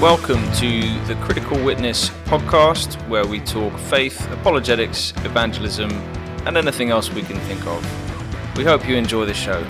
[0.00, 5.90] Welcome to the Critical Witness podcast, where we talk faith, apologetics, evangelism,
[6.46, 8.56] and anything else we can think of.
[8.56, 9.62] We hope you enjoy the show.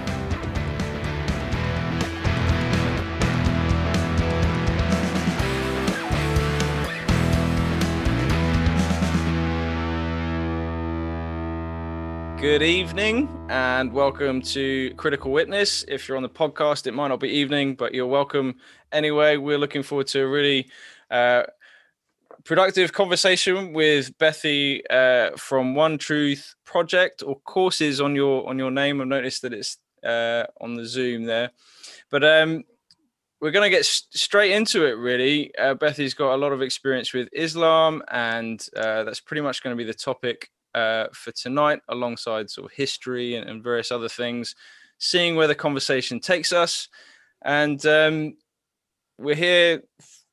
[12.43, 15.85] Good evening and welcome to Critical Witness.
[15.87, 18.57] If you're on the podcast, it might not be evening, but you're welcome
[18.91, 19.37] anyway.
[19.37, 20.68] We're looking forward to a really
[21.09, 21.45] uh,
[22.43, 28.73] productive conversation with Bethy uh, from One Truth Project or courses on your on your
[28.73, 29.01] name.
[29.01, 31.53] I've noticed that it's uh, on the Zoom there,
[32.11, 32.65] but um,
[33.41, 34.95] we're going to get s- straight into it.
[34.95, 39.62] Really, uh, Bethy's got a lot of experience with Islam, and uh, that's pretty much
[39.62, 43.92] going to be the topic uh, for tonight, alongside sort of history and, and, various
[43.92, 44.55] other things,
[44.98, 46.89] seeing where the conversation takes us.
[47.45, 48.37] And um,
[49.19, 50.25] we're here f-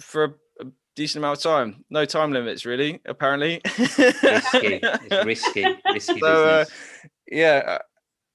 [0.00, 0.28] for a,
[0.60, 1.84] a, decent amount of time.
[1.90, 3.60] No time limits, really, apparently.
[3.64, 4.80] risky.
[4.82, 5.64] It's risky.
[5.92, 6.70] Risky so, uh, business.
[7.04, 7.78] Uh, yeah.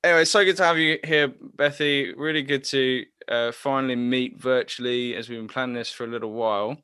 [0.03, 2.14] Anyway, so good to have you here, Bethy.
[2.17, 6.31] Really good to uh, finally meet virtually as we've been planning this for a little
[6.31, 6.78] while.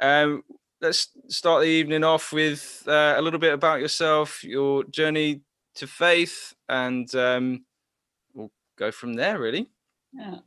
[0.00, 0.42] Um,
[0.80, 5.40] let's start the evening off with uh, a little bit about yourself, your journey
[5.76, 7.64] to faith, and um,
[8.34, 9.68] we'll go from there, really.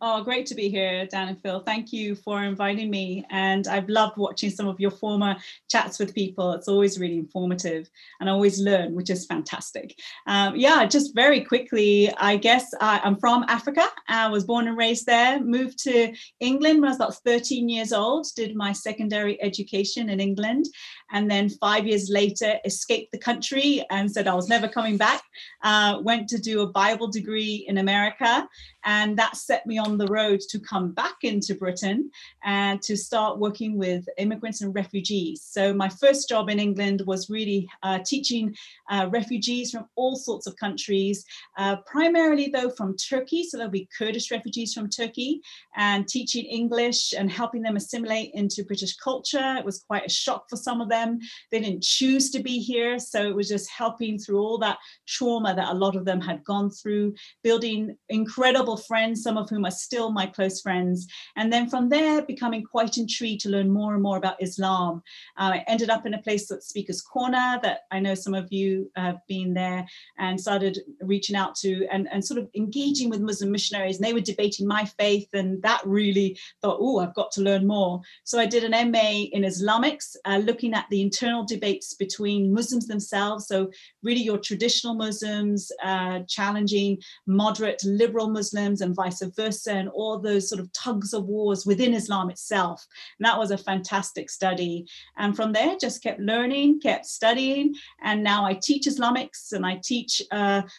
[0.02, 1.62] Oh, great to be here, Dan and Phil.
[1.62, 3.26] Thank you for inviting me.
[3.30, 5.38] And I've loved watching some of your former
[5.70, 6.52] chats with people.
[6.54, 9.98] It's always really informative and I always learn, which is fantastic.
[10.28, 13.86] Um, yeah, just very quickly, I guess I, am from Africa.
[14.10, 17.94] I was born and raised there, moved to England when I was about 13 years
[17.94, 20.66] old, did my secondary education in England,
[21.12, 25.22] and then five years later escaped the country and said I was never coming back.
[25.64, 28.48] Uh, went to do a Bible degree in America,
[28.84, 32.10] and that set me on the road to come back into Britain
[32.44, 35.42] and to start working with immigrants and refugees.
[35.42, 38.56] So my first job in England was really uh, teaching
[38.90, 41.26] uh, refugees from all sorts of countries,
[41.58, 45.42] uh, primarily though from Turkey, so there'll be Kurdish refugees from Turkey,
[45.76, 49.56] and teaching English and helping them assimilate into British culture.
[49.58, 51.20] It was quite a shock for some of them them.
[51.52, 53.00] They didn't choose to be here.
[53.00, 56.44] So it was just helping through all that trauma that a lot of them had
[56.44, 61.08] gone through, building incredible friends, some of whom are still my close friends.
[61.36, 65.02] And then from there, becoming quite intrigued to learn more and more about Islam.
[65.38, 68.52] Uh, I ended up in a place at Speaker's Corner that I know some of
[68.52, 69.86] you have been there
[70.18, 73.98] and started reaching out to and, and sort of engaging with Muslim missionaries.
[73.98, 75.30] And they were debating my faith.
[75.34, 78.02] And that really thought, oh, I've got to learn more.
[78.24, 82.86] So I did an MA in Islamics, uh, looking at the internal debates between Muslims
[82.86, 83.48] themselves.
[83.48, 83.72] So,
[84.04, 90.48] really, your traditional Muslims uh, challenging moderate liberal Muslims and vice versa, and all those
[90.48, 92.86] sort of tugs of wars within Islam itself.
[93.18, 94.86] And that was a fantastic study.
[95.18, 97.74] And from there, just kept learning, kept studying.
[98.04, 100.22] And now I teach Islamics and I teach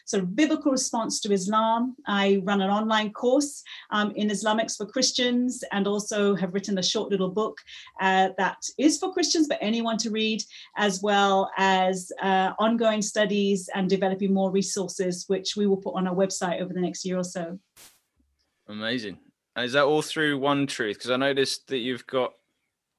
[0.05, 1.97] sort of biblical response to Islam.
[2.07, 6.83] I run an online course um, in Islamics for Christians and also have written a
[6.83, 7.59] short little book
[8.01, 10.43] uh, that is for Christians, but anyone to read,
[10.77, 16.07] as well as uh, ongoing studies and developing more resources, which we will put on
[16.07, 17.59] our website over the next year or so.
[18.69, 19.19] Amazing.
[19.57, 20.99] Is that all through One Truth?
[20.99, 22.33] Because I noticed that you've got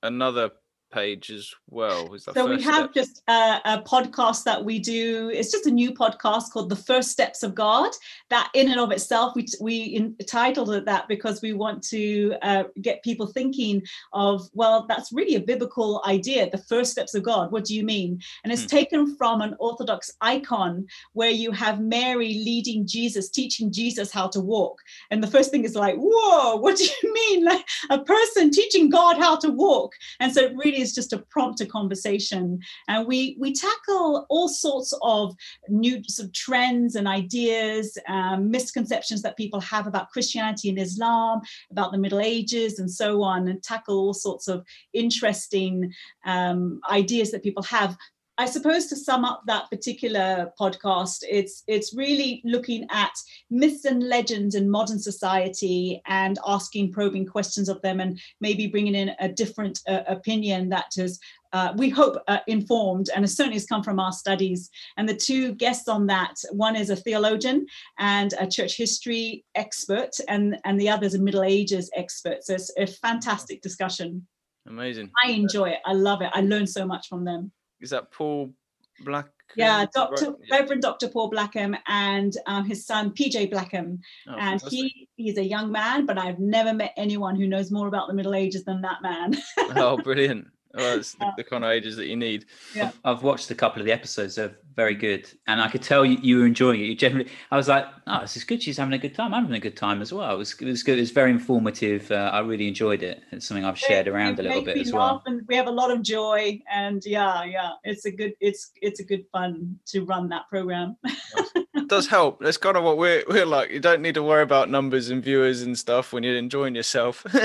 [0.03, 0.51] another
[0.93, 2.15] page as well.
[2.19, 2.93] so we have step?
[2.93, 5.31] just a, a, podcast that we do.
[5.33, 7.91] It's just a new podcast called "The First Steps of God."
[8.29, 12.63] That, in and of itself, we we entitled it that because we want to uh,
[12.81, 13.81] get people thinking
[14.13, 16.49] of, well, that's really a biblical idea.
[16.49, 17.51] The first steps of God.
[17.51, 18.21] What do you mean?
[18.43, 18.67] And it's hmm.
[18.67, 24.39] taken from an Orthodox icon where you have Mary leading Jesus, teaching Jesus how to
[24.39, 24.79] walk.
[25.09, 27.45] And the first thing is like, whoa, what do you mean?
[27.45, 29.93] Like a person teaching God how to walk.
[30.19, 32.59] And so it really is just a prompt to conversation.
[32.87, 35.35] And we we tackle all sorts of
[35.69, 41.41] new sort of trends and ideas, um, misconceptions that people have about Christianity and Islam,
[41.71, 44.63] about the Middle Ages, and so on, and tackle all sorts of
[44.93, 45.91] interesting
[46.25, 47.97] um, ideas that people have.
[48.39, 53.11] I suppose to sum up that particular podcast, it's it's really looking at
[53.51, 58.95] myths and legends in modern society and asking probing questions of them, and maybe bringing
[58.95, 61.19] in a different uh, opinion that has,
[61.51, 64.67] uh, we hope, uh, informed and has certainly has come from our studies.
[64.97, 67.67] And the two guests on that, one is a theologian
[67.99, 72.43] and a church history expert, and and the other is a Middle Ages expert.
[72.43, 74.27] So it's a fantastic discussion.
[74.65, 75.11] Amazing.
[75.23, 75.79] I enjoy it.
[75.85, 76.31] I love it.
[76.33, 77.51] I learn so much from them
[77.83, 78.53] is that Paul
[79.01, 79.27] Black.
[79.55, 80.35] Yeah, Dr.
[80.47, 80.57] Yeah.
[80.57, 81.09] Reverend Dr.
[81.09, 86.07] Paul Blackham and um, his son PJ Blackham, oh, and he he's a young man,
[86.07, 89.35] but I've never met anyone who knows more about the Middle Ages than that man.
[89.75, 90.47] oh, brilliant!
[90.73, 92.45] Well, it's the, the, kind of ages that you need.
[92.75, 92.91] Yeah.
[93.05, 94.35] I've watched a couple of the episodes.
[94.35, 95.29] They're very good.
[95.45, 96.85] And I could tell you, you were enjoying it.
[96.85, 98.61] You generally, I was like, oh, this is good.
[98.63, 99.35] She's having a good time.
[99.35, 100.33] I'm having a good time as well.
[100.33, 100.97] It was, it was good.
[100.97, 102.09] It was very informative.
[102.11, 103.21] Uh, I really enjoyed it.
[103.31, 105.21] It's something I've shared around a little bit as well.
[105.27, 108.99] And we have a lot of joy and yeah, yeah, it's a good, it's, it's
[108.99, 110.97] a good fun to run that program.
[111.03, 112.39] it does help.
[112.39, 113.69] That's kind of what we're, we're like.
[113.69, 117.25] You don't need to worry about numbers and viewers and stuff when you're enjoying yourself.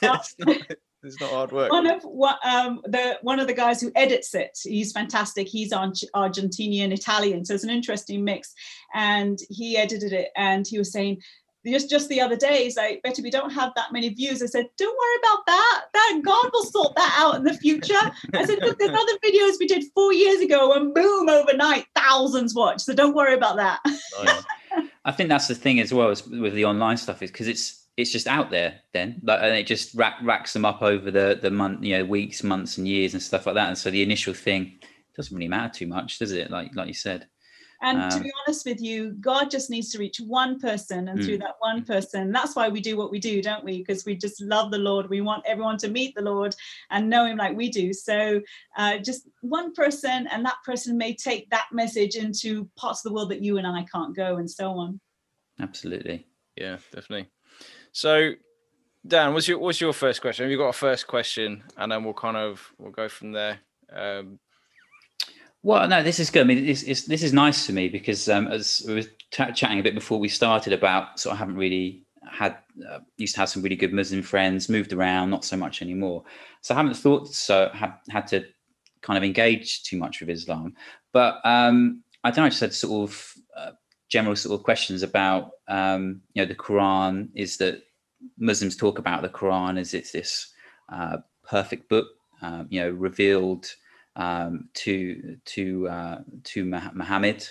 [0.00, 0.18] Yeah.
[1.02, 1.70] It's not hard work.
[1.70, 5.46] One of what um, the one of the guys who edits it, he's fantastic.
[5.46, 8.52] He's on Argentinian Italian, so it's an interesting mix.
[8.94, 11.22] And he edited it, and he was saying
[11.66, 14.42] just just the other day, he's like, Betty, we don't have that many views.
[14.42, 15.84] I said, don't worry about that.
[15.92, 17.94] That God will sort that out in the future.
[18.34, 22.54] I said, look, there's other videos we did four years ago, and boom, overnight, thousands
[22.54, 22.82] watched.
[22.82, 23.80] So don't worry about that.
[25.04, 27.86] I think that's the thing as well as with the online stuff is because it's
[27.98, 31.38] it's just out there then like, and it just rack, racks them up over the
[31.42, 33.68] the month you know weeks months and years and stuff like that.
[33.68, 34.78] And so the initial thing
[35.16, 36.50] doesn't really matter too much does it?
[36.50, 37.26] Like like you said.
[37.82, 41.18] And um, to be honest with you god just needs to reach one person and
[41.18, 41.24] mm.
[41.24, 43.78] through that one person that's why we do what we do don't we?
[43.78, 45.10] Because we just love the lord.
[45.10, 46.54] We want everyone to meet the lord
[46.90, 47.92] and know him like we do.
[47.92, 48.40] So
[48.76, 53.14] uh, just one person and that person may take that message into parts of the
[53.14, 55.00] world that you and i can't go and so on.
[55.60, 56.28] Absolutely.
[56.56, 57.28] Yeah definitely
[57.92, 58.32] so,
[59.06, 60.44] Dan, what's your what's your first question?
[60.44, 63.60] Have you got a first question, and then we'll kind of we'll go from there.
[63.92, 64.38] Um,
[65.62, 66.42] well, no, this is good.
[66.42, 69.52] I mean, this is this is nice to me because um, as we were t-
[69.54, 72.58] chatting a bit before we started about, so I haven't really had
[72.88, 76.24] uh, used to have some really good Muslim friends, moved around, not so much anymore.
[76.60, 78.44] So I haven't thought so have had to
[79.00, 80.74] kind of engage too much with Islam.
[81.12, 83.34] But um, I don't know, I just had sort of
[84.08, 87.82] general sort of questions about um, you know the Quran is that
[88.38, 90.52] Muslims talk about the Quran as it's this
[90.88, 92.06] uh, perfect book,
[92.42, 93.66] uh, you know, revealed
[94.16, 97.46] um, to to uh, to Muhammad,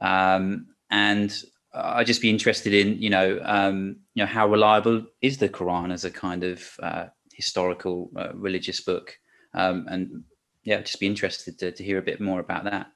[0.00, 1.42] um, and
[1.74, 5.92] I'd just be interested in you know um, you know how reliable is the Quran
[5.92, 9.16] as a kind of uh, historical uh, religious book,
[9.54, 10.24] um, and
[10.64, 12.88] yeah, just be interested to, to hear a bit more about that.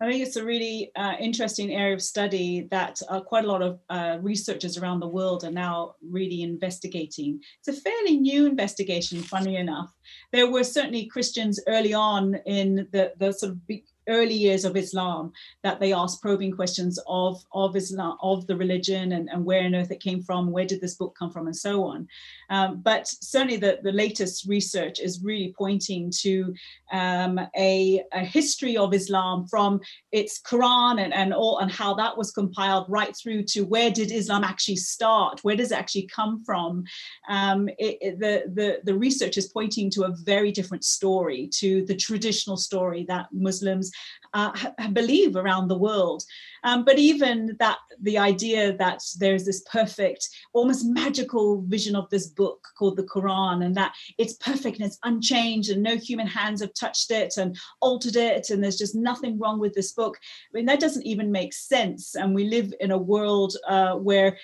[0.00, 3.62] I think it's a really uh, interesting area of study that uh, quite a lot
[3.62, 7.40] of uh, researchers around the world are now really investigating.
[7.60, 9.94] It's a fairly new investigation, funny enough.
[10.32, 13.66] There were certainly Christians early on in the, the sort of
[14.08, 19.12] early years of Islam that they asked probing questions of of Islam of the religion
[19.12, 21.56] and, and where on earth it came from, where did this book come from, and
[21.56, 22.08] so on.
[22.50, 26.54] Um, but certainly the, the latest research is really pointing to
[26.92, 29.80] um, a, a, history of Islam from
[30.12, 34.12] its Quran and, and all and how that was compiled right through to where did
[34.12, 35.40] Islam actually start?
[35.42, 36.84] Where does it actually come from?
[37.28, 41.84] Um, it, it, the, the, the research is pointing to a very different story to
[41.86, 43.90] the traditional story that Muslims
[44.32, 44.52] uh,
[44.92, 46.24] believe around the world.
[46.64, 52.26] Um, but even that, the idea that there's this perfect, almost magical vision of this
[52.26, 56.60] book called the Quran, and that it's perfect and it's unchanged, and no human hands
[56.60, 60.18] have touched it and altered it, and there's just nothing wrong with this book.
[60.22, 62.14] I mean, that doesn't even make sense.
[62.14, 64.38] And we live in a world uh, where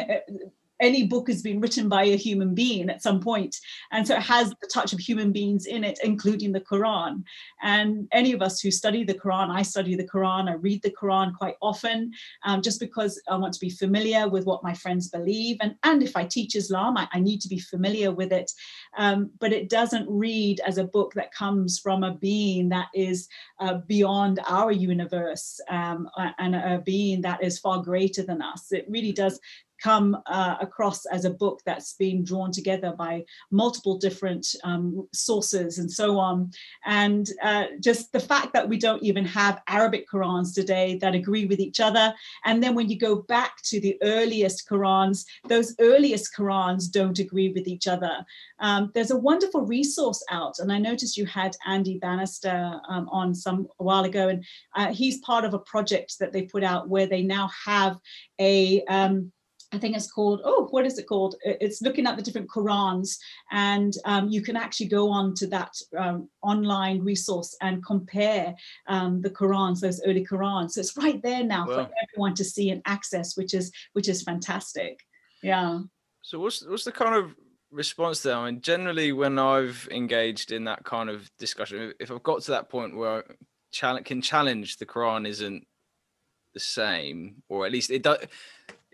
[0.80, 3.56] any book has been written by a human being at some point
[3.92, 7.22] and so it has the touch of human beings in it including the quran.
[7.62, 10.94] And any of us who study the quran i study the quran i read the
[11.00, 12.12] quran quite often
[12.44, 15.56] um, just because i want to be familiar with what my friends believe.
[15.60, 18.50] And and if i teach islam i, I need to be familiar with it.
[18.96, 23.28] Um, but it doesn't read as a book that comes from a being that is
[23.60, 26.08] uh, beyond our universe um,
[26.38, 28.72] and a being that is far greater than us.
[28.72, 29.40] It really does
[29.82, 35.78] come uh, across as a book that's been drawn together by multiple different um, sources
[35.78, 36.50] and so on.
[36.84, 41.46] And uh, just the fact that we don't even have Arabic Qurans today that agree
[41.46, 42.14] with each other.
[42.44, 47.50] And then when you go back to the earliest Qurans, those earliest Qurans don't agree
[47.50, 48.24] with each other.
[48.60, 53.34] Um, there's a wonderful resource out, and I noticed you had Andy Bannister um, on
[53.34, 54.44] some a while ago, and
[54.74, 57.98] uh, he's part of a project that they put out where they now have
[58.40, 59.32] a um,
[59.70, 61.34] I think it's called, oh, what is it called?
[61.44, 63.18] It's looking at the different Qurans,
[63.50, 68.54] and um, you can actually go on to that um, online resource and compare
[68.86, 70.72] um, the Qurans, those early Qurans.
[70.72, 71.74] So it's right there now wow.
[71.74, 75.00] for everyone to see and access, which is which is fantastic.
[75.42, 75.80] Yeah.
[76.22, 77.34] So what's what's the kind of
[77.70, 78.36] response there?
[78.36, 82.52] I mean, generally when I've engaged in that kind of discussion, if I've got to
[82.52, 83.24] that point where
[83.70, 85.66] challenge can challenge the Quran isn't
[86.54, 88.18] the same, or at least it does.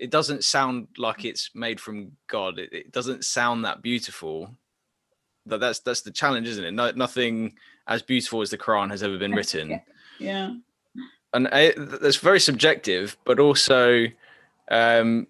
[0.04, 2.58] It doesn't sound like it's made from God.
[2.58, 4.54] It, it doesn't sound that beautiful.
[5.46, 6.72] That that's that's the challenge, isn't it?
[6.72, 7.54] No, nothing
[7.86, 9.80] as beautiful as the Quran has ever been written.
[10.18, 10.54] yeah.
[11.32, 14.06] And I, that's very subjective, but also
[14.70, 15.26] um,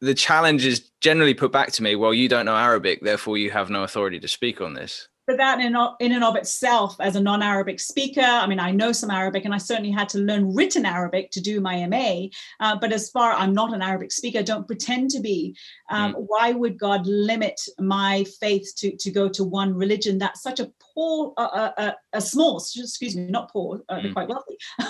[0.00, 1.96] the challenge is generally put back to me.
[1.96, 5.36] Well, you don't know Arabic, therefore you have no authority to speak on this but
[5.36, 8.22] that in, in and of itself as a non-arabic speaker.
[8.22, 11.40] I mean i know some arabic and i certainly had to learn written arabic to
[11.40, 12.26] do my ma
[12.60, 15.54] uh, but as far i'm not an arabic speaker don't pretend to be.
[15.90, 16.24] Um, mm.
[16.26, 20.16] why would god limit my faith to, to go to one religion?
[20.18, 24.12] That's such a poor uh, uh, a small excuse me not poor uh, mm.
[24.14, 24.56] quite wealthy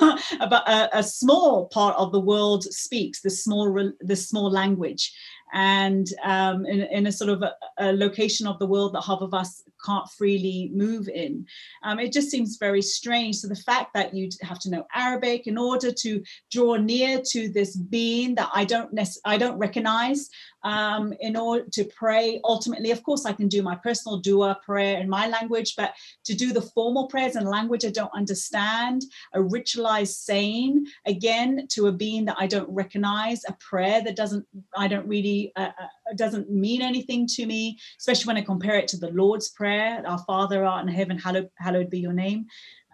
[0.49, 5.12] but a, a, small part of the world speaks the small the small language.
[5.52, 9.23] And um, in, in, a sort of a, a, location of the world that half
[9.23, 11.47] of us can't freely move in.
[11.82, 13.37] Um, it just seems very strange.
[13.37, 17.49] So the fact that you have to know Arabic in order to draw near to
[17.49, 20.28] this being that I don't I don't recognize,
[20.62, 22.40] um, in order to pray.
[22.44, 25.94] Ultimately, of course, I can do my personal dua prayer in my language, but
[26.25, 29.02] to do the formal prayers in language I don't understand,
[29.35, 34.47] a ritualized saying again to a being that I don't recognize, a prayer that doesn't
[34.76, 38.88] I don't really uh, uh, doesn't mean anything to me, especially when I compare it
[38.88, 42.46] to the Lord's prayer, "Our Father art in heaven, hallowed, hallowed be your name."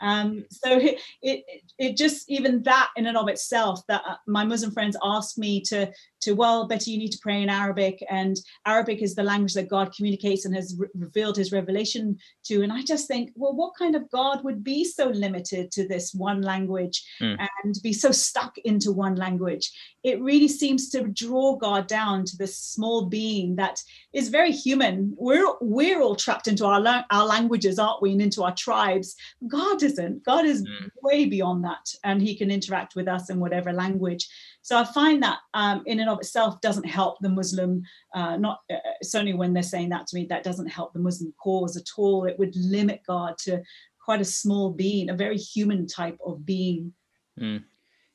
[0.05, 1.45] Um, so it, it,
[1.79, 5.61] it just even that in and of itself that uh, my Muslim friends ask me
[5.63, 9.55] to to well Betty you need to pray in Arabic and Arabic is the language
[9.55, 13.55] that God communicates and has re- revealed his revelation to and I just think well
[13.55, 17.37] what kind of God would be so limited to this one language mm.
[17.63, 19.73] and be so stuck into one language?
[20.03, 23.81] It really seems to draw God down to this small being that
[24.13, 25.15] is very human.
[25.17, 28.13] We're we're all trapped into our la- our languages aren't we?
[28.13, 29.15] And into our tribes.
[29.49, 30.91] God isn't God is mm.
[31.03, 34.29] way beyond that and he can interact with us in whatever language
[34.65, 37.83] so I find that um, in and of itself doesn't help the Muslim,
[38.15, 41.35] uh, not uh, certainly when they're saying that to me, that doesn't help the Muslim
[41.39, 42.25] cause at all.
[42.25, 43.63] It would limit God to
[44.03, 46.95] quite a small being, a very human type of being.
[47.39, 47.63] Mm.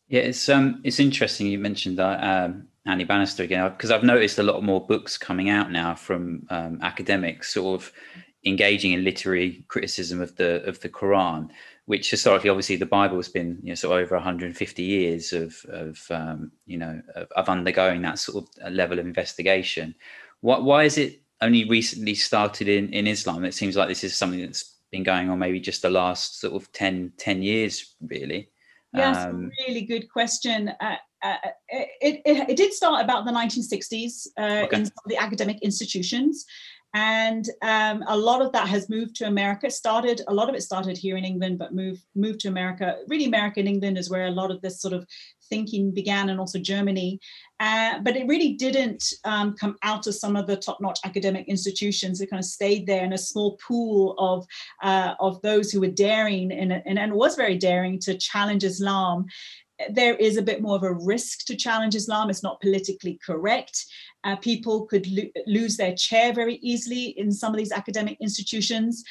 [0.08, 4.40] Yeah, it's um, it's interesting you mentioned that um, Andy Bannister again because I've noticed
[4.40, 7.92] a lot more books coming out now from um, academics, sort of
[8.46, 11.50] engaging in literary criticism of the of the Quran
[11.90, 15.66] which historically, obviously, the Bible has been you know, sort of over 150 years of,
[15.70, 19.96] of um, you know of, of, undergoing that sort of uh, level of investigation.
[20.42, 23.44] What, why is it only recently started in, in Islam?
[23.44, 26.54] It seems like this is something that's been going on maybe just the last sort
[26.54, 28.52] of 10, 10 years, really.
[28.94, 30.70] Yes, um, really good question.
[30.80, 31.38] Uh, uh,
[31.70, 34.78] it, it, it, did start about the 1960s uh, okay.
[34.78, 36.46] in some of the academic institutions
[36.94, 39.70] and um, a lot of that has moved to America.
[39.70, 42.98] Started a lot of it started here in England, but moved moved to America.
[43.08, 45.06] Really, America and England is where a lot of this sort of
[45.50, 47.20] thinking began, and also Germany.
[47.60, 52.22] Uh, but it really didn't um, come out of some of the top-notch academic institutions.
[52.22, 54.46] It kind of stayed there in a small pool of
[54.82, 59.26] uh, of those who were daring and, and, and was very daring to challenge Islam
[59.90, 62.30] there is a bit more of a risk to challenge Islam.
[62.30, 63.86] It's not politically correct.
[64.24, 69.04] Uh, people could lo- lose their chair very easily in some of these academic institutions.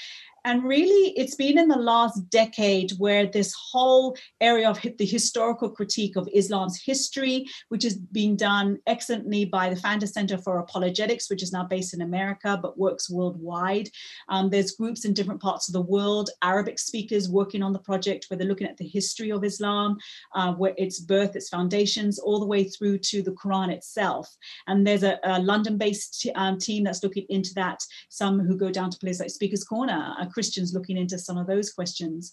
[0.48, 5.68] And really, it's been in the last decade where this whole area of the historical
[5.68, 11.28] critique of Islam's history, which is being done excellently by the Pfander Center for Apologetics,
[11.28, 13.90] which is now based in America but works worldwide.
[14.30, 18.24] Um, there's groups in different parts of the world, Arabic speakers working on the project
[18.28, 19.98] where they're looking at the history of Islam,
[20.34, 24.34] uh, where its birth, its foundations, all the way through to the Quran itself.
[24.66, 27.84] And there's a, a London-based t- um, team that's looking into that.
[28.08, 31.72] Some who go down to places like Speaker's Corner, Christians looking into some of those
[31.72, 32.30] questions.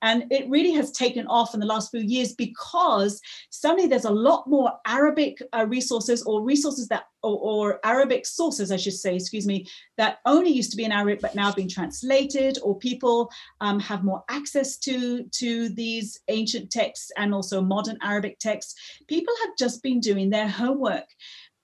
[0.00, 4.10] And it really has taken off in the last few years because suddenly there's a
[4.28, 9.16] lot more Arabic uh, resources or resources that, or, or, Arabic sources, I should say,
[9.16, 13.28] excuse me, that only used to be in Arabic but now being translated, or people
[13.60, 18.76] um, have more access to, to these ancient texts and also modern Arabic texts.
[19.08, 21.06] People have just been doing their homework.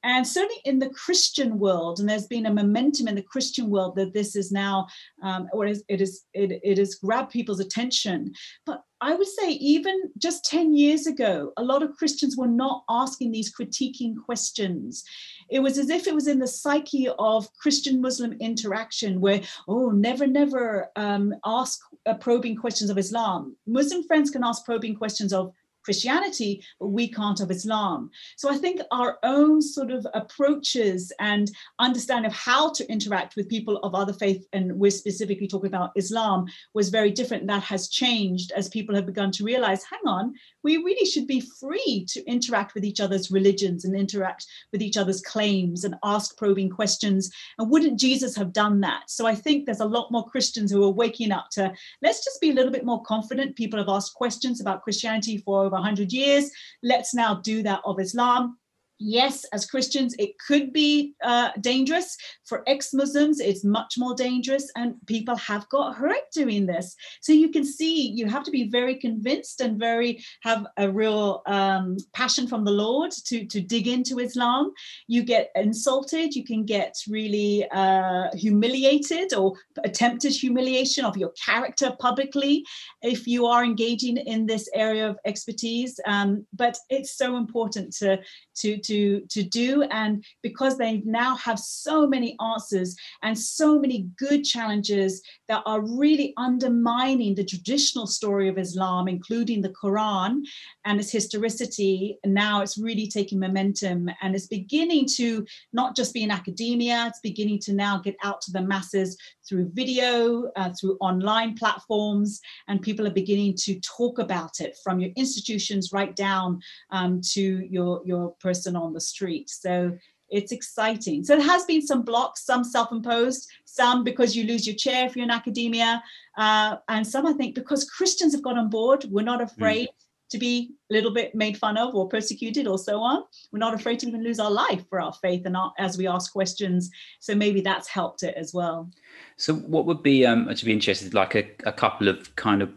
[0.05, 3.97] And certainly in the Christian world, and there's been a momentum in the Christian world
[3.97, 4.87] that this is now,
[5.23, 8.35] um, or it is, it, it has grabbed people's attention.
[8.67, 12.85] But I would say even just 10 years ago, a lot of Christians were not
[12.89, 15.05] asking these critiquing questions.
[15.49, 19.91] It was as if it was in the psyche of Christian Muslim interaction where, oh,
[19.91, 23.57] never, never um, ask uh, probing questions of Islam.
[23.67, 25.53] Muslim friends can ask probing questions of
[25.85, 28.11] Christianity, but we can't of Islam.
[28.37, 33.49] So I think our own sort of approaches and understanding of how to interact with
[33.49, 37.47] people of other faith, and we're specifically talking about Islam, was very different.
[37.47, 41.41] That has changed as people have begun to realize, hang on, we really should be
[41.41, 46.37] free to interact with each other's religions and interact with each other's claims and ask
[46.37, 47.31] probing questions.
[47.59, 49.11] And wouldn't Jesus have done that?
[49.11, 51.73] So I think there's a lot more Christians who are waking up to
[52.03, 53.57] let's just be a little bit more confident.
[53.57, 56.51] People have asked questions about Christianity for over 100 years.
[56.83, 58.59] Let's now do that of Islam
[58.99, 62.17] yes, as Christians, it could be uh, dangerous.
[62.45, 66.95] For ex Muslims, it's much more dangerous, and people have got hurt doing this.
[67.21, 71.43] So you can see you have to be very convinced and very have a real
[71.47, 74.73] um, passion from the Lord to, to dig into Islam.
[75.09, 81.97] You get insulted, you can get really uh, humiliated or attempted humiliation of your character
[81.99, 82.65] publicly
[83.03, 85.99] if you are engaging in this area of expertise.
[86.07, 88.19] Um, but it's so important to
[88.57, 89.83] to to to do.
[89.85, 95.81] And because they now have so many answers and so many good challenges that are
[95.81, 100.41] really undermining the traditional story of islam including the quran
[100.85, 104.09] and its historicity now it's really taking momentum.
[104.23, 108.41] And it's beginning to not just be in academia it's beginning to now get out
[108.43, 109.17] to the masses
[109.49, 112.41] through video uh, through online platforms.
[112.69, 116.61] And people are beginning to talk about it from your institutions right down
[116.91, 118.35] um, to your your
[118.75, 119.97] person on the street so
[120.31, 121.23] it's exciting.
[121.23, 125.15] So there has been some blocks, some self-imposed, some because you lose your chair if
[125.15, 126.03] you're in academia,
[126.39, 129.05] uh, and some I think because Christians have got on board.
[129.11, 132.79] We're not afraid mm to be a little bit made fun of or persecuted or
[132.79, 133.23] so on.
[133.53, 136.09] We're not afraid to even lose our life for our faith and our, as we
[136.09, 136.91] ask questions.
[137.21, 138.91] So maybe that's helped it as well.
[139.37, 142.71] So what would be, um, to be interested, like a, a couple of kind of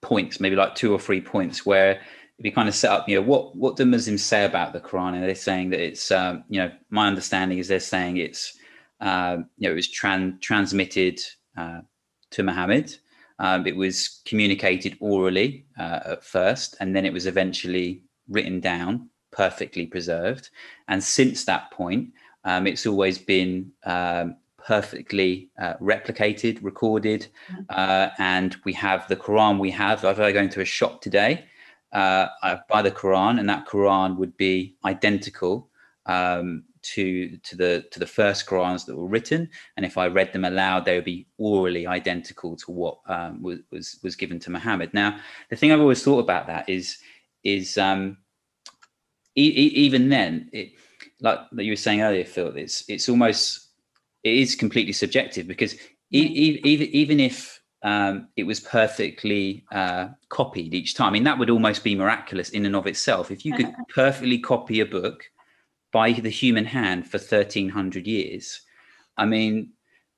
[0.00, 2.00] points, maybe like two or three points where
[2.44, 5.14] you kind of set up, you know, what what do Muslims say about the Quran?
[5.14, 8.58] And they're saying that it's, um, you know, my understanding is they're saying it's,
[9.00, 11.20] uh, you know, it was tran- transmitted
[11.56, 11.80] uh,
[12.30, 12.96] to Muhammad
[13.40, 19.08] um, it was communicated orally uh, at first, and then it was eventually written down,
[19.32, 20.50] perfectly preserved.
[20.88, 22.10] And since that point,
[22.44, 27.28] um, it's always been um, perfectly uh, replicated, recorded.
[27.50, 27.62] Mm-hmm.
[27.70, 30.04] Uh, and we have the Quran we have.
[30.04, 31.46] If I go into a shop today,
[31.92, 35.68] uh, I buy the Quran, and that Quran would be identical
[36.06, 40.32] um, to to the to the first Qurans that were written, and if I read
[40.32, 44.50] them aloud, they would be orally identical to what um, was, was was given to
[44.50, 44.94] Muhammad.
[44.94, 45.18] Now,
[45.50, 46.98] the thing I've always thought about that is
[47.44, 48.18] is um,
[49.36, 50.72] e- e- even then, it,
[51.20, 53.68] like that you were saying earlier, Phil, it's it's almost
[54.22, 55.74] it is completely subjective because
[56.10, 61.08] e- even even if um, it was perfectly uh, copied each time.
[61.08, 63.30] I mean, that would almost be miraculous in and of itself.
[63.30, 65.24] If you could perfectly copy a book
[65.92, 68.60] by the human hand for 1300 years.
[69.16, 69.72] I mean,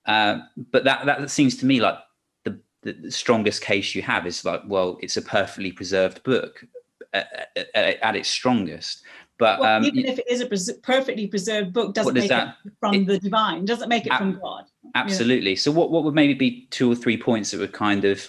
[0.06, 0.38] uh,
[0.70, 1.98] but that, that seems to me like
[2.44, 6.64] the, the strongest case you have is like, well, it's a perfectly preserved book
[7.12, 9.02] at, at, at its strongest.
[9.38, 12.28] But well, um, even if it is a pres- perfectly preserved book, doesn't does make
[12.28, 14.64] that, it from it, the divine, doesn't make it from God.
[14.94, 15.56] Absolutely.
[15.56, 18.28] So, what, what would maybe be two or three points that would kind of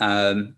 [0.00, 0.54] um,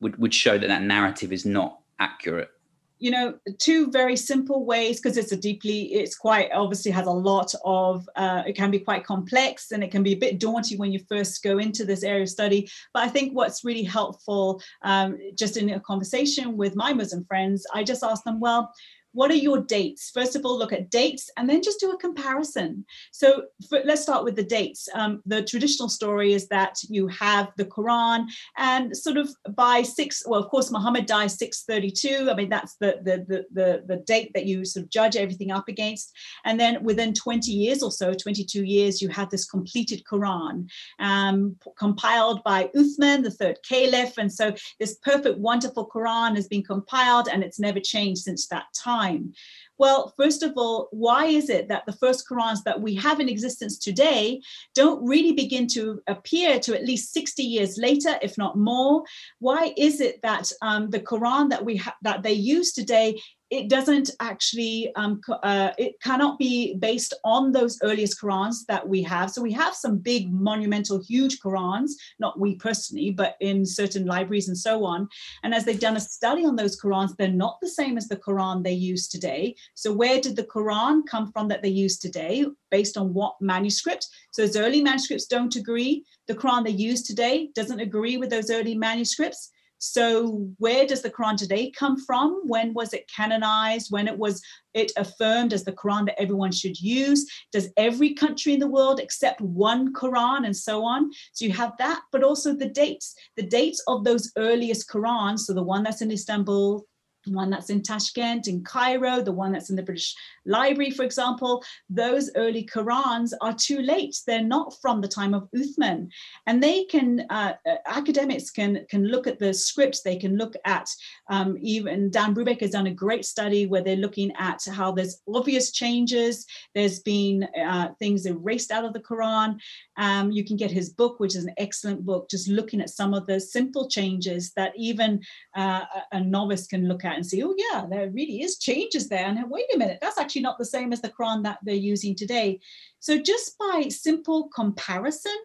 [0.00, 2.50] would would show that that narrative is not accurate?
[2.98, 7.10] you know two very simple ways because it's a deeply it's quite obviously has a
[7.10, 10.78] lot of uh, it can be quite complex and it can be a bit daunting
[10.78, 14.60] when you first go into this area of study but i think what's really helpful
[14.82, 18.72] um, just in a conversation with my muslim friends i just ask them well
[19.18, 20.12] what are your dates?
[20.14, 22.84] First of all, look at dates and then just do a comparison.
[23.10, 24.88] So for, let's start with the dates.
[24.94, 28.26] Um, the traditional story is that you have the Quran
[28.58, 32.30] and sort of by six, well, of course, Muhammad dies 632.
[32.30, 35.50] I mean, that's the, the, the, the, the date that you sort of judge everything
[35.50, 36.14] up against.
[36.44, 40.68] And then within 20 years or so, 22 years, you have this completed Quran
[41.00, 44.16] um, compiled by Uthman, the third caliph.
[44.16, 48.66] And so this perfect, wonderful Quran has been compiled and it's never changed since that
[48.72, 49.32] time time?
[49.78, 53.28] Well, first of all, why is it that the first Qurans that we have in
[53.28, 54.40] existence today
[54.74, 59.04] don't really begin to appear to at least 60 years later, if not more?
[59.38, 63.68] Why is it that um, the Quran that we ha- that they use today it
[63.68, 69.30] doesn't actually um, uh, it cannot be based on those earliest qurans that we have.
[69.30, 74.48] So we have some big monumental huge qurans not we personally but in certain libraries
[74.48, 75.08] and so on.
[75.42, 78.16] And as they've done a study on those qurans they're not the same as the
[78.16, 79.54] quran they use today.
[79.74, 84.08] So where did the quran come from that they use today based on what manuscript?
[84.32, 86.04] So those early manuscripts don't agree.
[86.26, 91.10] The quran they use today doesn't agree with those early manuscripts So, where does the
[91.10, 92.42] Quran today come from?
[92.44, 93.90] When was it canonized?
[93.90, 94.42] When it was
[94.74, 97.26] it affirmed as the Quran that everyone should use?
[97.52, 101.10] Does every country in the world accept one Quran and so on?
[101.32, 105.40] So you have that, but also the dates, the dates of those earliest Qurans.
[105.40, 106.84] So the one that's in Istanbul,
[107.28, 110.14] the one that's in Tashkent, in Cairo, the one that's in the British
[110.46, 114.16] Library, for example, those early Qurans are too late.
[114.26, 116.08] They're not from the time of Uthman.
[116.46, 120.54] And they can, uh, uh, academics can, can look at the scripts, they can look
[120.64, 120.88] at
[121.28, 125.20] um, even Dan Brubaker has done a great study where they're looking at how there's
[125.32, 129.58] obvious changes, there's been uh, things erased out of the Quran.
[129.98, 133.12] Um, you can get his book, which is an excellent book, just looking at some
[133.12, 135.20] of the simple changes that even
[135.56, 139.26] uh, a novice can look at and see, oh, yeah, there really is changes there.
[139.26, 142.14] And wait a minute, that's actually not the same as the Quran that they're using
[142.14, 142.60] today.
[143.00, 145.36] So just by simple comparison,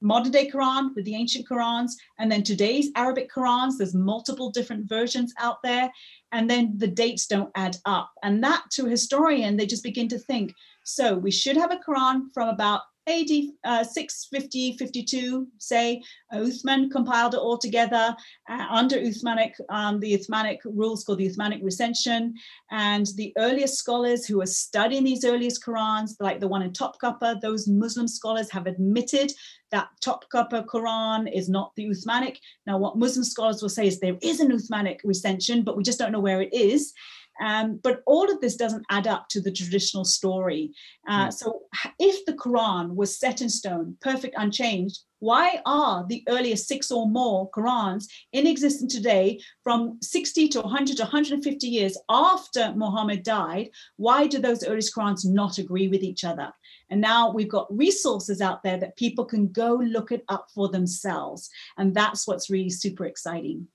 [0.00, 4.88] modern day Quran with the ancient Qurans, and then today's Arabic Qurans, there's multiple different
[4.88, 5.90] versions out there.
[6.30, 8.12] And then the dates don't add up.
[8.22, 11.80] And that to a historian, they just begin to think, so we should have a
[11.86, 13.30] Quran from about AD
[13.64, 18.14] uh, 650, 52, say, Uthman compiled it all together
[18.48, 22.34] uh, under Uthmanic, um, the Uthmanic rules called the Uthmanic recension.
[22.70, 27.40] And the earliest scholars who are studying these earliest Qurans, like the one in Topkapi,
[27.40, 29.32] those Muslim scholars have admitted
[29.70, 32.36] that Topkapi Quran is not the Uthmanic.
[32.66, 35.98] Now, what Muslim scholars will say is there is an Uthmanic recension, but we just
[35.98, 36.92] don't know where it is.
[37.40, 40.72] Um, but all of this doesn't add up to the traditional story.
[41.08, 41.32] Uh, mm.
[41.32, 41.62] So,
[41.98, 47.08] if the Quran was set in stone, perfect, unchanged, why are the earliest six or
[47.08, 53.70] more Qurans in existence today from 60 to 100 to 150 years after Muhammad died?
[53.96, 56.52] Why do those earliest Qurans not agree with each other?
[56.90, 60.68] And now we've got resources out there that people can go look it up for
[60.68, 61.50] themselves.
[61.76, 63.66] And that's what's really super exciting.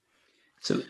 [0.62, 0.82] So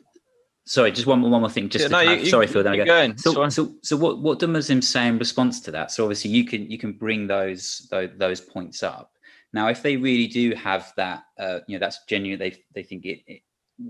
[0.66, 1.68] Sorry, just one, one more thing.
[1.68, 2.64] Just yeah, no, you, sorry, Phil.
[2.64, 3.18] Then again.
[3.18, 5.92] So, so, so, what, what do Muslims say in response to that?
[5.92, 9.12] So, obviously, you can you can bring those those, those points up.
[9.52, 12.40] Now, if they really do have that, uh, you know, that's genuine.
[12.40, 13.42] They they think it, it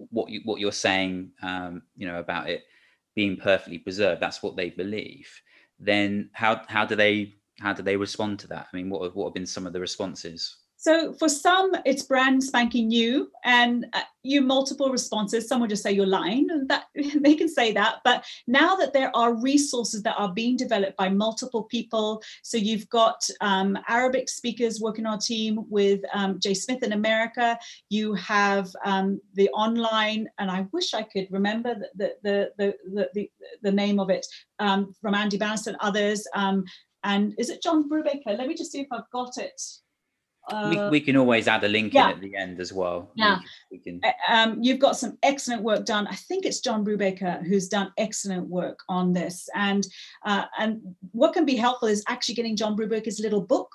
[0.10, 2.64] what you what you're saying, um, you know, about it
[3.16, 4.22] being perfectly preserved.
[4.22, 5.30] That's what they believe.
[5.80, 8.68] Then how how do they how do they respond to that?
[8.74, 10.58] I mean, what what have been some of the responses?
[10.84, 15.48] So for some, it's brand spanking new, and uh, you multiple responses.
[15.48, 16.88] Some will just say you're lying, and that
[17.22, 18.00] they can say that.
[18.04, 22.90] But now that there are resources that are being developed by multiple people, so you've
[22.90, 27.58] got um, Arabic speakers working on a team with um, Jay Smith in America.
[27.90, 33.10] You have um, the online, and I wish I could remember the the the the,
[33.14, 34.28] the, the name of it
[34.60, 36.28] um, from Andy Bannister and others.
[36.36, 36.66] Um,
[37.06, 38.38] and is it John Brubaker?
[38.38, 39.62] Let me just see if I've got it
[40.52, 42.10] uh, we can always add a link yeah.
[42.10, 43.12] in at the end as well.
[43.16, 43.40] Yeah,
[43.72, 44.02] we can.
[44.04, 46.08] Uh, um, you've got some excellent work done.
[46.08, 49.48] I think it's John Brubaker who's done excellent work on this.
[49.56, 49.88] And
[50.26, 53.70] uh, and what can be helpful is actually getting John Brubaker's little book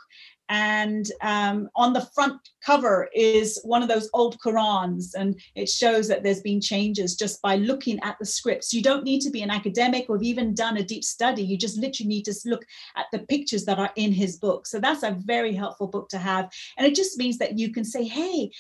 [0.48, 6.08] and um, on the front cover is one of those old Qurans, and it shows
[6.08, 8.72] that there's been changes just by looking at the scripts.
[8.72, 11.42] You don't need to be an academic or have even done a deep study.
[11.42, 12.64] You just literally need to look
[12.96, 14.66] at the pictures that are in his book.
[14.66, 17.84] So that's a very helpful book to have, and it just means that you can
[17.84, 18.50] say, "Hey,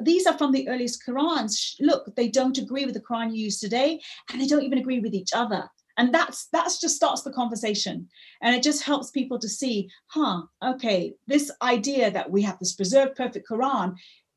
[0.00, 1.74] these are from the earliest Qurans.
[1.80, 5.00] Look, they don't agree with the Quran you use today, and they don't even agree
[5.00, 8.08] with each other and that's that's just starts the conversation
[8.40, 12.74] and it just helps people to see huh okay this idea that we have this
[12.74, 13.94] preserved perfect quran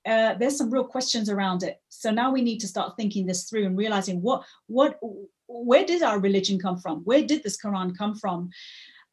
[0.08, 3.48] uh, there's some real questions around it so now we need to start thinking this
[3.48, 5.00] through and realizing what what
[5.48, 8.50] where did our religion come from where did this quran come from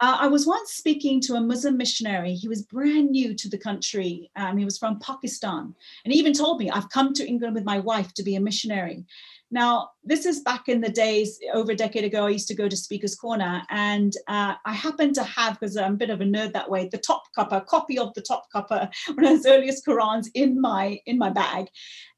[0.01, 2.33] uh, I was once speaking to a Muslim missionary.
[2.33, 4.31] He was brand new to the country.
[4.37, 5.75] Um, he was from Pakistan.
[6.05, 8.41] And he even told me, I've come to England with my wife to be a
[8.41, 9.05] missionary.
[9.51, 12.67] Now, this is back in the days, over a decade ago, I used to go
[12.67, 16.25] to Speaker's Corner, and uh, I happened to have, because I'm a bit of a
[16.25, 20.29] nerd that way, the Topkapi, copy of the top Topkapi, one of those earliest Qurans
[20.35, 21.67] in my in my bag.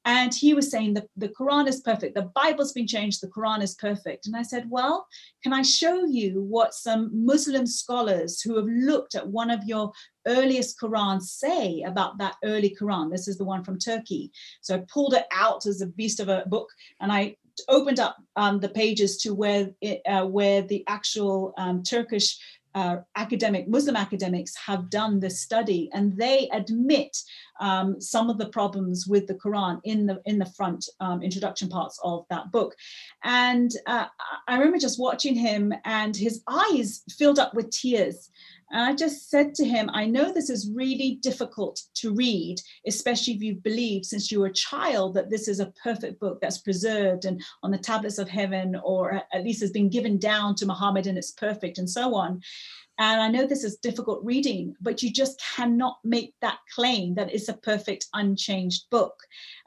[0.06, 3.60] And he was saying that the Quran is perfect, the Bible's been changed, the Quran
[3.60, 4.26] is perfect.
[4.26, 5.06] And I said, Well,
[5.42, 9.92] can I show you what some Muslim scholars who have looked at one of your
[10.26, 13.10] earliest Qurans say about that early Quran?
[13.10, 14.30] This is the one from Turkey.
[14.60, 16.68] So I pulled it out as a beast of a book
[17.00, 17.36] and I
[17.68, 22.38] opened up um, the pages to where it, uh, where the actual um, Turkish
[22.74, 27.16] uh, academic Muslim academics have done this study, and they admit
[27.60, 31.68] um, some of the problems with the Quran in the in the front um, introduction
[31.68, 32.74] parts of that book.
[33.22, 34.06] And uh,
[34.48, 38.30] I remember just watching him, and his eyes filled up with tears.
[38.72, 43.34] And I just said to him, I know this is really difficult to read, especially
[43.34, 46.58] if you've believed since you were a child that this is a perfect book that's
[46.58, 50.66] preserved and on the tablets of heaven, or at least has been given down to
[50.66, 52.40] Muhammad and it's perfect and so on.
[53.00, 57.32] And I know this is difficult reading, but you just cannot make that claim that
[57.32, 59.18] it's a perfect, unchanged book.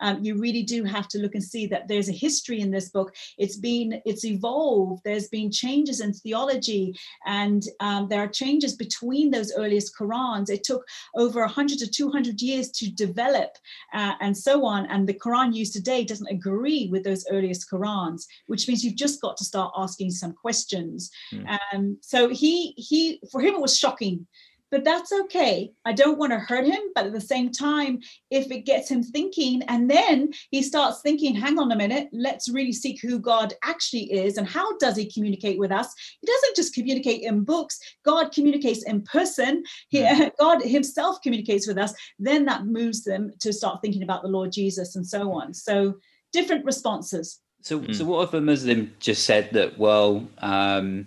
[0.02, 2.90] Um, you really do have to look and see that there's a history in this
[2.90, 3.16] book.
[3.40, 5.02] It's been, it's evolved.
[5.04, 10.52] There's been changes in theology, and um, there are changes between those earliest Qurans.
[10.52, 13.58] It took over 100 to 200 years to develop,
[13.96, 14.86] uh, and so on.
[14.92, 19.22] And the Quran used today doesn't agree with those earliest Qurans, which means you've just
[19.22, 21.10] got to start asking some questions.
[21.34, 21.58] Mm.
[21.74, 24.28] Um, so he he for him it was shocking
[24.74, 25.72] but that's okay.
[25.86, 28.00] I don't want to hurt him, but at the same time,
[28.32, 32.50] if it gets him thinking, and then he starts thinking, hang on a minute, let's
[32.50, 35.94] really seek who God actually is and how does he communicate with us?
[36.22, 39.64] He doesn't just communicate in books, God communicates in person.
[39.90, 40.30] He, hmm.
[40.40, 41.94] God himself communicates with us.
[42.18, 45.54] Then that moves them to start thinking about the Lord Jesus and so on.
[45.54, 46.00] So
[46.32, 47.42] different responses.
[47.62, 47.96] So, mm.
[47.96, 51.06] so what if a Muslim just said that, well, um,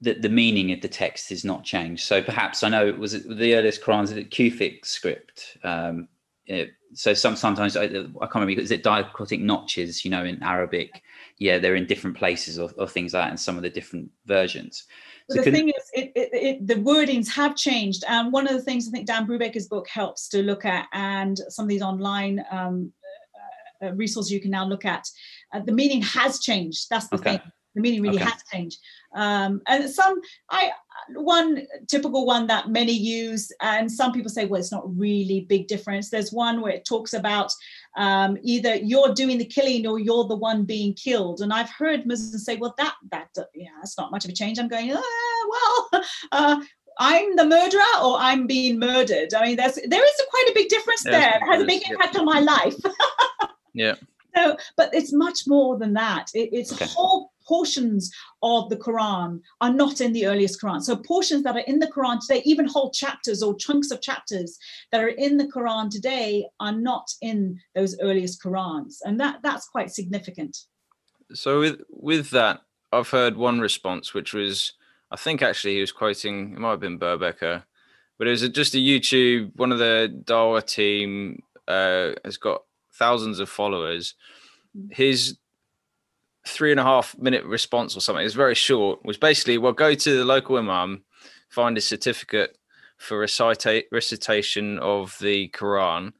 [0.00, 2.04] the, the meaning of the text is not changed.
[2.04, 5.56] So perhaps I know it was the earliest Qurans, the Kufic script.
[5.64, 6.08] Um,
[6.46, 10.42] it, so some, sometimes I, I, can't remember, is it diacritic notches, you know, in
[10.42, 11.02] Arabic?
[11.38, 14.10] Yeah, they're in different places or, or things like that in some of the different
[14.26, 14.84] versions.
[15.28, 18.04] So the thing is, it, it, it, the wordings have changed.
[18.08, 21.38] And one of the things I think Dan Brubaker's book helps to look at, and
[21.48, 22.92] some of these online um,
[23.82, 25.04] uh, uh resources you can now look at,
[25.52, 26.86] uh, the meaning has changed.
[26.90, 27.38] That's the okay.
[27.38, 27.52] thing.
[27.76, 28.24] The meaning really okay.
[28.24, 28.80] has changed.
[29.14, 30.70] Um, and some, I
[31.14, 35.68] one typical one that many use, and some people say, well, it's not really big
[35.68, 36.10] difference.
[36.10, 37.52] There's one where it talks about
[37.96, 41.40] um, either you're doing the killing or you're the one being killed.
[41.40, 44.58] And I've heard Muslims say, well, that that yeah, that's not much of a change.
[44.58, 45.48] I'm going, ah,
[45.92, 46.02] well.
[46.32, 46.60] Uh,
[46.98, 49.34] I'm the murderer or I'm being murdered.
[49.34, 51.12] I mean, there's there is a quite a big difference there.
[51.12, 51.36] there.
[51.36, 52.74] It has a big impact on my life.
[53.74, 53.94] yeah.
[54.34, 56.30] So, but it's much more than that.
[56.34, 56.86] It, it's okay.
[56.86, 60.82] whole portions of the Quran are not in the earliest Quran.
[60.82, 64.58] So portions that are in the Quran today, even whole chapters or chunks of chapters
[64.92, 68.96] that are in the Quran today are not in those earliest Qurans.
[69.04, 70.56] And that that's quite significant.
[71.32, 74.72] So with with that, I've heard one response, which was
[75.10, 77.62] I think actually he was quoting it might have been Brubaker,
[78.18, 82.62] but it was just a YouTube, one of the Dawa team uh, has got
[82.94, 84.14] thousands of followers.
[84.76, 84.94] Mm.
[84.94, 85.38] His
[86.46, 88.24] three and a half minute response or something.
[88.24, 89.00] It's very short.
[89.00, 91.02] It was basically, well, go to the local imam,
[91.48, 92.56] find a certificate
[92.98, 96.12] for recita- recitation of the Quran.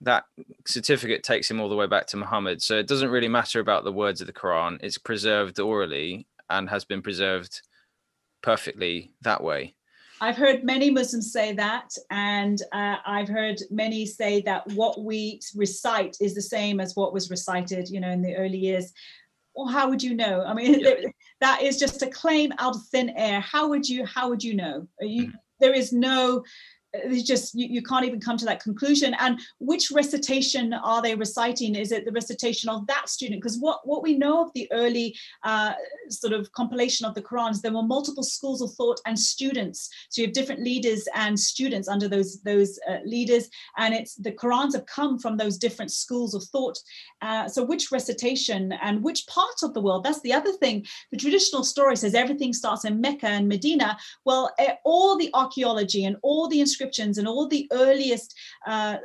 [0.00, 0.24] That
[0.66, 2.62] certificate takes him all the way back to Muhammad.
[2.62, 4.78] So it doesn't really matter about the words of the Quran.
[4.82, 7.62] It's preserved orally and has been preserved
[8.42, 9.74] perfectly that way.
[10.20, 15.40] I've heard many Muslims say that, and uh, I've heard many say that what we
[15.54, 18.92] recite is the same as what was recited, you know, in the early years
[19.58, 20.94] well how would you know i mean yeah.
[21.40, 24.54] that is just a claim out of thin air how would you how would you
[24.54, 25.32] know you, mm.
[25.58, 26.44] there is no
[26.92, 29.14] it's just you, you can't even come to that conclusion.
[29.18, 31.74] And which recitation are they reciting?
[31.74, 33.42] Is it the recitation of that student?
[33.42, 35.74] Because what what we know of the early uh,
[36.08, 39.90] sort of compilation of the qurans there were multiple schools of thought and students.
[40.08, 43.48] So you have different leaders and students under those those uh, leaders.
[43.76, 46.78] And it's the qurans have come from those different schools of thought.
[47.20, 50.04] Uh, so which recitation and which part of the world?
[50.04, 50.86] That's the other thing.
[51.10, 53.98] The traditional story says everything starts in mecca and medina.
[54.24, 56.60] Well eh, all the archaeology and all the
[57.18, 58.34] and all the earliest
[58.66, 58.96] uh,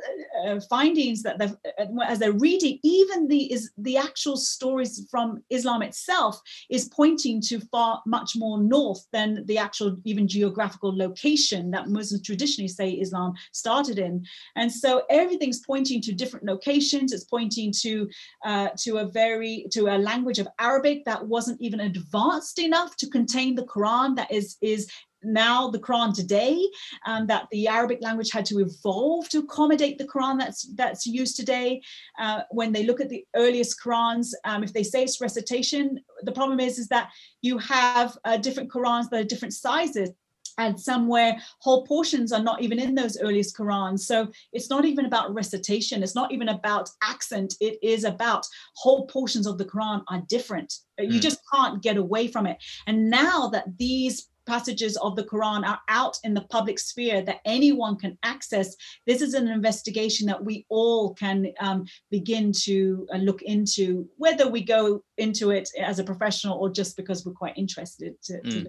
[0.46, 5.82] uh, findings that uh, as they're reading, even the is the actual stories from Islam
[5.82, 11.88] itself is pointing to far much more north than the actual even geographical location that
[11.88, 14.24] Muslims traditionally say Islam started in.
[14.56, 17.12] And so everything's pointing to different locations.
[17.12, 18.08] It's pointing to
[18.44, 23.06] uh, to a very to a language of Arabic that wasn't even advanced enough to
[23.08, 24.88] contain the Quran that is is
[25.24, 26.68] now the Quran today,
[27.06, 31.36] um, that the Arabic language had to evolve to accommodate the Quran that's that's used
[31.36, 31.82] today.
[32.18, 36.32] Uh, when they look at the earliest Qurans, um, if they say it's recitation, the
[36.32, 37.10] problem is is that
[37.42, 40.10] you have uh, different Qurans that are different sizes
[40.58, 44.00] and somewhere whole portions are not even in those earliest Qurans.
[44.00, 49.06] So it's not even about recitation, it's not even about accent, it is about whole
[49.06, 50.72] portions of the Quran are different.
[50.98, 51.22] You mm.
[51.22, 52.58] just can't get away from it.
[52.86, 57.40] And now that these passages of the Quran are out in the public sphere that
[57.44, 58.76] anyone can access,
[59.06, 64.48] this is an investigation that we all can um, begin to uh, look into, whether
[64.48, 68.66] we go into it as a professional or just because we're quite interested to, mm.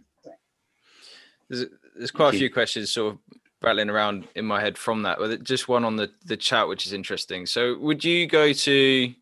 [1.49, 3.19] there's, there's quite a few questions sort of
[3.61, 6.85] rattling around in my head from that, but just one on the, the chat, which
[6.85, 7.45] is interesting.
[7.45, 9.13] So, would you go to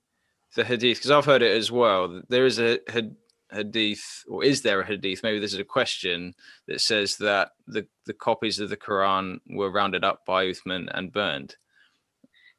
[0.55, 0.97] the hadith?
[0.97, 2.21] Because I've heard it as well.
[2.29, 2.79] There is a
[3.53, 5.23] hadith, or is there a hadith?
[5.23, 6.33] Maybe this is a question
[6.67, 11.11] that says that the, the copies of the Quran were rounded up by Uthman and
[11.11, 11.55] burned.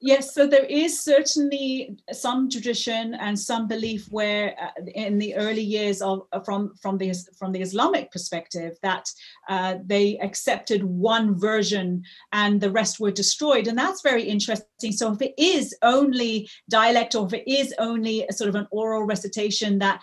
[0.00, 5.62] Yes, so there is certainly some tradition and some belief where, uh, in the early
[5.62, 9.08] years of uh, from from the from the Islamic perspective, that
[9.48, 12.02] uh, they accepted one version
[12.32, 14.92] and the rest were destroyed, and that's very interesting.
[14.92, 18.66] So if it is only dialect or if it is only a sort of an
[18.70, 20.02] oral recitation that,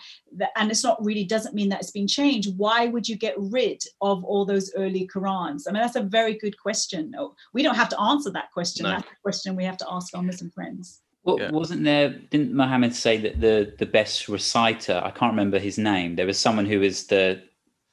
[0.56, 3.82] and it's not really doesn't mean that it's been changed, why would you get rid
[4.00, 5.64] of all those early Qurans?
[5.68, 7.14] I mean, that's a very good question.
[7.52, 8.84] We don't have to answer that question.
[8.84, 8.90] No.
[8.90, 11.00] That's a question we have to ask our Muslim friends.
[11.24, 11.50] Well, yeah.
[11.50, 12.08] wasn't there?
[12.08, 15.00] Didn't Muhammad say that the the best reciter?
[15.04, 16.16] I can't remember his name.
[16.16, 17.42] There was someone who was the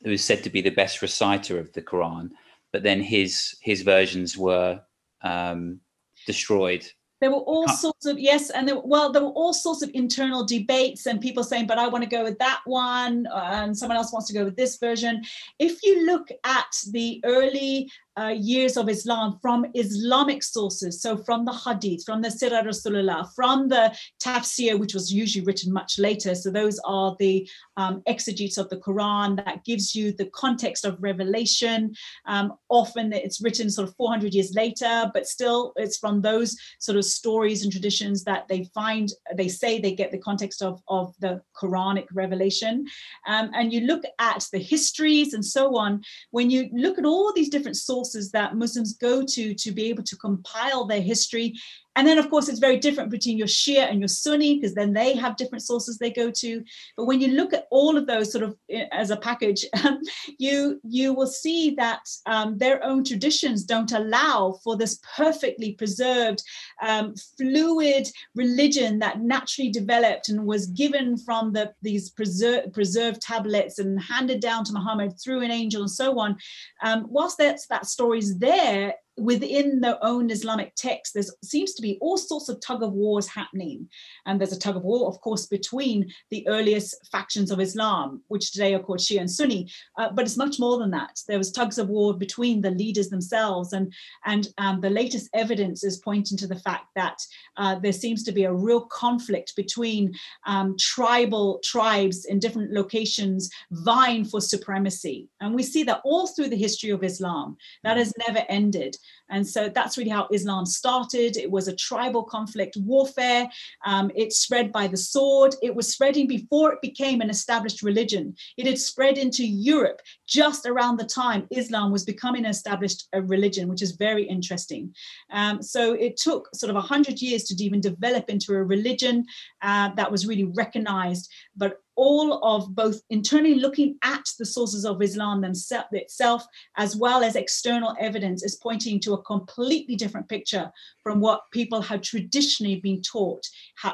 [0.04, 2.32] who was said to be the best reciter of the Quran,
[2.72, 4.82] but then his his versions were
[5.22, 5.80] um,
[6.26, 6.86] destroyed
[7.22, 10.46] there were all sorts of yes and there, well there were all sorts of internal
[10.46, 14.14] debates and people saying but i want to go with that one and someone else
[14.14, 15.24] wants to go with this version.
[15.60, 21.46] If you look at the early uh, years of Islam from Islamic sources, so from
[21.46, 26.36] the Hadith, from the Sirah Rasulullah, from the Tafsir, which was usually written much later.
[26.36, 31.02] So those are the um, exegetes of the Quran that gives you the context of
[31.02, 31.94] revelation.
[32.26, 36.98] Um, often it's written sort of 400 years later, but still it's from those sort
[36.98, 41.14] of stories and traditions that they find, they say they get the context of, of
[41.20, 42.86] the Quranic revelation.
[43.28, 47.32] Um, and you look at the histories and so on, when you look at all
[47.34, 51.54] these different sources sources that Muslims go to to be able to compile their history
[51.96, 54.94] and then, of course, it's very different between your Shia and your Sunni, because then
[54.94, 56.64] they have different sources they go to.
[56.96, 59.66] But when you look at all of those sort of eh, as a package,
[60.40, 66.44] you you will see that um, their own traditions don't allow for this perfectly preserved,
[66.82, 73.80] um, fluid religion that naturally developed and was given from the these preserved preserved tablets
[73.80, 76.38] and handed down to Muhammad through an angel and so on.
[76.84, 81.98] Um, whilst that's, that story's there, within their own Islamic text, there seems to be
[82.02, 83.88] all sorts of tug of wars happening.
[84.26, 88.52] And there's a tug of war, of course, between the earliest factions of Islam, which
[88.52, 91.20] today are called Shia and Sunni, uh, but it's much more than that.
[91.28, 93.74] There was tugs of war between the leaders themselves.
[93.74, 93.94] And,
[94.26, 97.18] and um, the latest evidence is pointing to the fact that
[97.58, 100.14] uh, there seems to be a real conflict between
[100.46, 105.28] um, tribal tribes in different locations vying for supremacy.
[105.42, 107.58] And we see that all through the history of Islam.
[107.84, 108.96] That has never ended.
[109.30, 111.38] And so that's really how Islam started.
[111.38, 113.50] It was a tribal conflict warfare.
[113.86, 115.56] Um, it spread by the sword.
[115.62, 118.36] It was spreading before it became an established religion.
[118.58, 123.22] It had spread into Europe just around the time Islam was becoming an established uh,
[123.22, 124.94] religion, which is very interesting.
[125.32, 129.26] Um, so it took sort of 100 years to even develop into a religion
[129.62, 131.32] uh, that was really recognized.
[131.56, 136.46] But all of both internally looking at the sources of Islam themselves itself,
[136.78, 140.72] as well as external evidence, is pointing to a completely different picture
[141.04, 143.46] from what people had traditionally been taught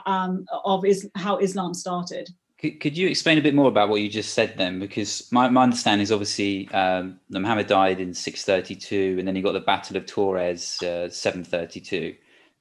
[0.05, 2.29] um, of is, how Islam started.
[2.59, 4.79] Could, could you explain a bit more about what you just said then?
[4.79, 9.53] Because my, my understanding is obviously um, Muhammad died in 632, and then he got
[9.53, 12.15] the Battle of Tours uh, 732.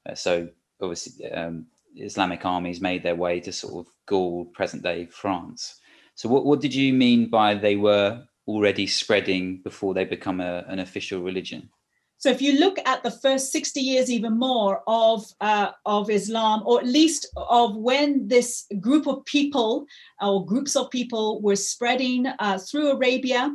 [0.09, 0.49] Uh, so
[0.81, 5.81] obviously um, Islamic armies made their way to sort of Gaul, present day France.
[6.15, 10.65] So, what, what did you mean by they were already spreading before they become a,
[10.69, 11.71] an official religion?
[12.19, 16.63] So, if you look at the first 60 years, even more of, uh, of Islam,
[16.65, 19.87] or at least of when this group of people
[20.21, 23.51] or groups of people were spreading uh, through Arabia,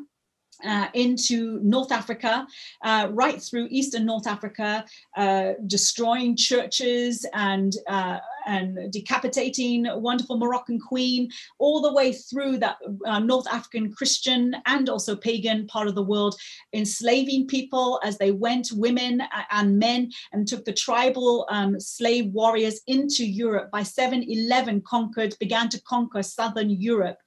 [0.65, 2.48] uh, into North Africa,
[2.84, 10.80] uh, right through Eastern North Africa, uh, destroying churches and uh, and decapitating wonderful Moroccan
[10.80, 15.95] queen, all the way through that uh, North African Christian and also pagan part of
[15.95, 16.36] the world,
[16.73, 19.21] enslaving people as they went, women
[19.52, 23.71] and men, and took the tribal um, slave warriors into Europe.
[23.71, 27.17] By 711, conquered, began to conquer southern Europe.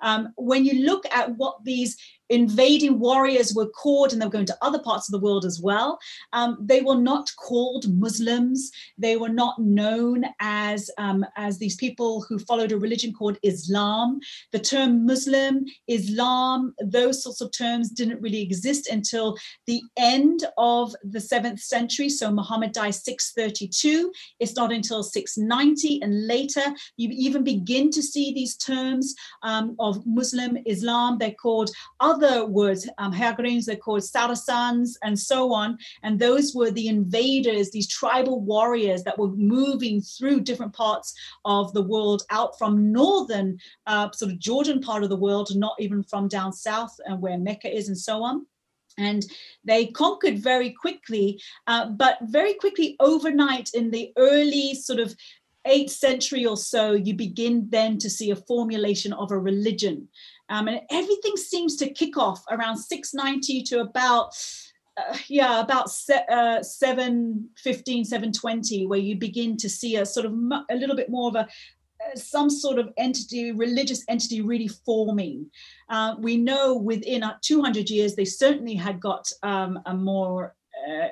[0.00, 1.96] Um, when you look at what these
[2.32, 5.60] invading warriors were called, and they were going to other parts of the world as
[5.60, 5.98] well.
[6.32, 8.70] Um, they were not called Muslims.
[8.96, 13.38] They were not known as as um, as these people who followed a religion called
[13.42, 14.20] Islam.
[14.52, 20.94] The term Muslim, Islam, those sorts of terms didn't really exist until the end of
[21.04, 22.08] the seventh century.
[22.08, 24.12] So Muhammad died 632.
[24.40, 26.66] It's not until 690 and later
[26.96, 31.18] you even begin to see these terms um, of Muslim Islam.
[31.18, 31.70] They're called
[32.00, 35.78] other words, um, they're called Saracens, and so on.
[36.02, 41.14] And those were the invaders, these tribal warriors that were moving through different parts
[41.46, 45.76] of the world out from northern, uh, sort of Jordan part of the world, not
[45.78, 48.46] even from down south and where Mecca is, and so on.
[48.98, 49.24] And
[49.64, 55.16] they conquered very quickly uh, but very quickly overnight in the early sort of
[55.66, 60.08] 8th century or so you begin then to see a formulation of a religion.
[60.48, 64.34] Um, and everything seems to kick off around 690 to about
[64.96, 70.32] uh, yeah about se- uh, 715 720 where you begin to see a sort of
[70.32, 74.68] mu- a little bit more of a uh, some sort of entity religious entity really
[74.68, 75.46] forming
[75.88, 80.54] uh, we know within 200 years they certainly had got um, a more
[80.88, 81.08] uh,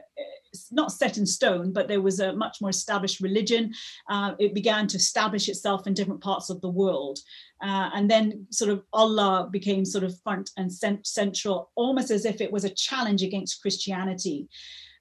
[0.71, 3.73] not set in stone, but there was a much more established religion.
[4.09, 7.19] Uh, it began to establish itself in different parts of the world.
[7.63, 12.25] Uh, and then sort of Allah became sort of front and cent- central, almost as
[12.25, 14.49] if it was a challenge against Christianity.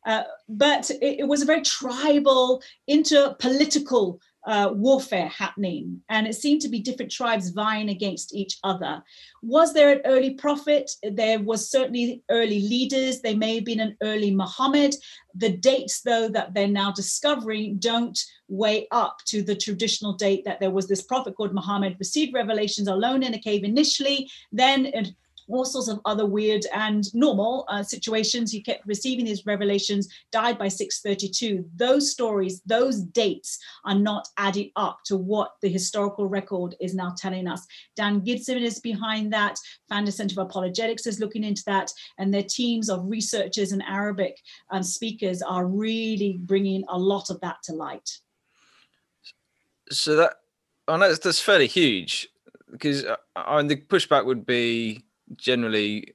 [0.06, 4.20] Uh, but it, it, was a very tribal, interpolitical
[4.50, 9.04] uh, warfare happening, and it seemed to be different tribes vying against each other.
[9.44, 10.90] Was there an early prophet?
[11.04, 13.22] There was certainly early leaders.
[13.22, 14.96] There may have been an early Muhammad.
[15.36, 20.60] The dates, though, that they're now discovering don't weigh up to the traditional date that
[20.60, 24.92] there was this prophet called Muhammad, received revelations alone in a cave initially, then
[25.50, 28.52] all sorts of other weird and normal uh, situations.
[28.52, 31.66] He kept receiving these revelations, died by 632.
[31.76, 37.14] Those stories, those dates are not added up to what the historical record is now
[37.18, 37.66] telling us.
[37.96, 39.58] Dan Gibson is behind that.
[39.92, 41.92] Pfander Center of Apologetics is looking into that.
[42.18, 44.38] And their teams of researchers and Arabic
[44.70, 48.10] um, speakers are really bringing a lot of that to light.
[49.92, 50.36] So that,
[50.88, 52.30] I know that's fairly huge
[52.72, 55.04] because I uh, mean, the pushback would be
[55.36, 56.14] generally,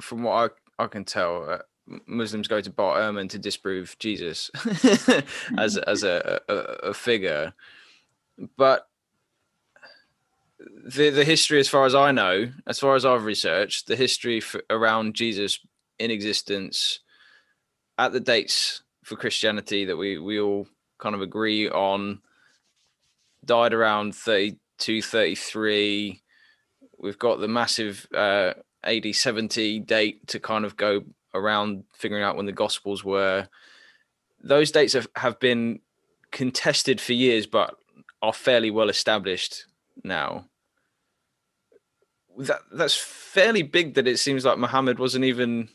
[0.00, 1.58] from what I, I can tell, uh,
[2.06, 4.50] Muslims go to Bart Ehrman to disprove Jesus
[5.58, 7.52] as as a, a, a, figure,
[8.56, 8.88] but
[10.58, 14.40] the the history, as far as I know, as far as I've researched, the history
[14.40, 15.58] for, around Jesus
[15.98, 17.00] in existence
[17.98, 20.66] at the dates for Christianity that we we all
[20.98, 22.20] kind of agree on
[23.44, 26.22] died around 32 33
[26.98, 32.36] we've got the massive uh, AD 70 date to kind of go around figuring out
[32.36, 33.48] when the Gospels were.
[34.42, 35.80] Those dates have, have been
[36.30, 37.74] contested for years, but
[38.22, 39.66] are fairly well established
[40.02, 40.46] now.
[42.38, 43.94] That that's fairly big.
[43.94, 45.68] That it seems like Muhammad wasn't even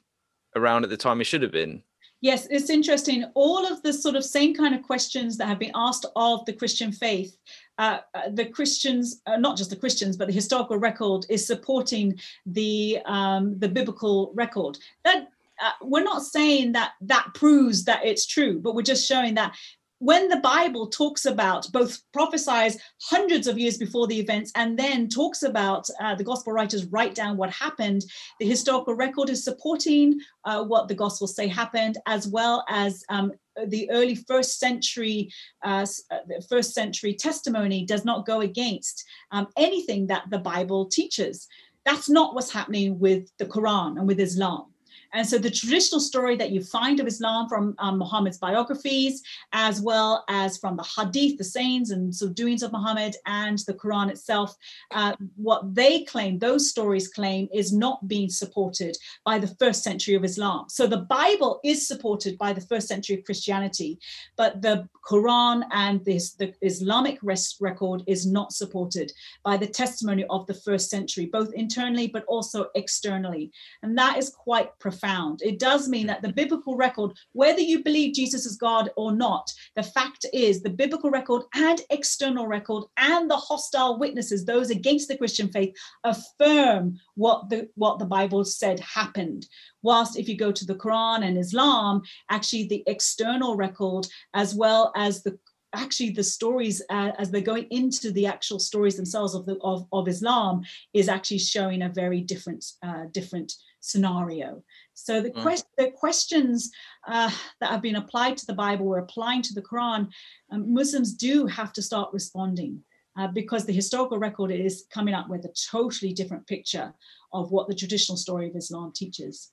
[0.55, 1.83] around at the time he should have been.
[2.21, 3.23] Yes, it's interesting.
[3.33, 6.51] All of the sort of same kind of questions that have been asked of the
[6.51, 7.37] Christian faith,
[7.79, 12.19] uh, uh, the Christians, uh, not just the Christians, but the historical record is supporting
[12.45, 14.77] the um, the biblical record.
[15.05, 15.29] That
[15.63, 19.55] uh, we're not saying that that proves that it's true, but we're just showing that
[19.99, 25.09] when the Bible talks about both prophesies hundreds of years before the events and then
[25.09, 28.05] talks about uh, the gospel writers write down what happened,
[28.39, 33.33] the historical record is supporting uh, what the gospels say happened, as well as um,
[33.67, 35.31] the early first century
[35.63, 41.47] uh, uh first century testimony does not go against um, anything that the Bible teaches.
[41.85, 44.65] That's not what's happening with the Quran and with Islam.
[45.13, 49.81] And so the traditional story that you find of Islam from um, Muhammad's biographies, as
[49.81, 54.09] well as from the Hadith, the sayings and so doings of Muhammad, and the Quran
[54.09, 54.55] itself,
[54.91, 58.95] uh, what they claim, those stories claim, is not being supported
[59.25, 60.65] by the first century of Islam.
[60.69, 63.99] So the Bible is supported by the first century of Christianity,
[64.37, 69.11] but the Quran and this the Islamic record is not supported
[69.43, 73.51] by the testimony of the first century, both internally but also externally.
[73.81, 75.41] And that is quite profound profound.
[75.41, 79.51] It does mean that the biblical record, whether you believe Jesus is God or not,
[79.75, 85.07] the fact is the biblical record and external record and the hostile witnesses, those against
[85.07, 85.73] the Christian faith,
[86.03, 89.47] affirm what the what the Bible said happened.
[89.81, 94.91] Whilst if you go to the Quran and Islam, actually the external record as well
[94.95, 95.37] as the
[95.73, 99.87] actually the stories uh, as they're going into the actual stories themselves of the of,
[99.91, 100.61] of islam
[100.93, 104.61] is actually showing a very different uh, different scenario.
[104.93, 105.63] So the, mm.
[105.77, 106.69] the questions
[107.07, 110.09] uh, that have been applied to the Bible or applying to the Quran,
[110.51, 112.83] um, Muslims do have to start responding.
[113.17, 116.93] Uh, because the historical record is coming up with a totally different picture
[117.33, 119.51] of what the traditional story of Islam teaches.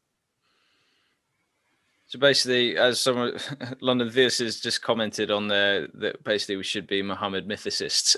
[2.08, 3.36] So basically, as someone,
[3.80, 8.16] London Theus has just commented on there that basically we should be Muhammad mythicists.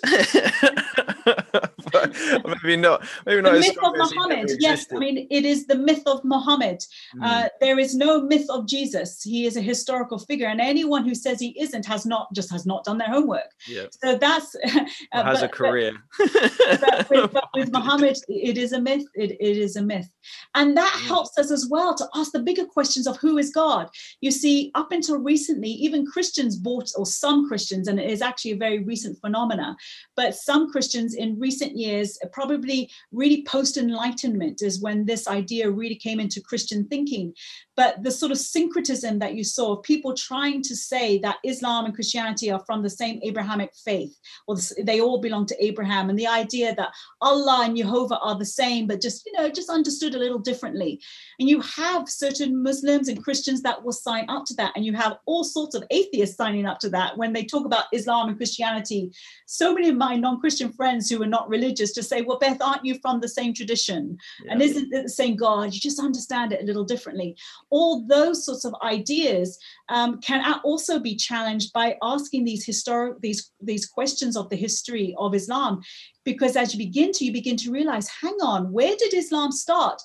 [1.92, 3.06] maybe not.
[3.26, 3.54] Maybe not.
[3.54, 4.50] The myth of Muhammad.
[4.58, 6.84] Yes, I mean it is the myth of Muhammad.
[7.16, 7.24] Mm.
[7.24, 9.22] Uh, there is no myth of Jesus.
[9.22, 12.66] He is a historical figure, and anyone who says he isn't has not just has
[12.66, 13.50] not done their homework.
[13.66, 13.86] Yeah.
[14.02, 15.92] So that's uh, has but, a career.
[16.18, 19.04] But, but, with, but, with, Muhammad, it is a myth.
[19.14, 20.10] It, it is a myth,
[20.54, 21.06] and that mm.
[21.06, 23.88] helps us as well to ask the bigger questions of who is God.
[24.20, 28.52] You see, up until recently, even Christians bought, or some Christians, and it is actually
[28.52, 29.76] a very recent phenomena,
[30.16, 35.70] but some Christians in recent years, uh, probably really post Enlightenment, is when this idea
[35.70, 37.34] really came into Christian thinking.
[37.76, 41.84] But the sort of syncretism that you saw of people trying to say that Islam
[41.84, 44.18] and Christianity are from the same Abrahamic faith,
[44.48, 48.44] or they all belong to Abraham, and the idea that Allah and Jehovah are the
[48.44, 51.00] same, but just, you know, just understood a little differently.
[51.38, 54.94] And you have certain Muslims and Christians that will sign up to that, and you
[54.94, 58.36] have all sorts of atheists signing up to that when they talk about Islam and
[58.36, 59.12] Christianity.
[59.46, 62.38] So many of my non Christian friends who are not religious just to say, Well,
[62.38, 64.18] Beth, aren't you from the same tradition?
[64.44, 64.52] Yeah.
[64.52, 65.72] And isn't it the same God?
[65.74, 67.36] You just understand it a little differently.
[67.70, 69.58] All those sorts of ideas
[69.88, 75.14] um, can also be challenged by asking these historic these these questions of the history
[75.18, 75.82] of Islam,
[76.24, 80.00] because as you begin to, you begin to realize, hang on, where did Islam start?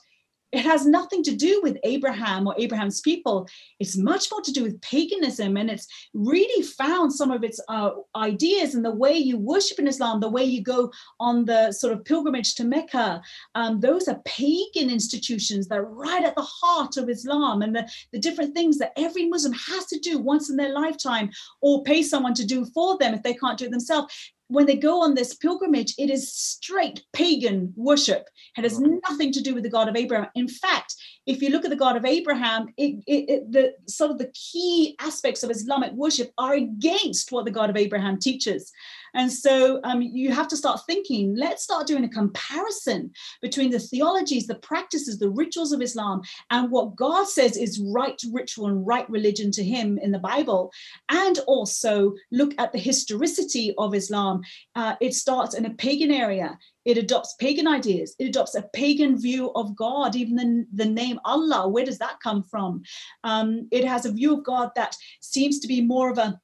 [0.53, 3.49] It has nothing to do with Abraham or Abraham's people.
[3.79, 5.57] It's much more to do with paganism.
[5.57, 9.87] And it's really found some of its uh, ideas and the way you worship in
[9.87, 13.19] Islam, the way you go on the sort of pilgrimage to Mecca.
[13.55, 17.89] Um, those are pagan institutions that are right at the heart of Islam and the,
[18.11, 21.31] the different things that every Muslim has to do once in their lifetime
[21.61, 24.75] or pay someone to do for them if they can't do it themselves when they
[24.75, 28.29] go on this pilgrimage, it is straight pagan worship.
[28.55, 30.29] It has nothing to do with the God of Abraham.
[30.35, 30.95] In fact,
[31.25, 34.31] if you look at the God of Abraham, it, it, it, the sort of the
[34.33, 38.71] key aspects of Islamic worship are against what the God of Abraham teaches.
[39.13, 43.11] And so um, you have to start thinking, let's start doing a comparison
[43.41, 48.19] between the theologies, the practices, the rituals of Islam, and what God says is right
[48.31, 50.71] ritual and right religion to Him in the Bible.
[51.09, 54.41] And also look at the historicity of Islam.
[54.75, 56.57] Uh, it starts in a pagan area.
[56.85, 58.15] It adopts pagan ideas.
[58.19, 61.69] It adopts a pagan view of God, even the, the name Allah.
[61.69, 62.83] Where does that come from?
[63.23, 66.39] Um, it has a view of God that seems to be more of a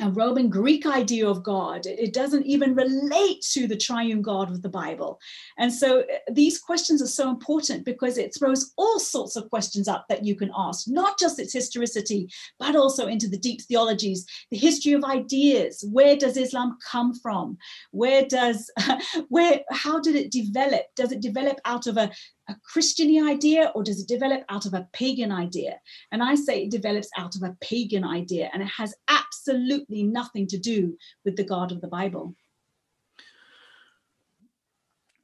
[0.00, 1.86] a Roman Greek idea of God.
[1.86, 5.20] It doesn't even relate to the triune God of the Bible.
[5.56, 9.86] And so uh, these questions are so important because it throws all sorts of questions
[9.86, 12.28] up that you can ask, not just its historicity,
[12.58, 15.84] but also into the deep theologies, the history of ideas.
[15.92, 17.56] Where does Islam come from?
[17.92, 18.70] Where does,
[19.28, 20.82] where, how did it develop?
[20.96, 22.10] Does it develop out of a,
[22.48, 25.80] a Christian idea or does it develop out of a pagan idea?
[26.12, 30.46] And I say it develops out of a pagan idea and it has absolutely nothing
[30.48, 32.34] to do with the God of the Bible.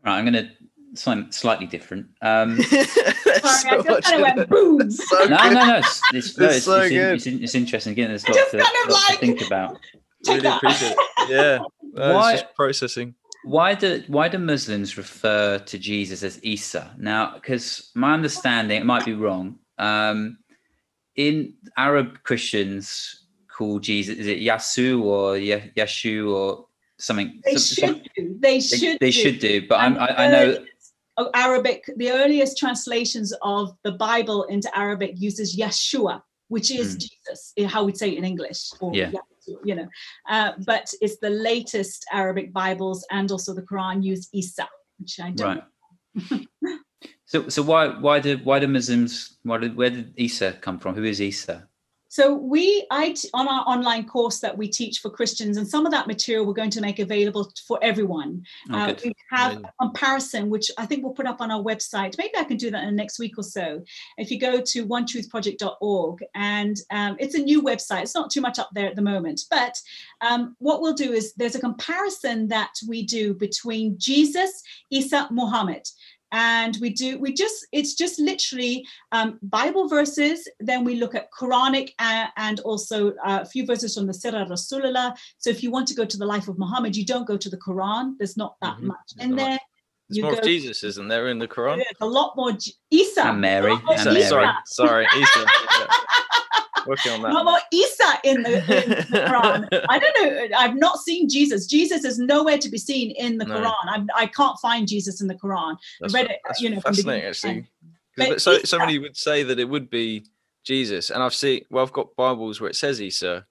[0.05, 0.51] Right, I'm going to
[0.95, 2.07] something slightly different.
[2.23, 4.91] Um, Sorry, so I just kind of went boom.
[4.91, 7.93] So no, no, no, it's, it's, no, it's, so it's, it's, it's, interesting.
[7.93, 9.79] Again, there's lots, to, kind of like, to think about.
[10.29, 11.31] Really appreciate it.
[11.31, 11.59] Yeah,
[11.95, 13.15] no, Why, just processing
[13.45, 17.35] why do why do Muslims refer to Jesus as Isa now?
[17.35, 19.59] Because my understanding, it might be wrong.
[19.79, 20.39] Um,
[21.17, 26.67] in Arab Christians call Jesus is it Yasu or Yeshu or
[26.99, 27.41] something?
[27.45, 28.37] They should do.
[28.39, 28.81] They should.
[28.81, 29.67] They, they should do.
[29.67, 30.65] But I'm, I, I know.
[31.35, 37.01] Arabic, the earliest translations of the Bible into Arabic uses Yeshua, which is mm.
[37.01, 38.71] Jesus, how we'd say it in English.
[38.81, 39.11] Or yeah
[39.65, 39.89] you know.
[40.29, 44.69] Uh, but it's the latest Arabic Bibles and also the Quran use Isa,
[44.99, 45.63] which I don't.
[46.19, 46.47] Right.
[47.25, 50.95] so, so why why do why do Muslims why did where did Isa come from?
[50.95, 51.69] Who is Isa?
[52.11, 55.93] So we, I, on our online course that we teach for Christians, and some of
[55.93, 58.45] that material we're going to make available for everyone.
[58.69, 62.19] Oh, uh, we have a comparison, which I think we'll put up on our website.
[62.19, 63.85] Maybe I can do that in the next week or so.
[64.19, 68.03] If you go to onetruthproject.org, and um, it's a new website.
[68.03, 69.81] It's not too much up there at the moment, but
[70.21, 75.89] um, what we'll do is there's a comparison that we do between Jesus, Isa, Muhammad
[76.33, 81.31] and we do we just it's just literally um, bible verses then we look at
[81.33, 85.71] quranic uh, and also uh, a few verses from the sirah rasulullah so if you
[85.71, 88.37] want to go to the life of muhammad you don't go to the quran there's
[88.37, 88.89] not that mm-hmm.
[88.89, 89.59] much in there
[90.09, 91.77] There's you more go- of Jesus, isn't there, in the Quran?
[91.77, 93.27] There's a lot more J- Isa.
[93.27, 94.25] And Mary, a more and Isa, Mary.
[94.25, 95.47] sorry, sorry, Isa.
[96.91, 97.45] Working on that.
[97.45, 98.97] more Isa in the, in the
[99.31, 99.69] Quran.
[99.89, 100.57] I don't know.
[100.59, 101.67] I've not seen Jesus.
[101.67, 103.61] Jesus is nowhere to be seen in the No.
[103.61, 103.75] Quran.
[103.87, 105.77] I'm, I can't find Jesus in the Quran.
[106.01, 107.67] That's, read it, you know, fascinating, end.
[108.17, 110.25] But so, Isa- so many would say that it would be
[110.65, 111.65] Jesus, and I've seen.
[111.71, 113.47] Well, I've got Bibles where it says Isa.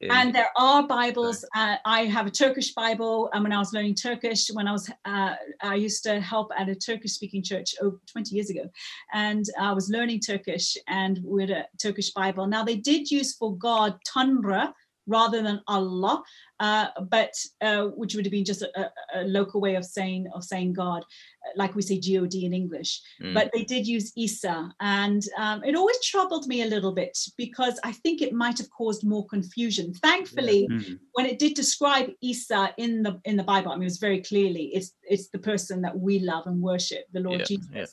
[0.00, 1.44] In- And there are Bibles.
[1.54, 3.30] Uh, I have a Turkish Bible.
[3.32, 6.68] And when I was learning Turkish, when I was, uh, I used to help at
[6.68, 8.64] a Turkish speaking church over 20 years ago.
[9.12, 12.46] And I was learning Turkish and with a Turkish Bible.
[12.46, 14.72] Now, they did use for God Tanrı
[15.06, 16.22] rather than Allah,
[16.62, 20.44] uh, but uh, which would have been just a, a, local way of saying of
[20.44, 21.02] saying God,
[21.56, 23.34] like we say God in English Mm.
[23.34, 27.78] but they did use Isa, and um, it always troubled me a little bit because
[27.84, 29.92] I think it might have caused more confusion.
[29.94, 30.98] Thankfully, Mm.
[31.16, 34.22] when it did describe Isa in the in the Bible, I mean, it was very
[34.22, 37.70] clearly it's it's the person that we love and worship, the Lord Yeah, Jesus.
[37.74, 37.86] yeah.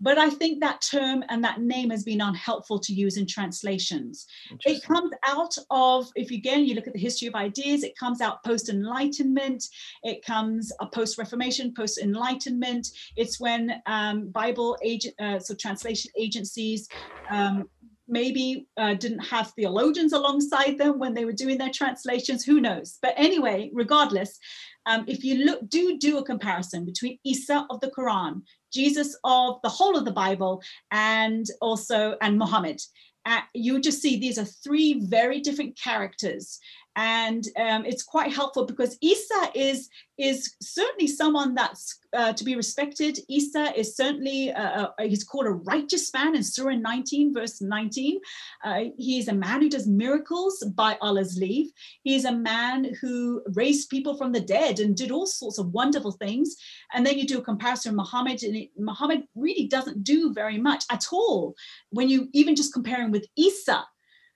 [0.00, 4.26] But I think that term and that name has been unhelpful to use in translations.
[4.64, 7.96] It comes out of, if you again you look at the history of ideas, it
[7.96, 9.64] comes out post Enlightenment,
[10.02, 12.88] it comes a post Reformation, post Enlightenment.
[13.16, 16.88] It's when um, Bible agent, uh, so translation agencies.
[17.30, 17.68] Um,
[18.08, 22.98] maybe uh, didn't have theologians alongside them when they were doing their translations who knows
[23.02, 24.38] but anyway regardless
[24.86, 28.42] um, if you look do do a comparison between isa of the quran
[28.76, 32.80] jesus of the whole of the bible and also and muhammad
[33.24, 36.60] uh, you just see these are three very different characters
[36.96, 39.88] and um, it's quite helpful because isa is
[40.18, 43.18] is certainly someone that's uh, to be respected.
[43.28, 48.18] Isa is certainly uh, uh, he's called a righteous man in surah 19 verse 19
[48.64, 51.70] uh, he's a man who does miracles by allah's leave.
[52.02, 56.12] He's a man who raised people from the dead and did all sorts of wonderful
[56.12, 56.56] things.
[56.94, 60.58] And then you do a comparison with muhammad and it, muhammad really doesn't do very
[60.58, 61.54] much at all
[61.90, 63.84] when you even just compare him with isa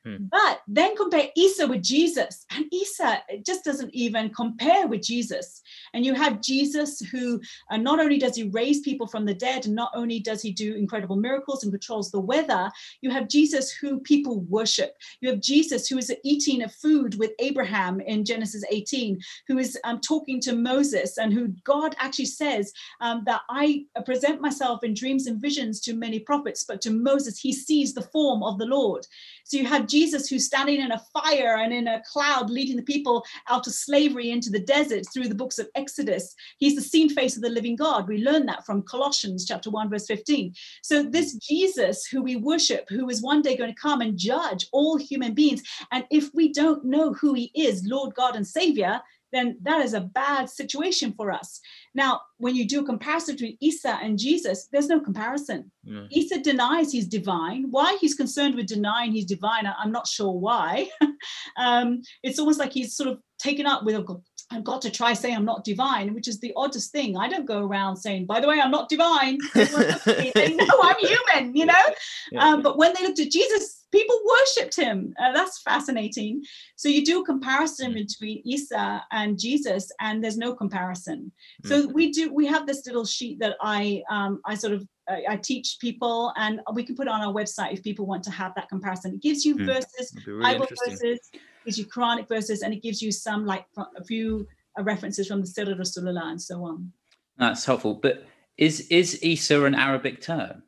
[0.05, 0.17] Hmm.
[0.31, 5.61] but then compare Isa with Jesus, and Isa just doesn't even compare with Jesus.
[5.93, 7.39] And you have Jesus who
[7.71, 10.53] uh, not only does he raise people from the dead, and not only does he
[10.53, 12.71] do incredible miracles and controls the weather,
[13.03, 14.97] you have Jesus who people worship.
[15.21, 19.79] You have Jesus who is eating a food with Abraham in Genesis 18, who is
[19.85, 22.73] um, talking to Moses, and who God actually says
[23.03, 27.39] um, that I present myself in dreams and visions to many prophets, but to Moses,
[27.39, 29.07] he sees the form of the Lord.
[29.45, 32.82] So you have Jesus who's standing in a fire and in a cloud, leading the
[32.82, 36.34] people out of slavery into the desert through the books of Exodus.
[36.59, 38.09] He's the seen face of the living God.
[38.09, 40.55] We learn that from Colossians chapter 1, verse 15.
[40.82, 44.66] So this Jesus who we worship, who is one day going to come and judge
[44.72, 45.62] all human beings.
[45.93, 49.01] And if we don't know who he is, Lord God and Savior,
[49.33, 51.61] then that is a bad situation for us.
[51.95, 55.70] Now, when you do a comparison between Isa and Jesus, there's no comparison.
[55.89, 56.09] Mm.
[56.11, 57.66] Isa denies he's divine.
[57.70, 60.89] Why he's concerned with denying he's divine, I'm not sure why.
[61.57, 64.22] um, it's almost like he's sort of taken up with, "Oh,
[64.53, 67.16] I've got to try saying I'm not divine, which is the oddest thing.
[67.16, 69.39] I don't go around saying, by the way, I'm not divine.
[69.55, 71.85] Everyone looks at me, they know I'm human, you know?
[72.33, 72.45] Yeah.
[72.45, 75.14] Um, but when they looked at Jesus, people worshipped him.
[75.20, 76.43] Uh, that's fascinating.
[76.76, 77.95] So you do a comparison Mm.
[78.03, 81.32] between Isa and Jesus, and there's no comparison.
[81.64, 82.32] So we do.
[82.32, 86.32] We have this little sheet that I um, I sort of I, I teach people,
[86.36, 89.14] and we can put it on our website if people want to have that comparison.
[89.14, 89.66] It gives you Mm.
[89.66, 91.20] verses, really Bible verses,
[91.64, 93.64] gives you Quranic verses, and it gives you some like
[93.97, 94.47] a few
[94.78, 96.93] uh, references from the Sirah Rasulullah and so on.
[97.36, 97.95] That's helpful.
[97.95, 98.24] But
[98.57, 100.62] is is Isa an Arabic term?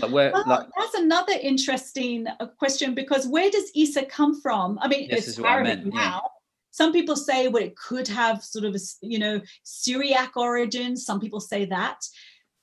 [0.00, 4.78] Like where Well, like that's another interesting uh, question because where does Isa come from?
[4.80, 6.00] I mean, it's is what I Arabic meant, yeah.
[6.00, 6.22] now.
[6.70, 11.06] Some people say, well, it could have sort of a, you know, Syriac origins.
[11.06, 12.00] Some people say that.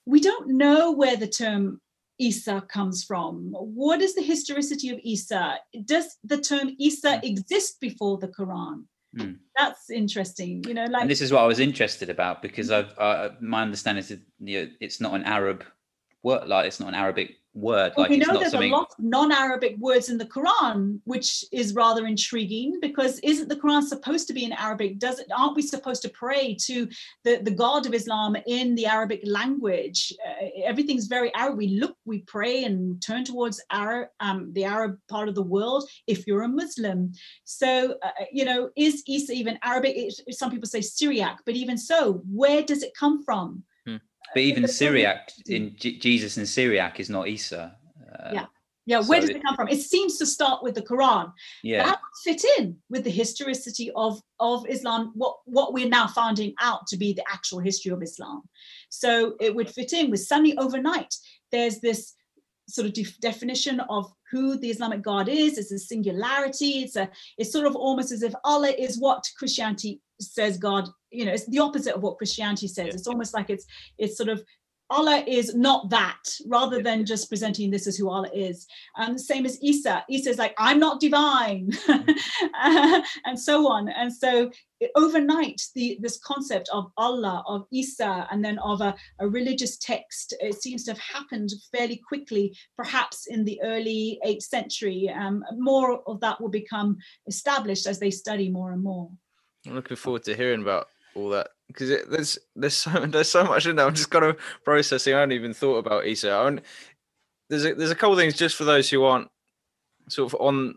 [0.06, 1.80] We don't know where the term
[2.20, 3.52] Isa comes from.
[3.54, 5.60] What is the historicity of Isa?
[5.86, 7.26] Does the term Isa Hmm.
[7.26, 8.84] exist before the Quran?
[9.18, 9.34] Hmm.
[9.58, 10.64] That's interesting.
[10.68, 13.62] You know, like and this is what I was interested about because I've uh, my
[13.62, 15.66] understanding is that you know, it's not an Arab
[16.24, 18.72] word, like it's not an Arabic word, Well, like we know there's something.
[18.72, 23.58] a lot of non-Arabic words in the Quran, which is rather intriguing because isn't the
[23.58, 25.00] Quran supposed to be in Arabic?
[25.00, 25.28] Does it?
[25.38, 26.88] Aren't we supposed to pray to
[27.26, 30.14] the, the God of Islam in the Arabic language?
[30.26, 31.58] Uh, everything's very Arab.
[31.58, 35.90] We look, we pray, and turn towards Arab, um, the Arab part of the world.
[36.08, 37.12] If you're a Muslim,
[37.44, 39.94] so uh, you know, is Isa even Arabic?
[39.98, 43.64] It- some people say Syriac, but even so, where does it come from?
[44.34, 47.76] But even Syriac in J- Jesus in Syriac is not Isa.
[48.14, 48.46] Uh, Yeah.
[48.88, 49.68] Yeah, where so does it come from?
[49.68, 51.32] It seems to start with the Quran.
[51.62, 55.12] Yeah, that would fit in with the historicity of of Islam.
[55.14, 58.42] What what we're now finding out to be the actual history of Islam.
[58.90, 61.14] So it would fit in with suddenly overnight.
[61.52, 62.16] There's this
[62.68, 65.58] sort of def- definition of who the Islamic God is.
[65.58, 66.84] It's a singularity.
[66.84, 67.10] It's a.
[67.38, 70.88] It's sort of almost as if Allah is what Christianity says God.
[71.12, 72.88] You know, it's the opposite of what Christianity says.
[72.88, 72.94] Yeah.
[72.94, 73.66] It's almost like it's
[73.98, 74.44] it's sort of
[74.92, 78.68] Allah is not that, rather than just presenting this as who Allah is.
[78.98, 80.04] Um, same as Isa.
[80.10, 81.72] Isa is like, I'm not divine,
[82.62, 83.88] and so on.
[83.88, 84.52] And so
[84.96, 90.36] overnight, the this concept of Allah, of Isa, and then of a, a religious text,
[90.42, 95.10] it seems to have happened fairly quickly, perhaps in the early 8th century.
[95.10, 99.10] Um, more of that will become established as they study more and more.
[99.66, 103.66] I'm looking forward to hearing about all that because there's there's so there's so much
[103.66, 103.86] in there.
[103.86, 105.14] I'm just kind of processing.
[105.14, 106.32] I haven't even thought about Isa.
[106.32, 106.60] I
[107.50, 109.30] there's a, there's a couple things just for those who aren't
[110.08, 110.76] sort of on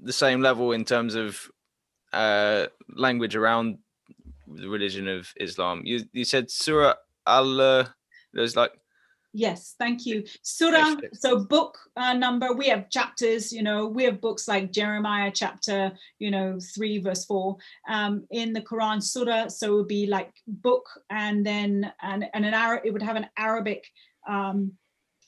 [0.00, 1.48] the same level in terms of
[2.12, 3.78] uh, language around
[4.46, 5.82] the religion of Islam.
[5.84, 6.94] You you said Surah
[7.26, 7.88] Al.
[8.32, 8.72] There's like
[9.36, 10.22] Yes, thank you.
[10.42, 15.32] Surah, so book uh, number, we have chapters, you know, we have books like Jeremiah
[15.34, 17.56] chapter, you know, three verse four
[17.88, 19.48] um, in the Quran, Surah.
[19.48, 23.16] So it would be like book and then, and, and an Arab, it would have
[23.16, 23.84] an Arabic
[24.28, 24.72] um,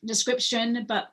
[0.04, 1.08] description, but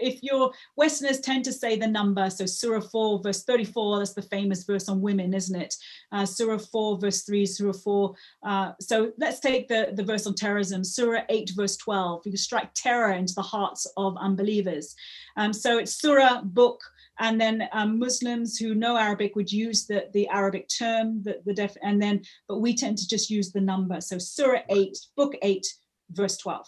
[0.00, 4.22] if your Westerners tend to say the number, so Surah 4, verse 34, that's the
[4.22, 5.74] famous verse on women, isn't it?
[6.12, 8.14] Uh, Surah 4, verse 3, Surah 4.
[8.46, 12.22] Uh, so let's take the, the verse on terrorism, Surah 8, verse 12.
[12.26, 14.94] You strike terror into the hearts of unbelievers.
[15.36, 16.80] Um, so it's Surah, book,
[17.20, 21.54] and then um, Muslims who know Arabic would use the, the Arabic term, the, the
[21.54, 24.00] def, and then, but we tend to just use the number.
[24.00, 25.64] So Surah 8, book 8,
[26.10, 26.66] verse 12.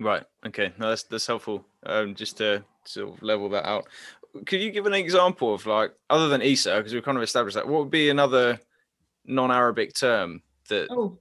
[0.00, 0.24] Right.
[0.46, 0.72] Okay.
[0.78, 1.64] No, that's that's helpful.
[1.84, 3.86] Um, just to sort of level that out.
[4.46, 7.54] Could you give an example of like other than Isa because we've kind of established
[7.54, 8.60] that, what would be another
[9.24, 10.88] non-Arabic term that?
[10.90, 11.18] Oh,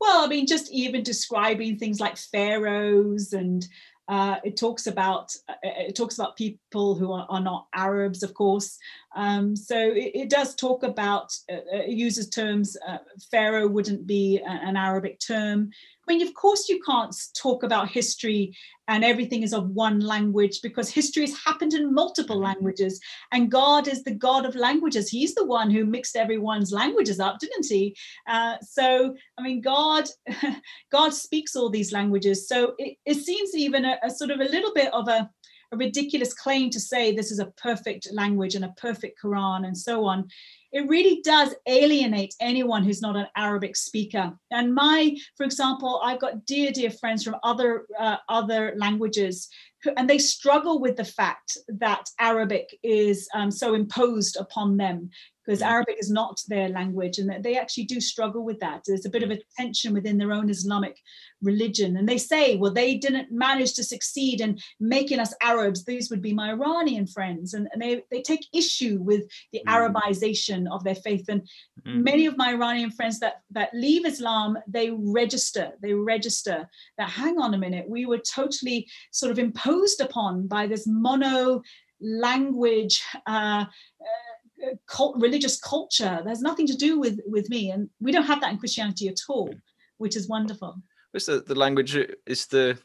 [0.00, 3.66] well, I mean, just even describing things like pharaohs and
[4.08, 8.34] uh, it talks about uh, it talks about people who are, are not Arabs, of
[8.34, 8.76] course.
[9.14, 12.76] Um, so it, it, does talk about uh, it uses terms.
[12.86, 12.98] Uh,
[13.30, 15.70] Pharaoh wouldn't be an Arabic term.
[16.08, 18.56] I mean, of course, you can't talk about history
[18.88, 22.46] and everything is of one language because history has happened in multiple mm-hmm.
[22.46, 23.00] languages.
[23.30, 25.08] And God is the God of languages.
[25.08, 27.96] He's the one who mixed everyone's languages up, didn't he?
[28.26, 30.08] Uh, so, I mean, God,
[30.92, 32.48] God speaks all these languages.
[32.48, 35.30] So it, it seems even a, a sort of a little bit of a,
[35.72, 39.76] a ridiculous claim to say this is a perfect language and a perfect Quran and
[39.76, 40.28] so on
[40.72, 44.32] it really does alienate anyone who's not an Arabic speaker.
[44.50, 49.48] And my, for example, I've got dear, dear friends from other uh, other languages,
[49.82, 55.10] who, and they struggle with the fact that Arabic is um, so imposed upon them
[55.44, 55.66] because mm.
[55.66, 58.82] Arabic is not their language and they actually do struggle with that.
[58.86, 60.96] There's a bit of a tension within their own Islamic
[61.42, 61.96] religion.
[61.96, 65.84] And they say, well, they didn't manage to succeed in making us Arabs.
[65.84, 67.54] These would be my Iranian friends.
[67.54, 69.72] And, and they, they take issue with the mm.
[69.72, 71.26] Arabization of their faith.
[71.28, 71.42] And
[71.86, 72.02] mm.
[72.02, 77.38] many of my Iranian friends that, that leave Islam, they register, they register that, hang
[77.38, 81.62] on a minute, we were totally sort of imposed upon by this mono
[82.00, 86.20] language uh, uh, cult, religious culture.
[86.24, 89.18] There's nothing to do with with me, and we don't have that in Christianity at
[89.28, 89.52] all,
[89.98, 90.82] which is wonderful.
[91.14, 91.96] It's the, the language
[92.26, 92.78] is the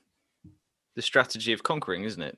[0.96, 2.38] the strategy of conquering, isn't it?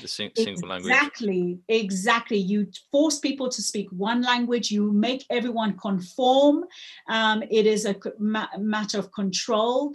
[0.00, 0.92] The sing, single language.
[0.92, 2.38] Exactly, exactly.
[2.38, 4.70] You force people to speak one language.
[4.70, 6.64] You make everyone conform.
[7.08, 9.92] Um, it is a ma- matter of control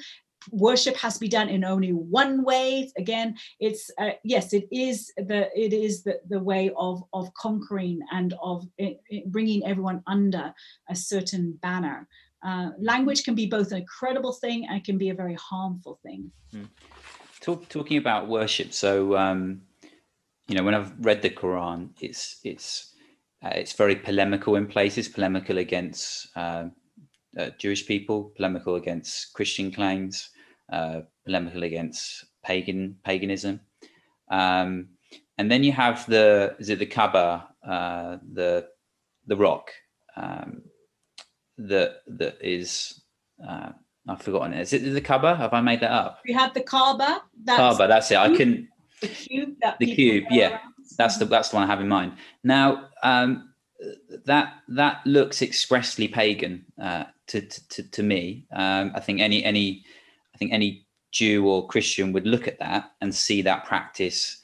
[0.51, 5.11] worship has to be done in only one way again it's uh, yes it is
[5.17, 10.01] the it is the, the way of of conquering and of it, it bringing everyone
[10.07, 10.53] under
[10.89, 12.07] a certain banner
[12.43, 16.31] uh, language can be both an incredible thing and can be a very harmful thing
[16.53, 16.67] mm.
[17.41, 19.61] Talk, talking about worship so um
[20.49, 22.93] you know when i've read the quran it's it's
[23.43, 26.65] uh, it's very polemical in places polemical against uh,
[27.37, 30.29] uh, Jewish people, polemical against Christian claims,
[30.71, 33.61] uh, polemical against pagan paganism.
[34.29, 34.89] Um,
[35.37, 38.67] and then you have the is it the Kaaba, uh, the
[39.27, 39.71] the rock
[40.15, 40.63] um,
[41.57, 43.01] that that is
[43.47, 43.71] uh,
[44.07, 44.61] I've forgotten it.
[44.61, 45.35] Is it the Kaaba?
[45.35, 46.19] Have I made that up?
[46.25, 47.23] We have the Kaaba.
[47.43, 47.87] That's Kaaba.
[47.87, 48.17] That's it.
[48.17, 48.67] I couldn't.
[49.01, 49.55] The cube.
[49.79, 50.25] the cube.
[50.29, 50.59] Yeah, around.
[50.97, 52.13] that's the that's the one I have in mind.
[52.43, 53.53] Now um,
[54.25, 58.45] that that looks expressly pagan uh, to, to to me.
[58.51, 59.83] Um, I think any any
[60.33, 64.41] I think any Jew or Christian would look at that and see that practice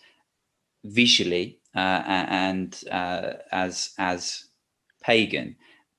[0.83, 4.45] visually uh, and uh, as as
[5.03, 5.55] pagan,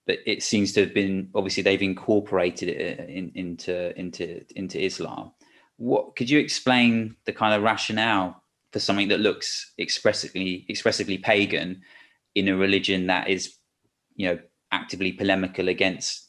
[0.07, 4.83] but it seems to have been obviously they've incorporated it uh, in, into into into
[4.83, 5.33] Islam.
[5.77, 8.43] What could you explain the kind of rationale
[8.77, 11.81] for something that looks expressively expressively pagan
[12.35, 13.57] in a religion that is,
[14.17, 14.39] you know,
[14.71, 16.29] actively polemical against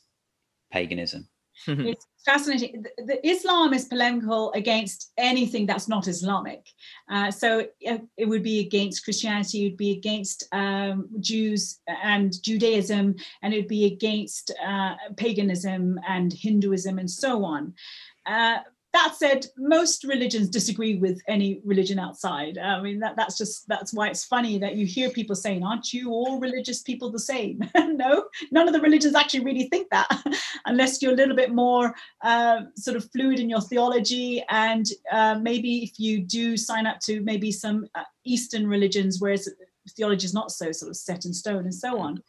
[0.72, 1.28] paganism?
[1.68, 2.84] it's fascinating.
[2.84, 6.66] The, the, Islam is polemical against anything that's not Islamic.
[7.12, 12.32] Uh, so it, it, would be against Christianity, it would be against um, Jews and
[12.42, 17.74] Judaism, and it would be against uh, paganism and Hinduism and so on.
[18.26, 18.60] Uh,
[18.98, 22.58] that said, most religions disagree with any religion outside.
[22.58, 25.94] I mean, that, that's just that's why it's funny that you hear people saying, "Aren't
[25.94, 30.10] you all religious people the same?" no, none of the religions actually really think that,
[30.66, 31.94] unless you're a little bit more
[32.24, 37.00] uh, sort of fluid in your theology, and uh, maybe if you do sign up
[37.02, 39.48] to maybe some uh, Eastern religions, whereas
[39.96, 42.22] theology is not so sort of set in stone and so on.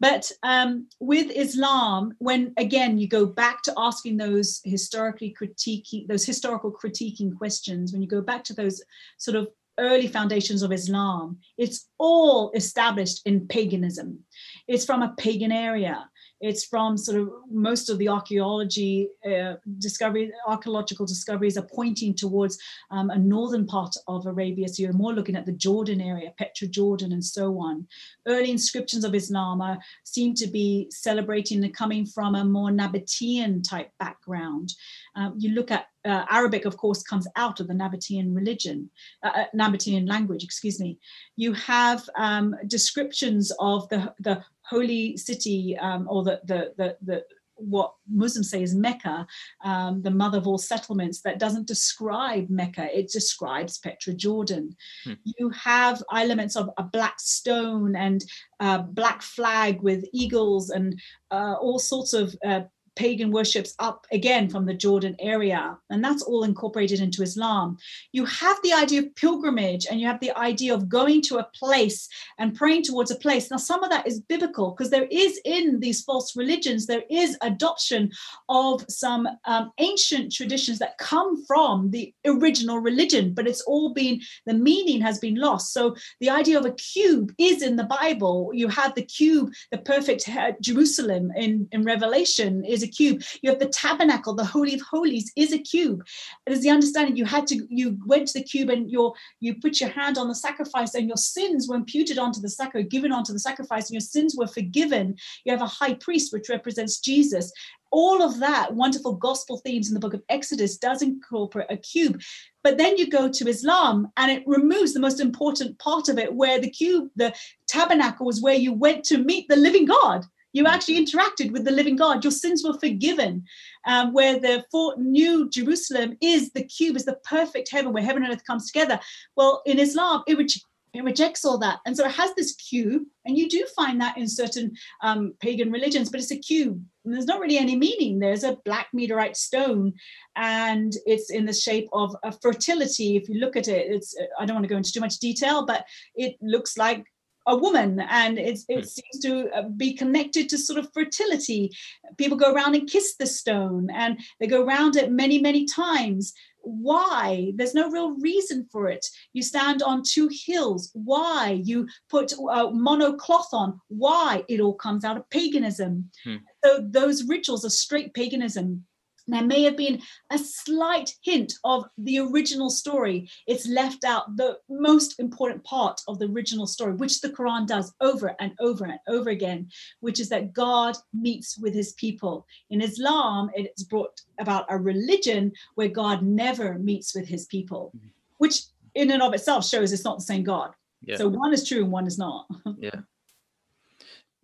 [0.00, 6.24] But um, with Islam, when again you go back to asking those historically critiquing, those
[6.24, 8.82] historical critiquing questions, when you go back to those
[9.18, 14.18] sort of early foundations of Islam, it's all established in paganism.
[14.66, 16.08] It's from a pagan area.
[16.40, 22.58] It's from sort of most of the archaeology uh, discovery, archaeological discoveries are pointing towards
[22.90, 24.68] um, a northern part of Arabia.
[24.68, 27.86] So you're more looking at the Jordan area, Petra Jordan, and so on.
[28.26, 33.68] Early inscriptions of Islam are, seem to be celebrating the coming from a more Nabatean
[33.68, 34.74] type background.
[35.16, 38.88] Um, you look at uh, Arabic, of course, comes out of the Nabatean religion,
[39.22, 40.98] uh, uh Nabatean language, excuse me.
[41.36, 47.24] You have um, descriptions of the, the holy city um, or the, the, the, the,
[47.58, 49.26] what Muslims say is Mecca,
[49.64, 54.76] um, the mother of all settlements, that doesn't describe Mecca, it describes Petra Jordan.
[55.04, 55.14] Hmm.
[55.24, 58.24] You have elements of a black stone and
[58.60, 60.98] a black flag with eagles and
[61.30, 62.62] uh, all sorts of uh,
[62.98, 65.78] pagan worships up again from the Jordan area.
[65.88, 67.78] And that's all incorporated into Islam.
[68.12, 71.48] You have the idea of pilgrimage and you have the idea of going to a
[71.54, 73.50] place and praying towards a place.
[73.50, 77.38] Now, some of that is biblical because there is in these false religions, there is
[77.40, 78.10] adoption
[78.48, 84.20] of some um, ancient traditions that come from the original religion, but it's all been,
[84.46, 85.72] the meaning has been lost.
[85.72, 88.50] So the idea of a cube is in the Bible.
[88.52, 93.22] You have the cube, the perfect uh, Jerusalem in, in Revelation is a cube.
[93.42, 96.04] You have the tabernacle, the holy of holies is a cube.
[96.46, 99.54] It is the understanding you had to you went to the cube and your you
[99.54, 103.12] put your hand on the sacrifice and your sins were imputed onto the sacrifice, given
[103.12, 105.16] onto the sacrifice, and your sins were forgiven.
[105.44, 107.52] You have a high priest which represents Jesus.
[107.90, 112.20] All of that wonderful gospel themes in the book of Exodus does incorporate a cube.
[112.62, 116.34] But then you go to Islam and it removes the most important part of it,
[116.34, 117.34] where the cube, the
[117.66, 120.24] tabernacle was where you went to meet the living God.
[120.52, 122.24] You actually interacted with the living God.
[122.24, 123.44] Your sins were forgiven.
[123.86, 124.64] Um, where the
[124.98, 129.00] new Jerusalem is the cube, is the perfect heaven where heaven and earth comes together.
[129.36, 130.46] Well, in Islam, it, re-
[130.94, 131.78] it rejects all that.
[131.86, 134.72] And so it has this cube, and you do find that in certain
[135.02, 136.82] um, pagan religions, but it's a cube.
[137.04, 138.18] And there's not really any meaning.
[138.18, 139.92] There's a black meteorite stone,
[140.36, 143.16] and it's in the shape of a fertility.
[143.16, 145.64] If you look at it, it's I don't want to go into too much detail,
[145.64, 145.84] but
[146.14, 147.04] it looks like
[147.48, 148.84] a woman and it, it hmm.
[148.84, 151.70] seems to uh, be connected to sort of fertility.
[152.18, 156.32] People go around and kiss the stone and they go around it many many times.
[156.60, 157.52] Why?
[157.54, 159.06] There's no real reason for it.
[159.32, 160.90] You stand on two hills.
[160.92, 161.60] Why?
[161.64, 163.80] You put uh, mono cloth on.
[163.88, 164.44] Why?
[164.48, 166.10] It all comes out of paganism.
[166.24, 166.36] Hmm.
[166.62, 168.84] so those rituals are straight paganism
[169.28, 170.00] there may have been
[170.30, 173.30] a slight hint of the original story.
[173.46, 177.92] It's left out the most important part of the original story, which the Quran does
[178.00, 179.68] over and over and over again,
[180.00, 182.46] which is that God meets with his people.
[182.70, 188.08] In Islam, it's brought about a religion where God never meets with his people, mm-hmm.
[188.38, 188.62] which
[188.94, 190.72] in and of itself shows it's not the same God.
[191.02, 191.16] Yeah.
[191.16, 192.46] So one is true and one is not.
[192.78, 193.00] yeah.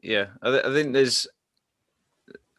[0.02, 0.26] Yeah.
[0.42, 1.26] I, th- I think there's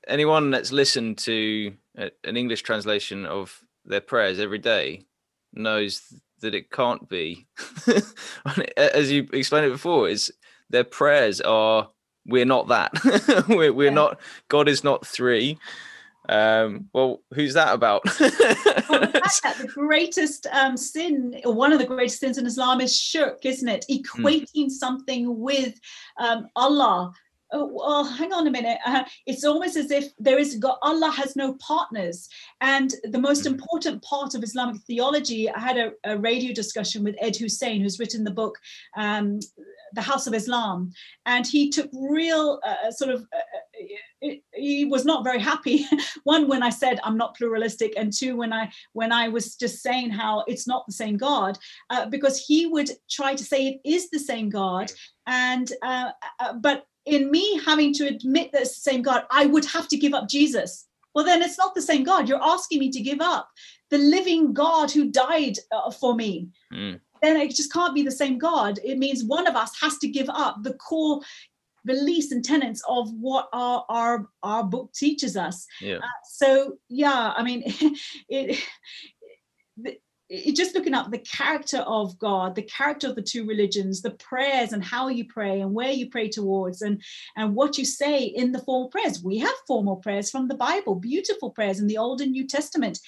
[0.08, 5.06] anyone that's listened to an English translation of their prayers every day
[5.54, 6.02] knows
[6.42, 7.48] that it can't be.
[8.78, 10.32] As you explained it before, is
[10.70, 11.90] their prayers are
[12.26, 13.46] we're not that.
[13.48, 13.92] we're we're yeah.
[13.92, 14.20] not.
[14.50, 15.58] God is not three.
[16.28, 18.04] Um, well, who's that about?
[18.20, 23.00] well, the, the greatest um, sin, or one of the greatest sins in Islam, is
[23.00, 23.86] shirk, isn't it?
[23.88, 23.96] Hmm.
[24.26, 24.72] Equating mm.
[24.72, 25.80] something with
[26.18, 27.14] um, Allah
[27.52, 28.80] oh, well, hang on a minute.
[28.86, 32.28] Uh, it's almost as if there is God, Allah has no partners.
[32.62, 33.54] And the most Mhm.
[33.54, 38.00] important part of Islamic theology, I had a, a radio discussion with Ed Husain, who's
[38.00, 38.58] written the book,
[38.98, 39.40] um,
[39.94, 40.92] The House of Islam.
[41.26, 45.86] And he took real uh, sort of, uh, he was not very happy.
[46.24, 49.84] One, when I said I'm not pluralistic, and two, when I when I was just
[49.84, 51.58] saying how it's not the same God,
[51.90, 54.92] uh, because he would try to say it is the same God,
[55.28, 59.46] and uh, uh, but in me having to admit that it's the same God, I
[59.46, 60.88] would have to give up Jesus.
[61.14, 62.28] Well, then it's not the same God.
[62.28, 63.50] You're asking me to give up
[63.90, 66.50] the living God who died uh, for me.
[66.74, 67.00] Mm.
[67.22, 68.80] Then it just can't be the same God.
[68.84, 71.22] It means one of us has to give up the core
[71.86, 75.66] beliefs and tenets of what our our, our book teaches us.
[75.80, 76.00] Yeah.
[76.30, 77.64] So yeah, I mean,
[78.30, 78.60] it,
[79.84, 80.02] it
[80.54, 84.74] just looking up the character of God, the character of the two religions, the prayers
[84.74, 87.02] and how you pray and where you pray towards, and
[87.36, 89.24] and what you say in the formal prayers.
[89.24, 93.00] We have formal prayers from the Bible, beautiful prayers in the Old and New Testament.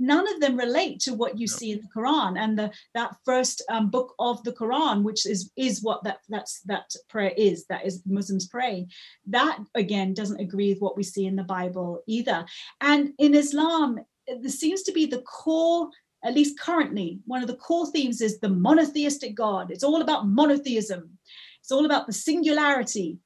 [0.00, 3.64] None of them relate to what you see in the Quran and the that first
[3.68, 7.64] um, book of the Quran, which is is what that that's that prayer is.
[7.66, 8.86] That is Muslims pray.
[9.26, 12.44] That again doesn't agree with what we see in the Bible either.
[12.80, 15.90] And in Islam, there seems to be the core
[16.24, 19.70] at least currently, one of the core themes is the monotheistic God.
[19.70, 21.18] It's all about monotheism,
[21.60, 23.18] it's all about the singularity.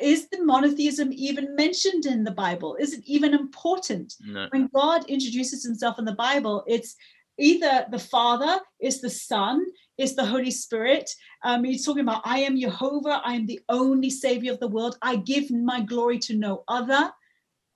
[0.00, 2.76] Is the monotheism even mentioned in the Bible?
[2.76, 4.14] Is it even important?
[4.24, 4.48] No.
[4.50, 6.96] When God introduces himself in the Bible, it's
[7.38, 9.66] either the Father, it's the Son,
[9.98, 11.10] it's the Holy Spirit.
[11.44, 14.96] Um, he's talking about, I am Jehovah, I am the only Savior of the world.
[15.02, 17.10] I give my glory to no other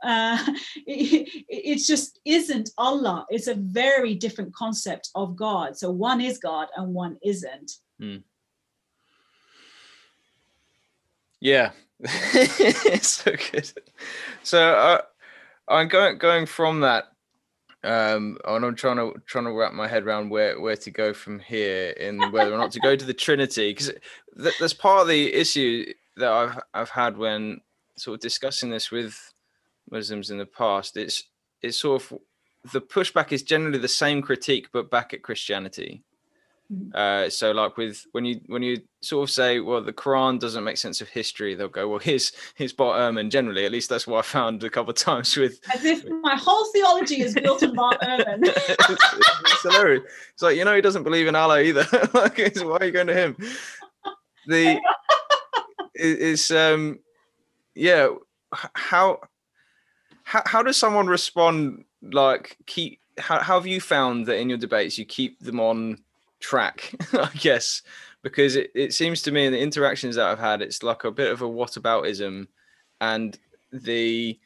[0.03, 0.38] uh,
[0.86, 3.26] it, it just isn't Allah.
[3.30, 5.76] It's a very different concept of God.
[5.76, 7.72] So one is God and one isn't.
[11.40, 11.70] Yeah,
[13.01, 13.72] so good.
[14.42, 15.01] So uh,
[15.68, 17.12] I'm going going from that,
[17.82, 21.14] um, and I'm trying to trying to wrap my head around where where to go
[21.14, 23.92] from here in whether or not to go to the Trinity because
[24.36, 27.61] th- that's part of the issue that I've I've had when
[27.96, 29.32] sort of discussing this with
[29.91, 30.97] Muslims in the past.
[30.97, 31.24] It's
[31.62, 32.18] it's sort of
[32.72, 36.03] the pushback is generally the same critique but back at Christianity.
[36.72, 36.95] Mhm.
[36.95, 40.62] Uh, so like with when you when you sort of say well the Quran doesn't
[40.62, 44.07] make sense of history they'll go well here's here's Bart Ehrman generally at least that's
[44.07, 47.64] what I found a couple of times with As if my whole theology is built
[47.64, 48.41] on Bart Ehrman.
[48.45, 49.14] it's,
[49.51, 51.84] it's hilarious it's like you know he doesn't believe in Allah either
[52.14, 53.36] like why are you going to him
[54.47, 54.80] the
[55.95, 57.01] it- it's um
[57.74, 58.11] yeah
[58.74, 59.18] how
[60.31, 64.59] how, how does someone respond like keep how, how have you found that in your
[64.59, 65.99] debates you keep them on
[66.39, 67.83] track i guess
[68.22, 71.11] because it, it seems to me in the interactions that i've had it's like a
[71.11, 72.47] bit of a whataboutism
[73.01, 73.39] and
[73.72, 74.39] the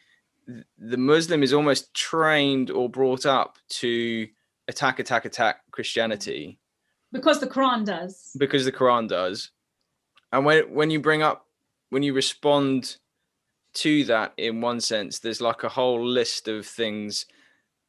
[0.79, 4.27] the muslim is almost trained or brought up to
[4.69, 6.59] attack attack attack christianity
[7.13, 8.33] because the Quran does.
[8.37, 9.51] because the Quran does.
[10.33, 11.47] And when when you bring up
[11.91, 12.97] when you respond
[13.75, 17.27] to that in one sense, there's like a whole list of things.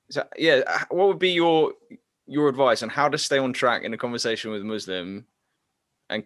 [0.09, 1.73] So yeah, what would be your
[2.27, 5.25] your advice on how to stay on track in a conversation with a Muslim?
[6.09, 6.23] And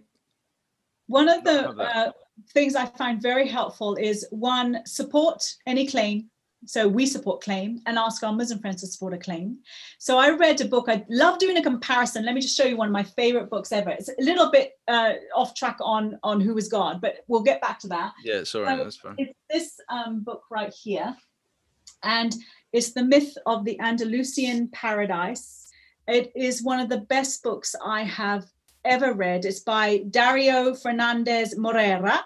[1.07, 2.11] One of the uh,
[2.53, 6.29] things I find very helpful is one, support any claim.
[6.65, 9.59] So we support claim and ask our Muslim friends to support a claim.
[9.97, 10.85] So I read a book.
[10.89, 12.25] I love doing a comparison.
[12.25, 13.91] Let me just show you one of my favorite books ever.
[13.91, 17.61] It's a little bit uh, off track on on who is God, but we'll get
[17.61, 18.13] back to that.
[18.23, 19.15] yeah, sorry, So that's fine.
[19.17, 21.15] It's this um, book right here,
[22.03, 22.35] and
[22.73, 25.71] it's the myth of the Andalusian paradise.
[26.07, 28.45] It is one of the best books I have
[28.83, 29.45] ever read.
[29.45, 32.19] It's by Dario Fernandez Morera.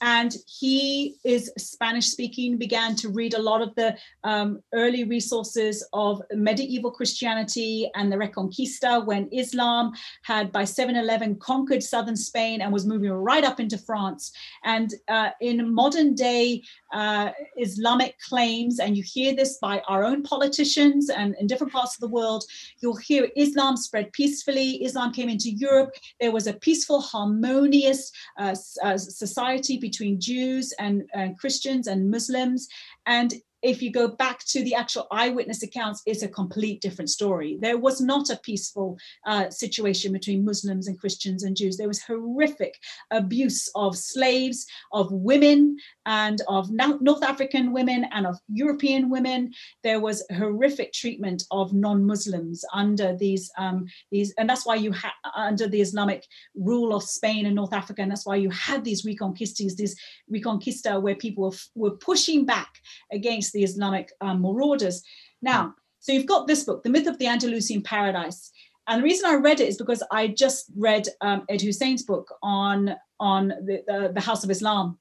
[0.00, 5.86] And he is Spanish speaking, began to read a lot of the um, early resources
[5.92, 9.92] of medieval Christianity and the Reconquista when Islam
[10.22, 14.32] had by 711 conquered southern Spain and was moving right up into France.
[14.64, 20.22] And uh, in modern day uh, Islamic claims, and you hear this by our own
[20.22, 22.44] politicians and in different parts of the world,
[22.80, 24.84] you'll hear Islam spread peacefully.
[24.84, 25.94] Islam came into Europe.
[26.20, 30.94] There was a peaceful, harmonious uh, uh, society between Jews and,
[31.40, 32.60] Christians and Muslims.
[33.06, 33.30] And
[33.62, 37.58] if you go back to the actual eyewitness accounts, it's a complete different story.
[37.60, 41.76] There was not a peaceful uh, situation between Muslims and Christians and Jews.
[41.76, 42.74] There was horrific
[43.10, 49.52] abuse of slaves, of women, and of North African women and of European women.
[49.82, 55.12] There was horrific treatment of non-Muslims under these um, these, and that's why you had
[55.34, 59.04] under the Islamic rule of Spain and North Africa, and that's why you had these
[59.04, 59.96] reconquistas, these
[60.32, 62.68] reconquista, where people were, were pushing back
[63.12, 65.02] against the Islamic um, marauders.
[65.42, 68.50] Now, so you've got this book, The Myth of the Andalusian Paradise.
[68.86, 72.32] And the reason I read it is because I just read um, Ed Husain's book
[72.42, 74.98] on, on the, the, the House of Islam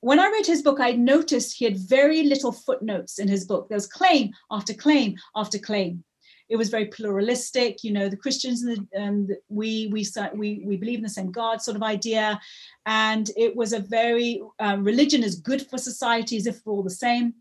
[0.00, 3.68] when I read his book, I noticed he had very little footnotes in his book.
[3.68, 6.04] There was claim after claim after claim.
[6.48, 7.84] It was very pluralistic.
[7.84, 10.04] You know, the Christians and the, um, we we
[10.34, 12.40] we we believe in the same God sort of idea,
[12.86, 16.82] and it was a very uh, religion is good for society as if we're all
[16.82, 17.34] the same.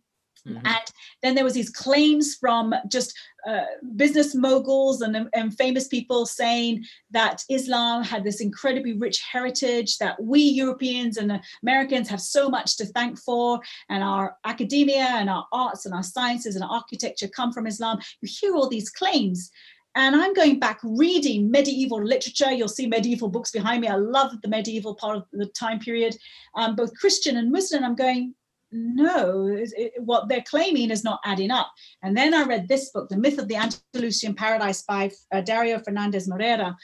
[0.47, 0.65] Mm-hmm.
[0.65, 0.85] And
[1.21, 3.17] then there was these claims from just
[3.47, 3.61] uh,
[3.95, 10.21] business moguls and, and famous people saying that Islam had this incredibly rich heritage that
[10.21, 13.59] we Europeans and Americans have so much to thank for,
[13.89, 17.99] and our academia and our arts and our sciences and our architecture come from Islam.
[18.21, 19.51] You hear all these claims.
[19.95, 22.51] And I'm going back reading medieval literature.
[22.51, 23.87] You'll see medieval books behind me.
[23.87, 26.15] I love the medieval part of the time period,
[26.55, 27.83] um, both Christian and Muslim.
[27.83, 28.35] I'm going,
[28.71, 31.71] no, it, what they're claiming is not adding up.
[32.03, 35.79] And then I read this book, The Myth of the Andalusian Paradise by uh, Dario
[35.79, 36.75] Fernandez Morera,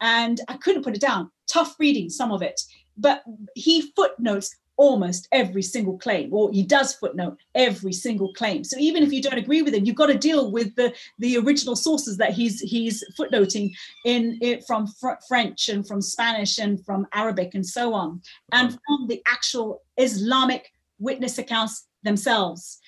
[0.00, 1.30] and I couldn't put it down.
[1.46, 2.60] Tough reading, some of it.
[2.96, 3.22] But
[3.54, 8.64] he footnotes almost every single claim, or he does footnote every single claim.
[8.64, 11.36] So even if you don't agree with him, you've got to deal with the, the
[11.36, 13.72] original sources that he's he's footnoting
[14.06, 18.22] in it from fr- French and from Spanish and from Arabic and so on,
[18.52, 22.78] and from the actual Islamic witness accounts themselves.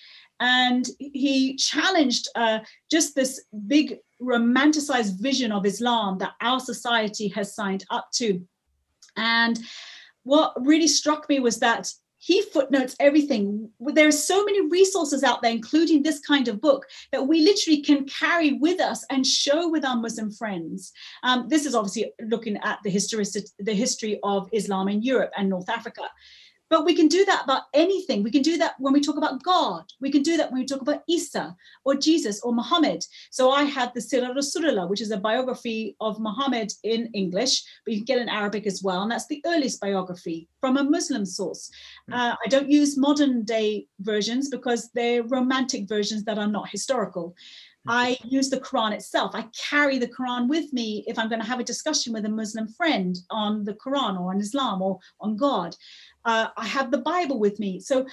[0.40, 2.60] And he challenged uh,
[2.90, 8.40] just this big romanticized vision of Islam that our society has signed up to.
[9.16, 9.58] And
[10.24, 13.68] what really struck me was that he footnotes everything.
[13.80, 17.80] There are so many resources out there, including this kind of book, that we literally
[17.80, 20.92] can carry with us and show with our Muslim friends.
[21.24, 23.24] Um, this is obviously looking at the history,
[23.58, 26.02] the history of Islam in Europe and North Africa.
[26.72, 28.22] But we can do that about anything.
[28.22, 29.84] We can do that when we talk about God.
[30.00, 31.54] We can do that when we talk about Isa
[31.84, 33.04] or Jesus or Muhammad.
[33.30, 37.92] So I had the Sirah Rasulullah, which is a biography of Muhammad in English, but
[37.92, 39.02] you can get in Arabic as well.
[39.02, 41.70] And that's the earliest biography from a Muslim source.
[42.08, 42.14] Hmm.
[42.14, 47.36] Uh, I don't use modern day versions because they're romantic versions that are not historical.
[47.86, 49.32] I use the Quran itself.
[49.34, 52.28] I carry the Quran with me if I'm going to have a discussion with a
[52.28, 55.74] Muslim friend on the Quran or on Islam or on God.
[56.24, 57.80] Uh, I have the Bible with me.
[57.80, 58.06] So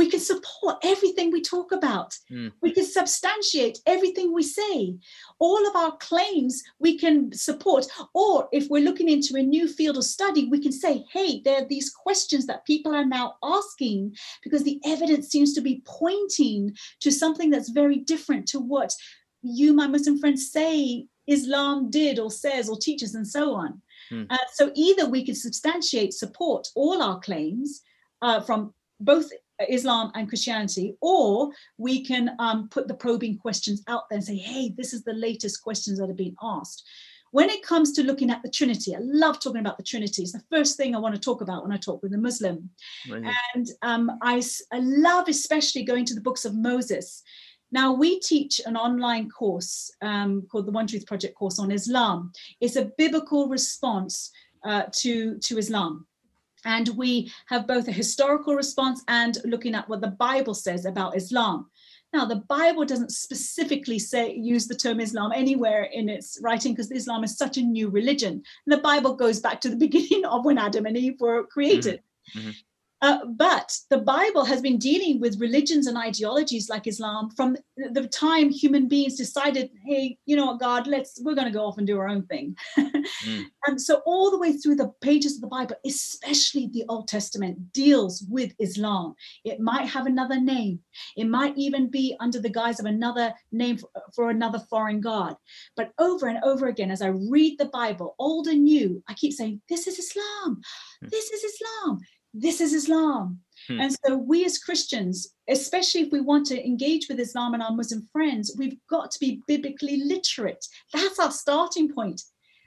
[0.00, 2.16] we can support everything we talk about.
[2.32, 2.52] Mm.
[2.62, 4.96] We can substantiate everything we say.
[5.38, 7.84] All of our claims we can support.
[8.14, 11.58] Or if we're looking into a new field of study, we can say, hey, there
[11.60, 16.74] are these questions that people are now asking because the evidence seems to be pointing
[17.00, 18.94] to something that's very different to what
[19.42, 23.82] you, my Muslim friends, say Islam did or says or teaches and so on.
[24.08, 24.22] Hmm.
[24.30, 27.82] Uh, so either we can substantiate, support all our claims
[28.22, 29.30] uh, from both
[29.68, 34.36] Islam and Christianity, or we can um, put the probing questions out there and say,
[34.36, 36.84] hey, this is the latest questions that have been asked.
[37.32, 40.22] When it comes to looking at the Trinity, I love talking about the Trinity.
[40.22, 42.70] It's the first thing I want to talk about when I talk with a Muslim.
[43.54, 44.42] And um, I,
[44.72, 47.22] I love especially going to the books of Moses
[47.72, 52.32] now, we teach an online course um, called the One Truth Project course on Islam.
[52.60, 54.30] It's a biblical response
[54.64, 56.06] uh, to, to Islam.
[56.64, 61.16] And we have both a historical response and looking at what the Bible says about
[61.16, 61.70] Islam.
[62.12, 66.90] Now, the Bible doesn't specifically say use the term Islam anywhere in its writing because
[66.90, 68.32] Islam is such a new religion.
[68.32, 72.02] And the Bible goes back to the beginning of when Adam and Eve were created.
[72.36, 72.50] Mm-hmm.
[73.02, 78.06] Uh, but the Bible has been dealing with religions and ideologies like Islam from the
[78.08, 81.78] time human beings decided, hey, you know what, God, let's we're going to go off
[81.78, 82.56] and do our own thing.
[82.78, 83.44] mm.
[83.66, 87.72] And so all the way through the pages of the Bible, especially the Old Testament,
[87.72, 89.14] deals with Islam.
[89.44, 90.80] It might have another name.
[91.16, 95.36] It might even be under the guise of another name for, for another foreign god.
[95.76, 99.34] But over and over again, as I read the Bible, old and new, I keep
[99.34, 100.60] saying, this is Islam.
[101.04, 101.10] Mm.
[101.10, 102.00] This is Islam
[102.34, 103.40] this is Islam.
[103.68, 103.80] Hmm.
[103.80, 107.72] And so, we as Christians, especially if we want to engage with Islam and our
[107.72, 110.64] Muslim friends, we've got to be biblically literate.
[110.92, 112.22] That's our starting point.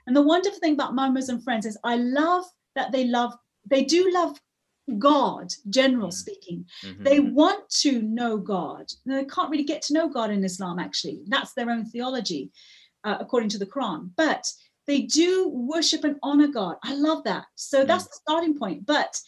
[0.06, 2.44] And the wonderful thing about my Muslim friends is I love
[2.76, 3.34] that they love,
[3.68, 4.38] they do love
[4.98, 6.12] God, general Mm.
[6.12, 6.66] speaking.
[6.82, 7.04] Mhm.
[7.04, 8.92] They want to know God.
[9.06, 11.22] They can't really get to know God in Islam, actually.
[11.26, 12.52] That's their own theology,
[13.04, 14.10] uh, according to the Quran.
[14.14, 14.52] But
[14.86, 16.76] they do worship and honor God.
[16.84, 17.46] I love that.
[17.54, 18.84] So that's the starting point.
[18.84, 19.18] But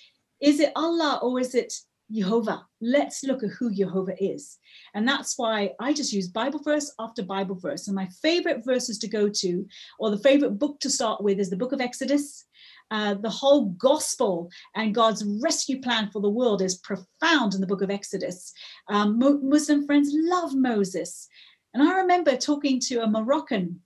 [0.40, 1.72] is it Allah or is it
[2.10, 2.64] Jehovah?
[2.80, 4.58] Let's look at who Jehovah is.
[4.94, 7.88] And that's why I just use Bible verse after Bible verse.
[7.88, 9.66] And my favorite verses to go to,
[9.98, 12.44] or the favorite book to start with, is the book of Exodus.
[12.92, 17.66] Uh, the whole gospel and God's rescue plan for the world is profound in the
[17.66, 18.52] book of Exodus.
[18.88, 21.28] Um, Mo- Muslim friends love Moses.
[21.74, 23.80] And I remember talking to a Moroccan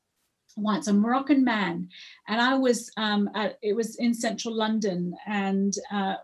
[0.56, 1.88] once, a Moroccan man,
[2.28, 6.16] and I was, um, at, it was in central London, and uh,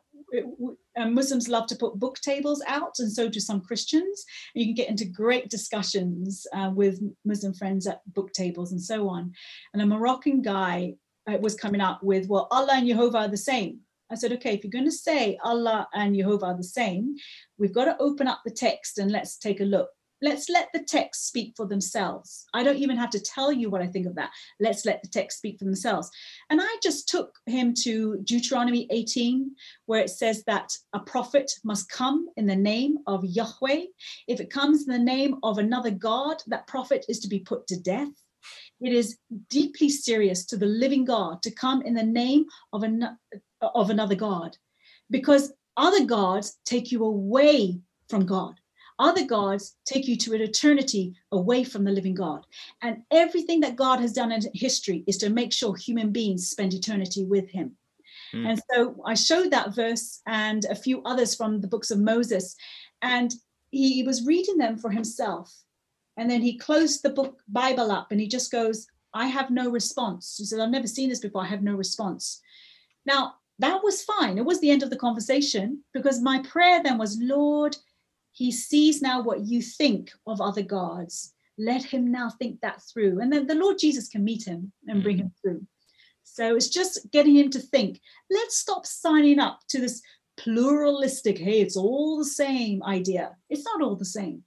[0.98, 4.24] Muslims love to put book tables out, and so do some Christians.
[4.54, 9.08] You can get into great discussions uh, with Muslim friends at book tables and so
[9.08, 9.32] on.
[9.72, 10.94] And a Moroccan guy
[11.28, 13.80] uh, was coming up with, well, Allah and Jehovah are the same.
[14.10, 17.16] I said, okay, if you're going to say Allah and Jehovah are the same,
[17.58, 19.88] we've got to open up the text and let's take a look.
[20.22, 22.46] Let's let the text speak for themselves.
[22.54, 24.30] I don't even have to tell you what I think of that.
[24.60, 26.10] Let's let the text speak for themselves.
[26.48, 31.90] And I just took him to Deuteronomy 18, where it says that a prophet must
[31.90, 33.84] come in the name of Yahweh.
[34.26, 37.66] If it comes in the name of another God, that prophet is to be put
[37.66, 38.08] to death.
[38.80, 39.18] It is
[39.48, 43.18] deeply serious to the living God to come in the name of, an,
[43.60, 44.56] of another God
[45.10, 48.60] because other gods take you away from God.
[48.98, 52.46] Other gods take you to an eternity away from the living God.
[52.82, 56.72] And everything that God has done in history is to make sure human beings spend
[56.72, 57.76] eternity with Him.
[58.34, 58.48] Mm.
[58.48, 62.56] And so I showed that verse and a few others from the books of Moses,
[63.02, 63.32] and
[63.70, 65.52] he was reading them for himself.
[66.16, 69.70] And then he closed the book Bible up and he just goes, I have no
[69.70, 70.36] response.
[70.38, 71.42] He said, I've never seen this before.
[71.42, 72.40] I have no response.
[73.04, 74.38] Now, that was fine.
[74.38, 77.76] It was the end of the conversation because my prayer then was, Lord,
[78.36, 81.32] he sees now what you think of other gods.
[81.56, 83.20] Let him now think that through.
[83.20, 85.50] And then the Lord Jesus can meet him and bring him mm-hmm.
[85.50, 85.66] through.
[86.22, 87.98] So it's just getting him to think,
[88.30, 90.02] let's stop signing up to this
[90.36, 93.34] pluralistic, hey, it's all the same idea.
[93.48, 94.42] It's not all the same.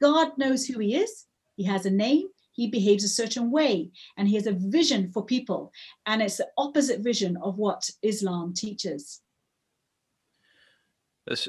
[0.00, 4.28] God knows who he is, he has a name, he behaves a certain way, and
[4.28, 5.72] he has a vision for people.
[6.06, 9.20] And it's the opposite vision of what Islam teaches.
[11.26, 11.48] That's,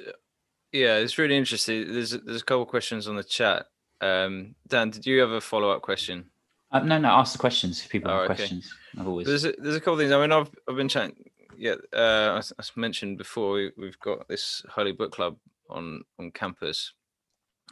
[0.73, 1.93] yeah, it's really interesting.
[1.93, 3.67] There's there's a couple of questions on the chat.
[4.01, 6.25] Um, Dan, did you have a follow up question?
[6.71, 7.09] Uh, no, no.
[7.09, 8.35] Ask the questions if people Oh, have okay.
[8.35, 8.73] questions.
[8.99, 9.27] I've always.
[9.27, 10.11] There's a, there's a couple of things.
[10.11, 11.15] I mean, I've I've been chatting.
[11.55, 15.37] Yeah, uh, as, as mentioned before, we, we've got this Holy Book Club
[15.69, 16.93] on on campus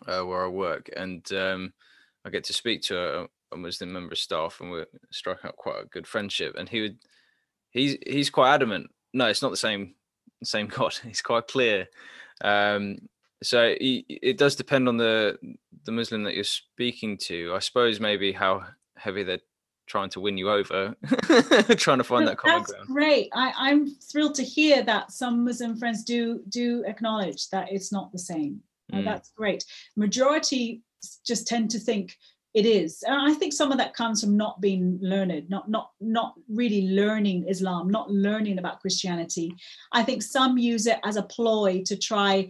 [0.07, 1.73] uh, where I work, and um,
[2.23, 5.56] I get to speak to a, a Muslim member of staff, and we're striking up
[5.57, 6.56] quite a good friendship.
[6.57, 6.98] And he would,
[7.72, 8.91] he's he's quite adamant.
[9.14, 9.95] No, it's not the same
[10.44, 10.94] same God.
[11.03, 11.88] He's quite clear.
[12.43, 12.97] Um,
[13.43, 15.38] so he, it does depend on the
[15.85, 17.53] the Muslim that you're speaking to.
[17.55, 18.63] I suppose maybe how
[18.97, 19.39] heavy they're
[19.88, 20.95] trying to win you over,
[21.76, 22.88] trying to find that common That's ground.
[22.88, 23.30] great.
[23.34, 28.11] I, I'm thrilled to hear that some Muslim friends do do acknowledge that it's not
[28.11, 28.61] the same.
[28.93, 29.05] Uh, Mm.
[29.05, 29.63] that's great.
[29.95, 30.81] Majority
[31.26, 32.18] just tend to think
[32.53, 35.91] it is, and I think some of that comes from not being learned, not not
[36.02, 39.53] not really learning Islam, not learning about Christianity.
[39.94, 42.49] I think some use it as a ploy to try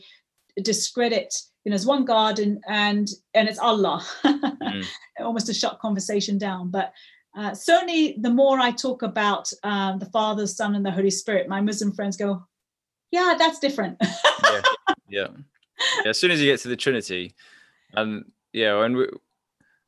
[0.63, 1.33] discredit.
[1.63, 4.03] You know, there's one God and and and it's Allah.
[4.23, 4.85] Mm.
[5.19, 6.71] almost to shut conversation down.
[6.71, 6.93] But
[7.37, 11.47] uh, certainly, the more I talk about um, the Father, Son, and the Holy Spirit,
[11.47, 12.43] my Muslim friends go,
[13.11, 14.61] "Yeah, that's different." yeah,
[15.09, 15.27] yeah.
[16.03, 17.33] Yeah, As soon as you get to the Trinity,
[17.95, 19.07] um, yeah, and we,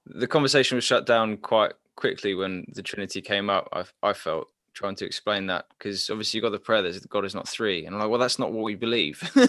[0.05, 3.69] the conversation was shut down quite quickly when the Trinity came up.
[3.71, 7.25] I, I felt trying to explain that because obviously you got the prayer that God
[7.25, 9.21] is not three, and I'm like, well, that's not what we believe.
[9.35, 9.47] well,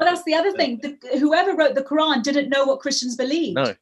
[0.00, 0.80] that's the other thing.
[0.82, 3.56] The, whoever wrote the Quran didn't know what Christians believed.
[3.56, 3.74] no,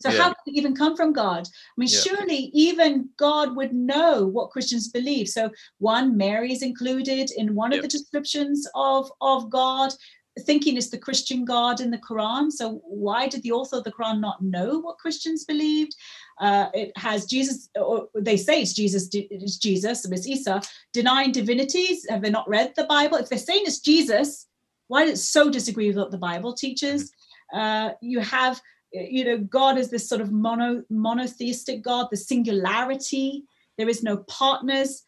[0.00, 0.22] So Yeah.
[0.22, 1.46] how could it even come from God?
[1.46, 2.00] I mean, Yeah.
[2.00, 5.28] surely even God would know what Christians believe.
[5.28, 9.92] So one, Mary is included in one of the descriptions of, of God,
[10.40, 12.50] thinking it's the Christian God in the Quran.
[12.50, 15.94] So why did the author of the Quran not know what Christians believed?
[16.40, 20.62] Uh, it has Jesus, or they say it's Jesus, it's Jesus, it's Isa,
[20.92, 22.06] denying divinities.
[22.08, 23.18] Have they not read the Bible?
[23.18, 24.46] If they're saying it's Jesus,
[24.88, 27.12] why does it so disagree with what the Bible teaches?
[27.54, 28.60] Uh, you have
[28.92, 33.44] you know god is this sort of mono monotheistic god the singularity
[33.78, 35.04] there is no partners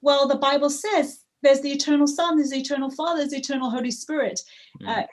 [0.00, 3.70] well the bible says there's the eternal son there's the eternal father there's the eternal
[3.70, 4.40] holy spirit
[4.80, 4.88] Mm.
[4.88, 5.06] uh,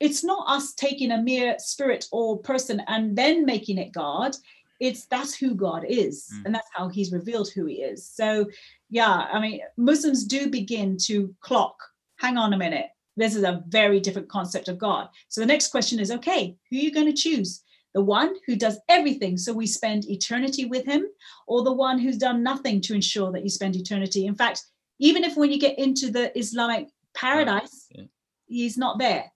[0.00, 4.36] it's not us taking a mere spirit or person and then making it god
[4.80, 6.46] it's that's who god is Mm.
[6.46, 8.46] and that's how he's revealed who he is so
[8.90, 11.76] yeah i mean muslims do begin to clock
[12.16, 12.88] hang on a minute
[13.24, 15.04] This is a very different concept of God.
[15.32, 17.50] So the next question is okay, who are you going to choose?
[17.96, 21.02] The one who does everything so we spend eternity with him,
[21.50, 24.22] or the one who's done nothing to ensure that you spend eternity?
[24.30, 24.58] In fact,
[24.98, 28.04] even if when you get into the Islamic paradise, yeah.
[28.46, 29.30] he's not there.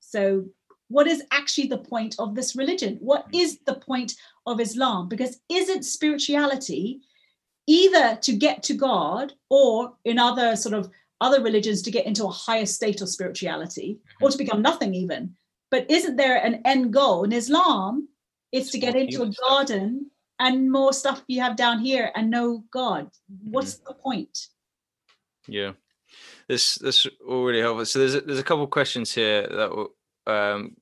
[0.00, 0.46] So,
[0.88, 2.96] what is actually the point of this religion?
[3.00, 3.38] What hmm.
[3.66, 4.14] the point
[4.46, 5.08] of Islam?
[5.08, 7.00] Because isn't spirituality
[7.66, 10.90] either to get to God or in other sort of
[11.20, 15.36] other religions to get into a higher state of spirituality or to become nothing even?
[15.70, 17.24] But isn't there an end goal?
[17.24, 18.08] In Islam,
[18.52, 22.64] it's to get into a garden and more stuff you have down here and no
[22.70, 23.10] God.
[23.44, 23.88] What's mm-hmm.
[23.88, 24.38] the point?
[25.48, 25.72] Yeah,
[26.46, 27.86] this this all really helpful.
[27.86, 29.94] So there's a, there's a couple of questions here that will
[30.26, 30.76] um,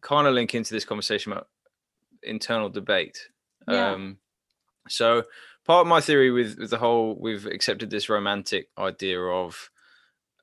[0.00, 1.48] kind of link into this conversation about
[2.22, 3.28] internal debate.
[3.68, 3.92] Yeah.
[3.92, 4.18] Um,
[4.88, 5.24] so
[5.64, 9.70] part of my theory with with the whole we've accepted this romantic idea of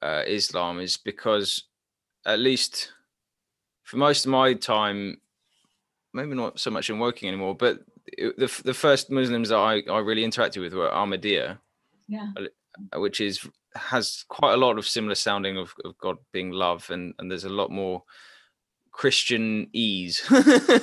[0.01, 1.63] uh, Islam is because
[2.25, 2.91] at least
[3.83, 5.17] for most of my time,
[6.13, 7.79] maybe not so much in working anymore, but
[8.17, 11.57] the the first Muslims that I, I really interacted with were Ahmadiyya.
[12.07, 12.31] Yeah.
[12.91, 16.89] Uh, which is has quite a lot of similar sounding of, of God being love,
[16.89, 18.03] and and there's a lot more
[18.91, 20.21] Christianese,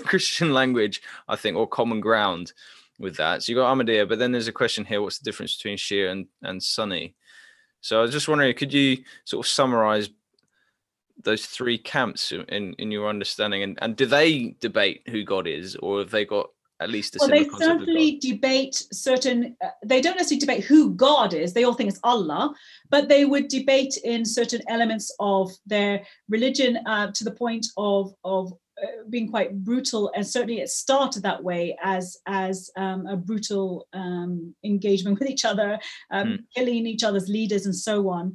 [0.05, 2.53] Christian language, I think, or common ground
[2.99, 3.43] with that.
[3.43, 6.11] So you got Ahmadiyya, but then there's a question here: what's the difference between Shia
[6.13, 7.17] and and Sunni?
[7.81, 10.11] So I was just wondering, could you sort of summarize
[11.23, 15.75] those three camps in in your understanding, and and do they debate who God is,
[15.77, 16.51] or have they got
[16.81, 21.53] at least well, they certainly debate certain uh, they don't necessarily debate who god is
[21.53, 22.55] they all think it's allah
[22.89, 28.13] but they would debate in certain elements of their religion uh, to the point of
[28.25, 28.53] of
[28.83, 33.87] uh, being quite brutal and certainly it started that way as as um, a brutal
[33.93, 35.79] um, engagement with each other
[36.11, 36.39] um, mm.
[36.57, 38.33] killing each other's leaders and so on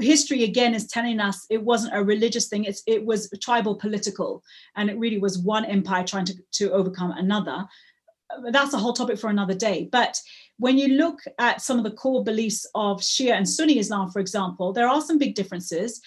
[0.00, 4.42] history again is telling us it wasn't a religious thing it's it was tribal political
[4.76, 7.64] and it really was one empire trying to, to overcome another
[8.50, 10.20] that's a whole topic for another day but
[10.58, 14.18] when you look at some of the core beliefs of shia and sunni islam for
[14.18, 16.00] example there are some big differences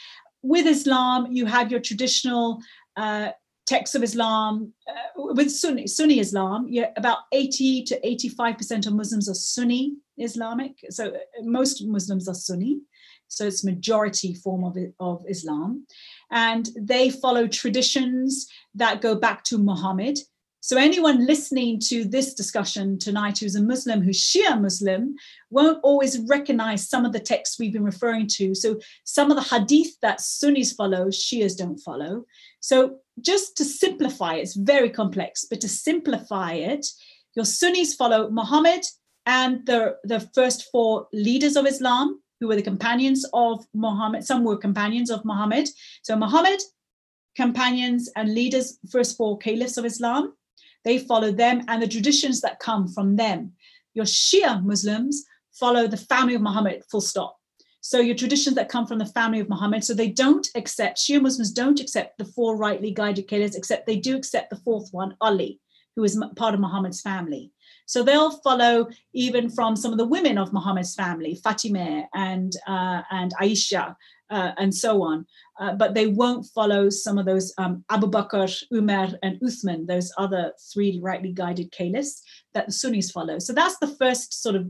[0.43, 2.61] with islam you have your traditional
[2.95, 3.29] uh,
[3.67, 4.93] texts of Islam, uh,
[5.33, 10.73] with Sunni, Sunni Islam, about 80 to 85% of Muslims are Sunni Islamic.
[10.89, 12.79] So uh, most Muslims are Sunni.
[13.27, 15.85] So it's majority form of, of Islam.
[16.31, 20.19] And they follow traditions that go back to Muhammad.
[20.67, 25.15] So anyone listening to this discussion tonight who's a Muslim, who's Shia Muslim,
[25.49, 28.53] won't always recognize some of the texts we've been referring to.
[28.53, 32.25] So some of the hadith that Sunnis follow, Shias don't follow.
[32.59, 36.85] So just to simplify, it's very complex, but to simplify it,
[37.35, 38.83] your Sunnis follow Muhammad
[39.25, 44.23] and the, the first four leaders of Islam, who were the companions of Muhammad.
[44.23, 45.67] Some were companions of Muhammad.
[46.03, 46.59] So Muhammad,
[47.35, 50.33] companions and leaders, first four caliphs of Islam,
[50.85, 53.53] they follow them and the traditions that come from them.
[53.93, 57.37] Your Shia Muslims follow the family of Muhammad, full stop.
[57.81, 61.21] So your traditions that come from the family of Muhammad, so they don't accept, Shia
[61.21, 65.15] Muslims don't accept the four rightly guided caliphs, except they do accept the fourth one,
[65.21, 65.59] Ali,
[65.95, 67.51] who is part of Muhammad's family.
[67.87, 73.01] So they'll follow even from some of the women of Muhammad's family, Fatima and, uh,
[73.09, 73.95] and Aisha,
[74.29, 75.25] uh, and so on.
[75.59, 80.11] Uh, but they won't follow some of those um, Abu Bakr, Umar, and Uthman, those
[80.17, 82.21] other three rightly guided caliphs
[82.53, 83.39] that the Sunnis follow.
[83.39, 84.69] So that's the first sort of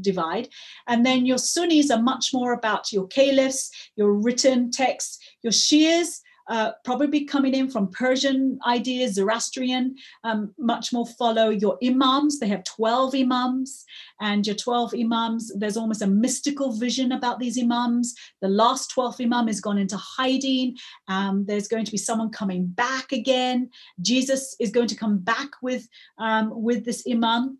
[0.00, 0.48] divide.
[0.86, 6.20] And then your Sunnis are much more about your caliphs, your written texts, your Shias
[6.48, 12.38] uh, probably coming in from Persian ideas, Zoroastrian, um, much more follow your imams.
[12.38, 13.84] They have 12 imams,
[14.20, 18.14] and your 12 imams, there's almost a mystical vision about these imams.
[18.40, 20.76] The last 12th imam has gone into hiding.
[21.06, 23.70] Um, there's going to be someone coming back again.
[24.00, 25.86] Jesus is going to come back with,
[26.18, 27.58] um, with this imam.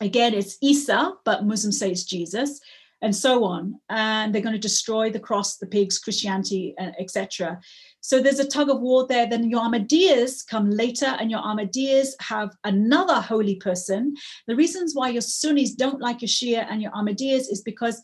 [0.00, 2.60] Again, it's Isa, but Muslims say it's Jesus
[3.02, 3.80] and so on.
[3.88, 7.60] And they're going to destroy the cross, the pigs, Christianity, uh, etc.
[8.00, 9.28] So there's a tug of war there.
[9.28, 14.14] Then your Ahmadiyyas come later, and your Ahmadiyyas have another holy person.
[14.46, 18.02] The reasons why your Sunnis don't like your Shia and your Ahmadiyyas is because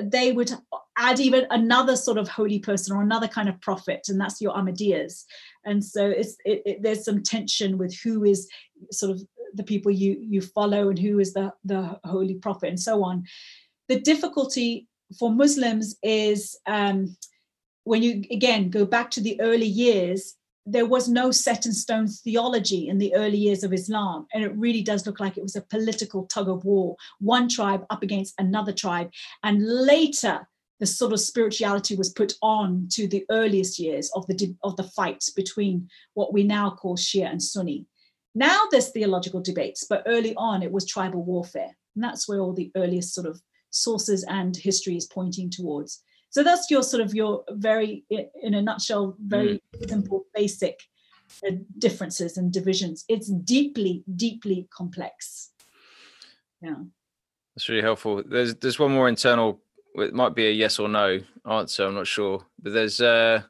[0.00, 0.52] they would
[0.96, 4.52] add even another sort of holy person or another kind of prophet, and that's your
[4.54, 5.24] Ahmadiyyas.
[5.64, 8.48] And so it's it, it, there's some tension with who is
[8.92, 9.22] sort of
[9.54, 13.24] the people you you follow and who is the the holy prophet and so on.
[13.88, 14.86] The difficulty
[15.18, 17.16] for Muslims is um,
[17.88, 20.34] when you again go back to the early years,
[20.66, 24.26] there was no set in stone theology in the early years of Islam.
[24.34, 27.86] And it really does look like it was a political tug of war, one tribe
[27.88, 29.10] up against another tribe.
[29.42, 30.46] And later,
[30.80, 34.90] the sort of spirituality was put on to the earliest years of the of the
[34.98, 37.86] fight between what we now call Shia and Sunni.
[38.34, 42.52] Now there's theological debates, but early on it was tribal warfare, and that's where all
[42.52, 43.40] the earliest sort of
[43.70, 46.02] sources and history is pointing towards.
[46.30, 49.88] So that's your sort of your very, in a nutshell, very mm.
[49.88, 50.80] simple, basic
[51.46, 53.04] uh, differences and divisions.
[53.08, 55.50] It's deeply, deeply complex.
[56.60, 56.74] Yeah.
[57.54, 58.22] That's really helpful.
[58.24, 59.60] There's there's one more internal.
[59.94, 61.18] It might be a yes or no
[61.50, 61.86] answer.
[61.86, 63.42] I'm not sure, but there's uh,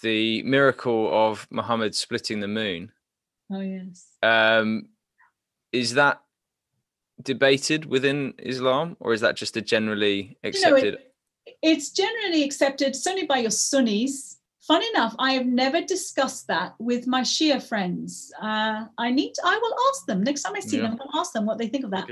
[0.00, 2.90] the miracle of Muhammad splitting the moon.
[3.52, 4.06] Oh yes.
[4.22, 4.88] Um,
[5.72, 6.22] is that
[7.22, 10.84] debated within Islam, or is that just a generally accepted?
[10.84, 11.13] You know, it,
[11.62, 14.40] it's generally accepted, certainly by your Sunnis.
[14.66, 18.32] Funny enough, I have never discussed that with my Shia friends.
[18.40, 20.84] Uh, I need, to, I will ask them next time I see yeah.
[20.84, 20.98] them.
[21.00, 22.08] I'll ask them what they think of that.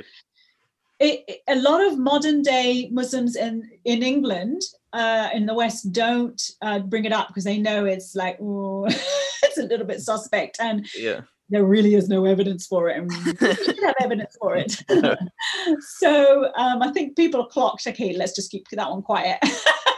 [1.00, 5.90] It, it, a lot of modern day Muslims in in England, uh, in the West,
[5.92, 10.58] don't uh, bring it up because they know it's like it's a little bit suspect,
[10.60, 11.22] and yeah
[11.52, 14.72] there really is no evidence for it, and we should have evidence for it.
[15.98, 17.86] so um, I think people are clocked.
[17.86, 19.38] Okay, let's just keep that one quiet.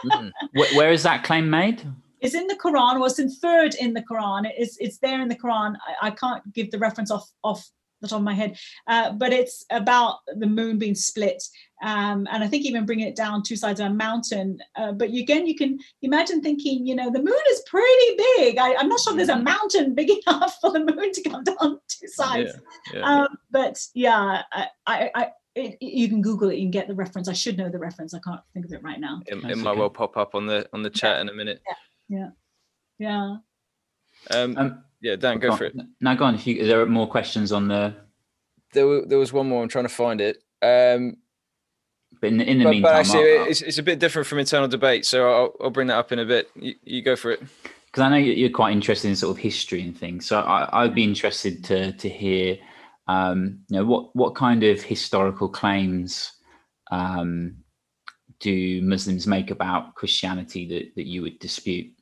[0.05, 0.31] mm.
[0.53, 1.81] Where is that claim made?
[2.19, 4.51] It's in the Quran, or it's inferred in the Quran.
[4.57, 5.75] It's it's there in the Quran.
[6.01, 7.65] I, I can't give the reference off off
[8.01, 8.57] the top of my head,
[8.87, 11.41] uh, but it's about the moon being split,
[11.83, 14.59] um, and I think even bringing it down two sides of a mountain.
[14.75, 18.57] Uh, but you, again, you can imagine thinking, you know, the moon is pretty big.
[18.57, 19.43] I, am not sure there's a mm-hmm.
[19.43, 22.53] mountain big enough for the moon to come down two sides.
[22.93, 26.55] Yeah, yeah, um, but yeah, I, I, I it, you can Google it.
[26.55, 27.29] You can get the reference.
[27.29, 28.13] I should know the reference.
[28.13, 29.21] I can't think of it right now.
[29.25, 29.79] It, it might okay.
[29.79, 31.21] well pop up on the on the chat yeah.
[31.21, 31.61] in a minute.
[32.09, 32.29] Yeah,
[32.99, 33.37] yeah,
[34.29, 34.37] yeah.
[34.37, 35.75] Um, um, yeah, Dan, go for it.
[36.01, 36.33] Now, go on.
[36.33, 37.93] If you, there are more questions on the.
[38.73, 39.61] There, there was one more.
[39.61, 40.37] I'm trying to find it.
[40.63, 41.17] Um,
[42.19, 44.67] but in, in the but, meantime, but actually, it's, it's a bit different from internal
[44.67, 45.05] debate.
[45.05, 46.49] So I'll, I'll bring that up in a bit.
[46.55, 47.39] You, you go for it.
[47.85, 50.25] Because I know you're quite interested in sort of history and things.
[50.25, 52.57] So I, would be interested to to hear,
[53.07, 56.31] um, you know, what what kind of historical claims
[56.89, 57.57] um,
[58.39, 61.94] do Muslims make about Christianity that, that you would dispute?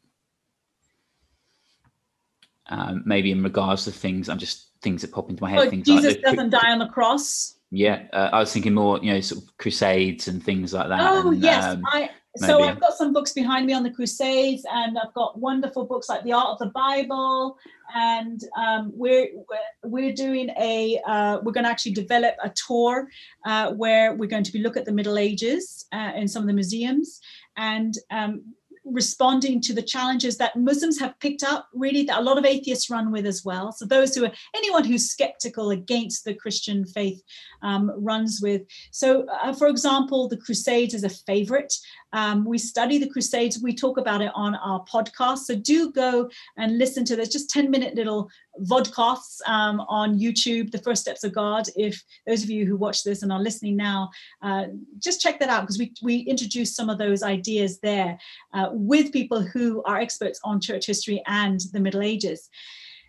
[2.73, 5.59] Um, maybe in regards to things, I'm just things that pop into my head.
[5.59, 7.55] Oh, things Jesus like doesn't die on the cross.
[7.69, 10.99] Yeah, uh, I was thinking more, you know, sort of crusades and things like that.
[11.01, 12.09] Oh and, yes, um, I.
[12.37, 12.69] So maybe.
[12.69, 16.23] I've got some books behind me on the Crusades, and I've got wonderful books like
[16.23, 17.59] The Art of the Bible,
[17.95, 19.27] and um, we're
[19.83, 23.07] we're doing a uh, we're going to actually develop a tour
[23.45, 26.47] uh, where we're going to be look at the Middle Ages uh, in some of
[26.47, 27.19] the museums,
[27.55, 28.41] and um,
[28.85, 32.89] responding to the challenges that Muslims have picked up, really, that a lot of atheists
[32.89, 33.71] run with as well.
[33.71, 37.21] So, those who are anyone who's skeptical against the Christian faith
[37.61, 38.63] um, runs with.
[38.91, 41.73] So, uh, for example, the Crusades is a favorite.
[42.13, 43.61] Um, we study the Crusades.
[43.61, 45.39] We talk about it on our podcast.
[45.39, 47.29] So do go and listen to this.
[47.29, 48.29] Just 10 minute little
[48.61, 51.65] vodcasts um, on YouTube, The First Steps of God.
[51.75, 54.09] If those of you who watch this and are listening now,
[54.41, 54.65] uh,
[54.99, 58.17] just check that out because we, we introduce some of those ideas there
[58.53, 62.49] uh, with people who are experts on church history and the Middle Ages.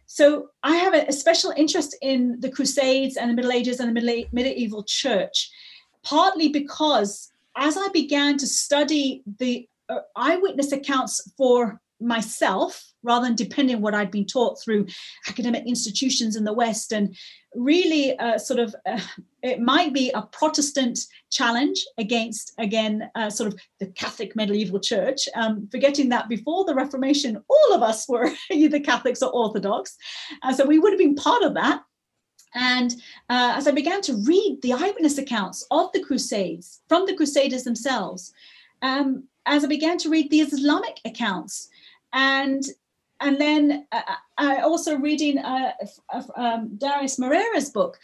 [0.06, 3.88] So I have a, a special interest in the Crusades and the Middle Ages and
[3.88, 5.50] the middle, medieval church,
[6.02, 13.36] partly because as I began to study the uh, eyewitness accounts for myself rather than
[13.36, 14.86] depending on what I'd been taught through
[15.28, 16.92] academic institutions in the West.
[16.92, 17.16] And
[17.54, 19.00] really, uh, sort of, uh,
[19.42, 20.98] it might be a Protestant
[21.30, 26.74] challenge against, again, uh, sort of the Catholic medieval church, um, forgetting that before the
[26.74, 29.96] Reformation, all of us were either Catholics or Orthodox.
[30.42, 31.82] Uh, so we would have been part of that.
[32.54, 32.92] And
[33.28, 37.64] uh, as I began to read the eyewitness accounts of the Crusades from the Crusaders
[37.64, 38.32] themselves,
[38.80, 41.68] um, as I began to read the Islamic accounts,
[42.12, 42.62] and
[43.20, 45.72] and then uh, uh I also reading uh,
[46.36, 47.98] um, Darius Morera's book,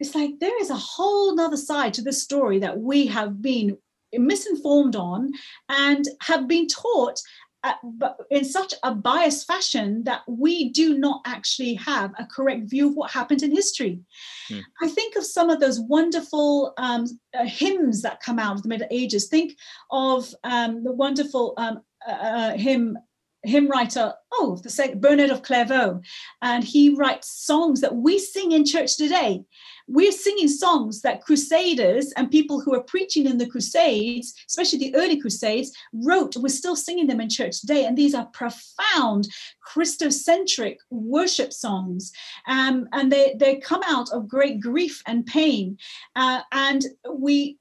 [0.00, 3.76] it's like there is a whole nother side to this story that we have been
[4.12, 5.32] misinformed on
[5.68, 7.20] and have been taught
[7.62, 12.70] uh, but in such a biased fashion that we do not actually have a correct
[12.70, 14.00] view of what happened in history.
[14.48, 14.60] Hmm.
[14.82, 17.04] I think of some of those wonderful um,
[17.38, 19.28] uh, hymns that come out of the Middle Ages.
[19.28, 19.58] Think
[19.90, 22.96] of um, the wonderful um, uh, uh hymn
[23.42, 26.00] hymn writer, oh, the Saint Bernard of Clairvaux,
[26.42, 29.44] and he writes songs that we sing in church today.
[29.88, 34.94] We're singing songs that crusaders and people who are preaching in the crusades especially the
[34.96, 36.36] early crusades wrote.
[36.36, 37.84] We're still singing them in church today.
[37.84, 39.28] And these are profound
[39.66, 42.12] christocentric worship songs.
[42.46, 45.78] Um, and they, they come out of great grief and pain.
[46.16, 47.58] Uh, and we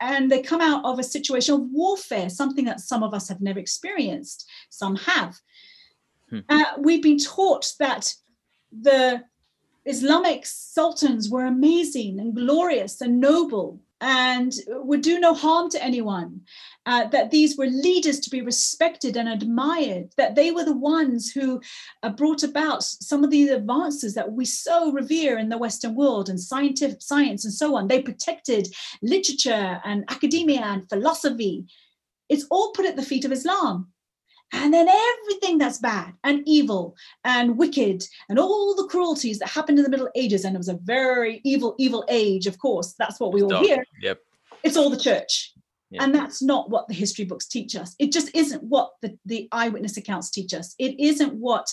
[0.00, 3.40] and they come out of a situation of warfare, something that some of us have
[3.40, 5.36] never experienced, some have.
[6.28, 6.40] Hmm.
[6.48, 8.14] Uh, we've been taught that
[8.72, 9.22] the
[9.84, 16.40] Islamic sultans were amazing and glorious and noble and would do no harm to anyone,
[16.86, 21.30] uh, that these were leaders to be respected and admired, that they were the ones
[21.30, 21.60] who
[22.02, 26.28] uh, brought about some of these advances that we so revere in the Western world
[26.28, 27.88] and scientific science and so on.
[27.88, 28.68] They protected
[29.02, 31.66] literature and academia and philosophy.
[32.28, 33.88] It's all put at the feet of Islam
[34.52, 39.78] and then everything that's bad and evil and wicked and all the cruelties that happened
[39.78, 43.20] in the Middle Ages, and it was a very evil, evil age, of course, that's
[43.20, 43.84] what we all hear.
[44.02, 44.18] Yep.
[44.62, 45.54] It's all the church.
[45.92, 46.02] Yep.
[46.02, 47.96] And that's not what the history books teach us.
[47.98, 50.74] It just isn't what the, the eyewitness accounts teach us.
[50.78, 51.66] It isn't what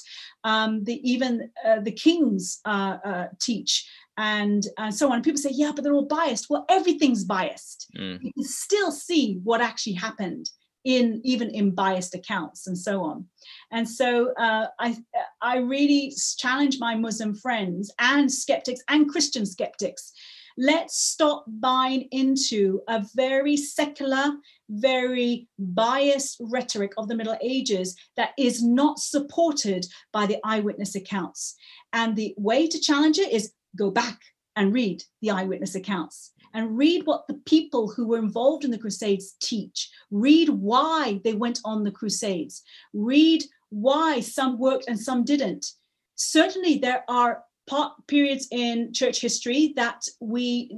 [0.43, 3.87] um, the even uh, the kings uh, uh, teach
[4.17, 5.21] and and so on.
[5.21, 6.49] People say, yeah, but they're all biased.
[6.49, 7.91] Well, everything's biased.
[7.95, 8.23] Mm.
[8.23, 10.49] You can still see what actually happened
[10.87, 13.25] in even in biased accounts and so on.
[13.71, 14.95] And so uh, I,
[15.41, 20.13] I really challenge my Muslim friends and skeptics and Christian skeptics.
[20.57, 24.31] Let's stop buying into a very secular,
[24.69, 31.55] very biased rhetoric of the Middle Ages that is not supported by the eyewitness accounts.
[31.91, 34.19] And the way to challenge it is go back
[34.55, 38.79] and read the eyewitness accounts and read what the people who were involved in the
[38.79, 39.91] Crusades teach.
[40.09, 42.63] Read why they went on the Crusades.
[42.93, 45.73] Read why some worked and some didn't.
[46.15, 50.75] Certainly, there are part, periods in church history that we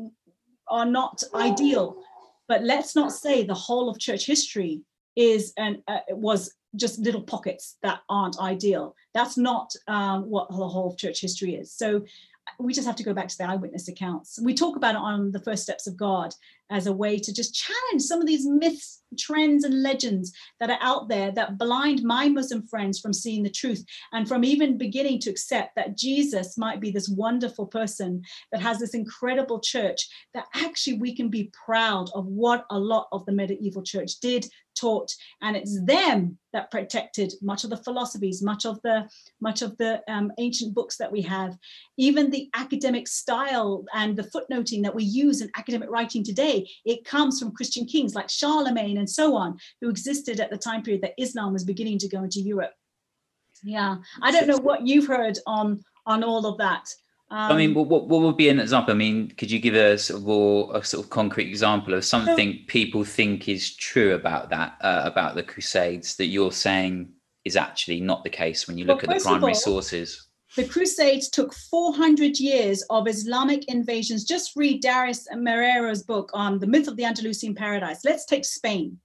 [0.68, 1.96] are not ideal,
[2.50, 4.82] but let's not say the whole of church history
[5.16, 8.96] is and uh, was just little pockets that aren't ideal.
[9.14, 11.72] That's not um, what the whole of church history is.
[11.72, 12.04] So
[12.58, 14.40] we just have to go back to the eyewitness accounts.
[14.42, 16.34] We talk about it on the first steps of God
[16.72, 20.78] as a way to just challenge some of these myths, trends, and legends that are
[20.82, 25.20] out there that blind my Muslim friends from seeing the truth and from even beginning
[25.20, 28.22] to accept that Jesus might be this wonderful person
[28.52, 33.08] that has this incredible church, that actually we can be proud of what a lot
[33.12, 34.48] of the medieval church did,
[34.80, 35.12] taught
[35.42, 39.08] and it's them that protected much of the philosophies much of the
[39.42, 41.58] much of the um, ancient books that we have.
[41.98, 47.06] Even the academic style and the footnoting that we use in academic writing today it
[47.06, 51.02] comes from christian kings like charlemagne and so on who existed at the time period
[51.02, 52.74] that islam was beginning to go into europe.
[53.64, 56.88] Yeah i don't know what you've heard on on all of that
[57.32, 58.92] um, I mean, um, what, what would be an example?
[58.94, 61.94] I mean, could you give us a sort of more, a sort of concrete example
[61.94, 66.52] of something so, people think is true about that, uh, about the Crusades, that you're
[66.52, 67.10] saying
[67.46, 70.28] is actually not the case when you look well, at the primary all, sources?
[70.56, 74.24] The Crusades took 400 years of Islamic invasions.
[74.24, 78.04] Just read Darius Moreira's book on the myth of the Andalusian paradise.
[78.04, 78.98] Let's take Spain.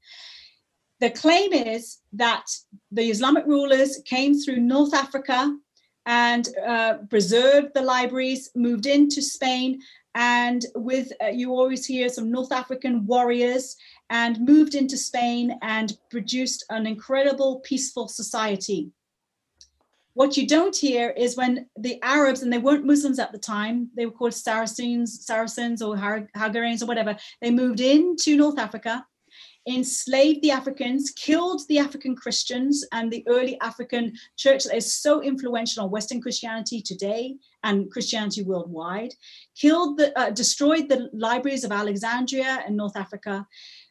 [1.00, 2.46] The claim is that
[2.90, 5.54] the Islamic rulers came through North Africa
[6.06, 9.80] and uh, preserved the libraries, moved into Spain,
[10.14, 13.76] and with uh, you always hear some North African warriors,
[14.10, 18.90] and moved into Spain and produced an incredible peaceful society.
[20.12, 23.90] What you don't hear is when the Arabs, and they weren't Muslims at the time,
[23.96, 29.04] they were called Saracens, Saracens or Hagarenes or whatever, they moved into North Africa
[29.66, 35.22] enslaved the Africans, killed the African Christians and the early African church that is so
[35.22, 39.14] influential on Western Christianity today and Christianity worldwide,
[39.56, 43.46] killed the, uh, destroyed the libraries of Alexandria and North Africa,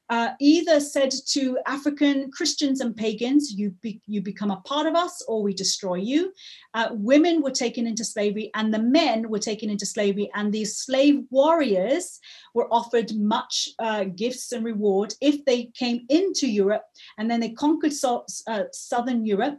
[0.09, 4.95] uh, either said to African Christians and pagans, you, be, you become a part of
[4.95, 6.33] us or we destroy you.
[6.73, 10.77] Uh, women were taken into slavery and the men were taken into slavery, and these
[10.77, 12.19] slave warriors
[12.53, 16.83] were offered much uh, gifts and reward if they came into Europe
[17.17, 19.57] and then they conquered so, uh, southern Europe.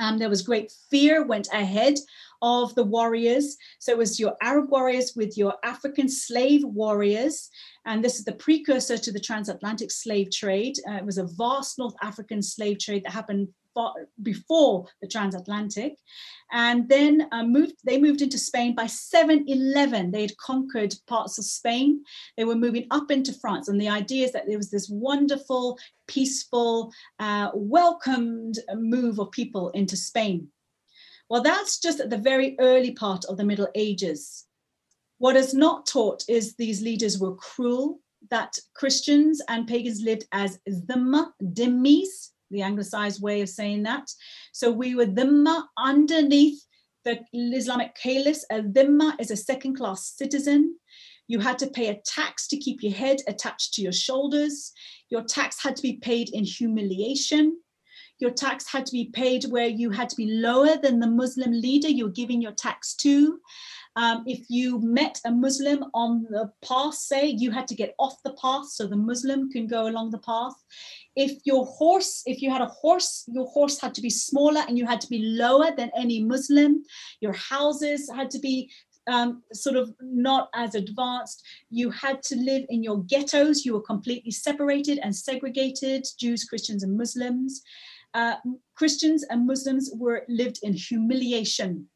[0.00, 1.94] Um, there was great fear went ahead
[2.42, 3.56] of the warriors.
[3.78, 7.50] So it was your Arab warriors with your African slave warriors.
[7.86, 10.76] And this is the precursor to the transatlantic slave trade.
[10.88, 13.48] Uh, it was a vast North African slave trade that happened
[14.22, 15.96] before the transatlantic
[16.50, 21.44] and then uh, moved they moved into spain by 711 they had conquered parts of
[21.44, 22.02] spain
[22.36, 25.78] they were moving up into france and the idea is that there was this wonderful
[26.06, 30.48] peaceful uh, welcomed move of people into spain
[31.28, 34.46] well, that's just at the very early part of the Middle Ages.
[35.18, 38.00] What is not taught is these leaders were cruel,
[38.30, 44.10] that Christians and pagans lived as dhimma, dhimmis, the anglicized way of saying that.
[44.52, 46.64] So we were dhimma underneath
[47.04, 48.42] the Islamic caliph.
[48.50, 50.78] A dhimma is a second class citizen.
[51.26, 54.72] You had to pay a tax to keep your head attached to your shoulders.
[55.10, 57.58] Your tax had to be paid in humiliation.
[58.18, 61.52] Your tax had to be paid where you had to be lower than the Muslim
[61.52, 63.40] leader you're giving your tax to.
[63.96, 68.22] Um, if you met a Muslim on the path, say, you had to get off
[68.24, 70.54] the path so the Muslim can go along the path.
[71.16, 74.78] If your horse, if you had a horse, your horse had to be smaller and
[74.78, 76.84] you had to be lower than any Muslim.
[77.20, 78.70] Your houses had to be
[79.08, 81.44] um, sort of not as advanced.
[81.70, 83.64] You had to live in your ghettos.
[83.64, 87.62] You were completely separated and segregated, Jews, Christians, and Muslims.
[88.14, 88.36] Uh,
[88.74, 91.88] Christians and Muslims were lived in humiliation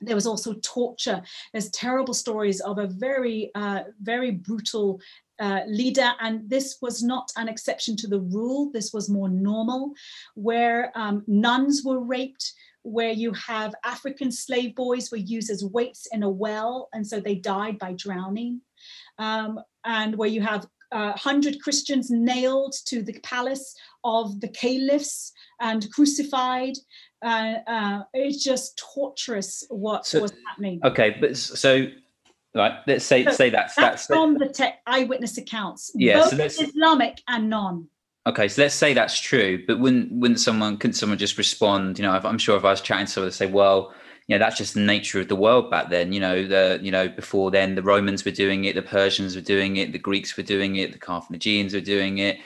[0.00, 1.22] there was also torture.
[1.52, 5.00] There's terrible stories of a very, uh, very brutal
[5.38, 8.70] uh, leader, and this was not an exception to the rule.
[8.72, 9.92] This was more normal,
[10.34, 12.52] where um, nuns were raped,
[12.82, 17.20] where you have African slave boys were used as weights in a well, and so
[17.20, 18.60] they died by drowning,
[19.18, 23.74] um, and where you have uh, 100 Christians nailed to the palace
[24.04, 26.74] of the caliphs and crucified.
[27.24, 30.80] Uh, uh, it's just torturous what so, was happening.
[30.84, 31.86] Okay, but so
[32.54, 35.90] right, let's say so say that's that's, that's from the te- eyewitness accounts.
[35.94, 37.88] Yeah, both so Islamic and non.
[38.26, 41.98] Okay, so let's say that's true, but wouldn't wouldn't someone couldn't someone just respond?
[41.98, 43.94] You know, I'm sure if I was chatting to someone, say, well,
[44.26, 46.12] you know, that's just the nature of the world back then.
[46.12, 49.42] You know, the you know before then the Romans were doing it, the Persians were
[49.42, 52.38] doing it, the Greeks were doing it, the Carthaginians were doing it.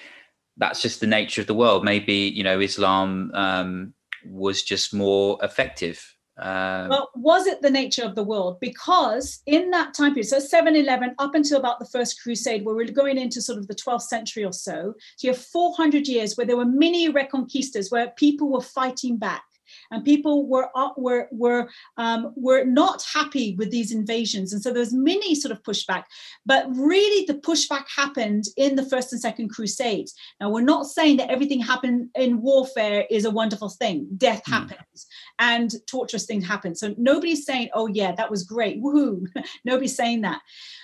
[0.60, 1.84] That's just the nature of the world.
[1.84, 6.14] Maybe you know Islam um, was just more effective.
[6.38, 8.60] Um, well, was it the nature of the world?
[8.60, 12.90] Because in that time period, so 711 up until about the First Crusade, where we're
[12.90, 16.46] going into sort of the 12th century or so, so you have 400 years where
[16.46, 19.44] there were many reconquistas, where people were fighting back
[19.90, 24.72] and people were uh, were were um, were not happy with these invasions, and so
[24.72, 26.04] there was many sort of pushback.
[26.46, 30.14] But really, the pushback happened in the first and second crusades.
[30.40, 34.08] Now, we're not saying that everything happened in warfare is a wonderful thing.
[34.16, 34.52] Death mm.
[34.52, 35.06] happens,
[35.38, 36.74] and torturous things happen.
[36.74, 39.26] So nobody's saying, "Oh yeah, that was great, woohoo!"
[39.64, 40.40] nobody's saying that.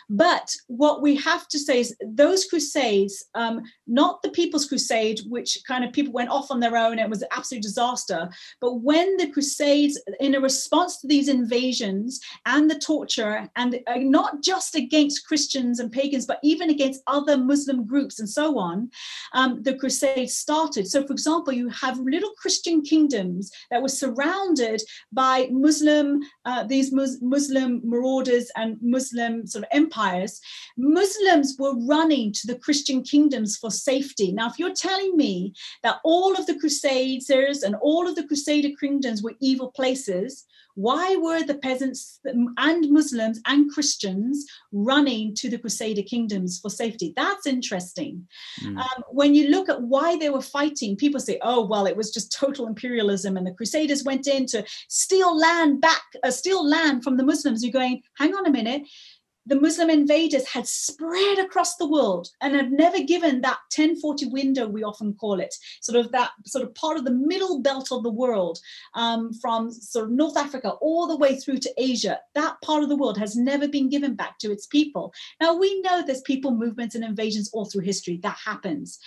[0.08, 5.58] But what we have to say is those crusades, um, not the People's Crusade, which
[5.66, 8.28] kind of people went off on their own, it was an absolute disaster.
[8.60, 13.96] But when the crusades, in a response to these invasions and the torture, and uh,
[13.96, 18.90] not just against Christians and pagans, but even against other Muslim groups and so on,
[19.32, 20.86] um, the crusades started.
[20.86, 26.92] So, for example, you have little Christian kingdoms that were surrounded by Muslim, uh, these
[26.92, 30.40] Mus- Muslim marauders and Muslim sort of empires empires,
[30.76, 34.32] Muslims were running to the Christian kingdoms for safety.
[34.32, 38.70] Now, if you're telling me that all of the Crusaders and all of the Crusader
[38.78, 40.44] kingdoms were evil places,
[40.74, 47.14] why were the peasants and Muslims and Christians running to the Crusader kingdoms for safety?
[47.16, 48.28] That's interesting.
[48.62, 48.78] Mm.
[48.78, 52.10] Um, when you look at why they were fighting, people say, oh, well, it was
[52.10, 57.02] just total imperialism and the Crusaders went in to steal land back, uh, steal land
[57.02, 57.64] from the Muslims.
[57.64, 58.82] You're going, hang on a minute
[59.46, 64.66] the Muslim invaders had spread across the world and had never given that 1040 window,
[64.66, 68.02] we often call it, sort of that sort of part of the middle belt of
[68.02, 68.58] the world,
[68.94, 72.18] um, from sort of North Africa all the way through to Asia.
[72.34, 75.14] That part of the world has never been given back to its people.
[75.40, 78.98] Now, we know there's people movements and invasions all through history, that happens.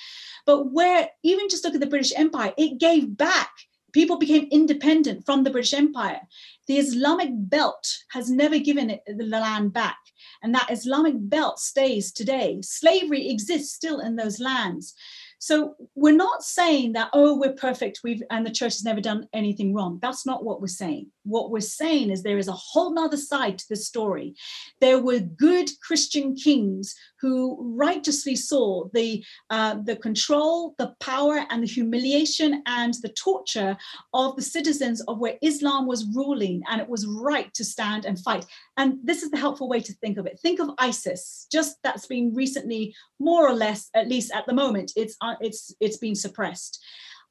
[0.46, 3.52] But where, even just look at the British Empire, it gave back
[3.94, 6.22] people became independent from the British Empire.
[6.68, 9.98] The Islamic belt has never given it the land back,
[10.44, 12.60] and that Islamic belt stays today.
[12.62, 14.94] Slavery exists still in those lands.
[15.42, 19.28] So we're not saying that, oh, we're perfect, we've and the church has never done
[19.32, 19.98] anything wrong.
[20.02, 21.08] That's not what we're saying.
[21.24, 24.36] What we're saying is there is a whole nother side to the story.
[24.82, 31.64] There were good Christian kings who righteously saw the uh, the control, the power, and
[31.64, 33.78] the humiliation and the torture
[34.14, 38.20] of the citizens of where Islam was ruling, and it was right to stand and
[38.20, 38.46] fight.
[38.78, 40.40] And this is the helpful way to think of it.
[40.42, 44.92] Think of ISIS, just that's been recently, more or less, at least at the moment,
[44.96, 46.80] it's uh, it's it's been suppressed.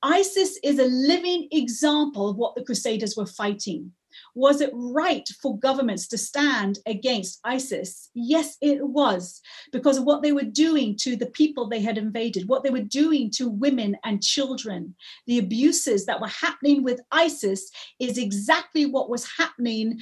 [0.03, 3.93] ISIS is a living example of what the Crusaders were fighting.
[4.35, 8.11] Was it right for governments to stand against ISIS?
[8.15, 9.41] Yes, it was,
[9.73, 12.81] because of what they were doing to the people they had invaded, what they were
[12.81, 14.95] doing to women and children.
[15.27, 20.01] The abuses that were happening with ISIS is exactly what was happening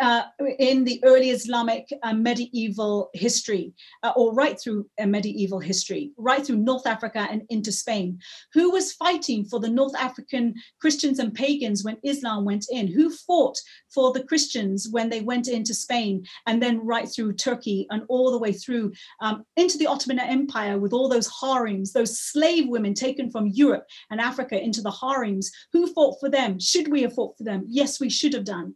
[0.00, 0.22] uh,
[0.58, 3.72] in the early Islamic uh, medieval history,
[4.02, 8.18] uh, or right through uh, medieval history, right through North Africa and into Spain.
[8.54, 12.86] Who was fighting for the North African Christians and pagans when Islam went in?
[12.86, 13.58] Who fought
[13.92, 18.30] for the Christians when they went into Spain and then right through Turkey and all
[18.30, 22.94] the way through um, into the Ottoman Empire with all those harems, those slave women
[22.94, 25.50] taken from Europe and Africa into the harems?
[25.72, 26.60] Who fought for them?
[26.60, 27.64] Should we have fought for them?
[27.66, 28.74] Yes, we should have done.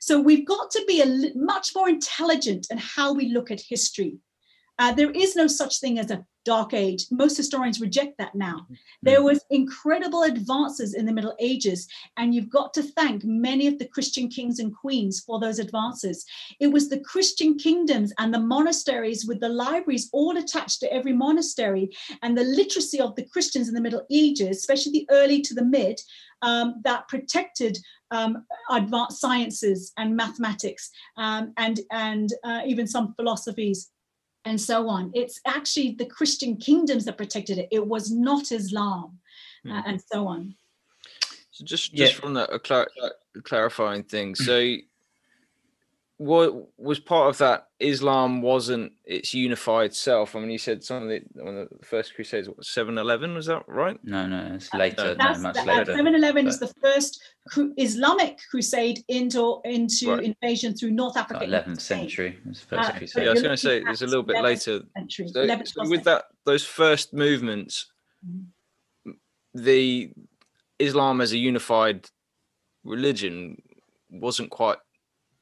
[0.00, 4.18] So we've got to be a much more intelligent in how we look at history.
[4.78, 7.04] Uh, there is no such thing as a dark age.
[7.10, 8.66] Most historians reject that now.
[9.02, 13.78] There was incredible advances in the Middle Ages, and you've got to thank many of
[13.78, 16.24] the Christian kings and queens for those advances.
[16.58, 21.12] It was the Christian kingdoms and the monasteries with the libraries all attached to every
[21.12, 21.90] monastery,
[22.22, 25.64] and the literacy of the Christians in the Middle Ages, especially the early to the
[25.76, 26.00] mid,
[26.40, 27.76] um, that protected
[28.10, 33.90] um, advanced sciences and mathematics um, and, and uh, even some philosophies
[34.44, 35.10] and so on.
[35.14, 37.68] It's actually the Christian kingdoms that protected it.
[37.70, 39.18] It was not Islam
[39.66, 39.82] uh, mm.
[39.86, 40.54] and so on.
[41.50, 42.20] So just, just yeah.
[42.20, 42.90] from that, a clar-
[43.42, 44.34] clarifying thing.
[44.34, 44.76] So
[46.18, 50.34] what was part of that Islam wasn't its unified self.
[50.34, 53.46] I mean, you said some of the one of the first crusades, what 7-Eleven, was
[53.46, 53.98] that right?
[54.04, 55.14] No, no, it's later.
[55.14, 55.94] That's, no, much later.
[55.94, 57.22] 7-Eleven is the first
[57.76, 60.24] Islamic crusade into into right.
[60.24, 61.44] invasion through North Africa.
[61.44, 62.36] Eleventh century.
[62.72, 64.80] Uh, yeah, I was going to say it's a little bit later.
[64.96, 67.86] Century, so, so with that, those first movements,
[68.28, 69.12] mm-hmm.
[69.54, 70.10] the
[70.80, 72.08] Islam as a unified
[72.82, 73.62] religion
[74.10, 74.78] wasn't quite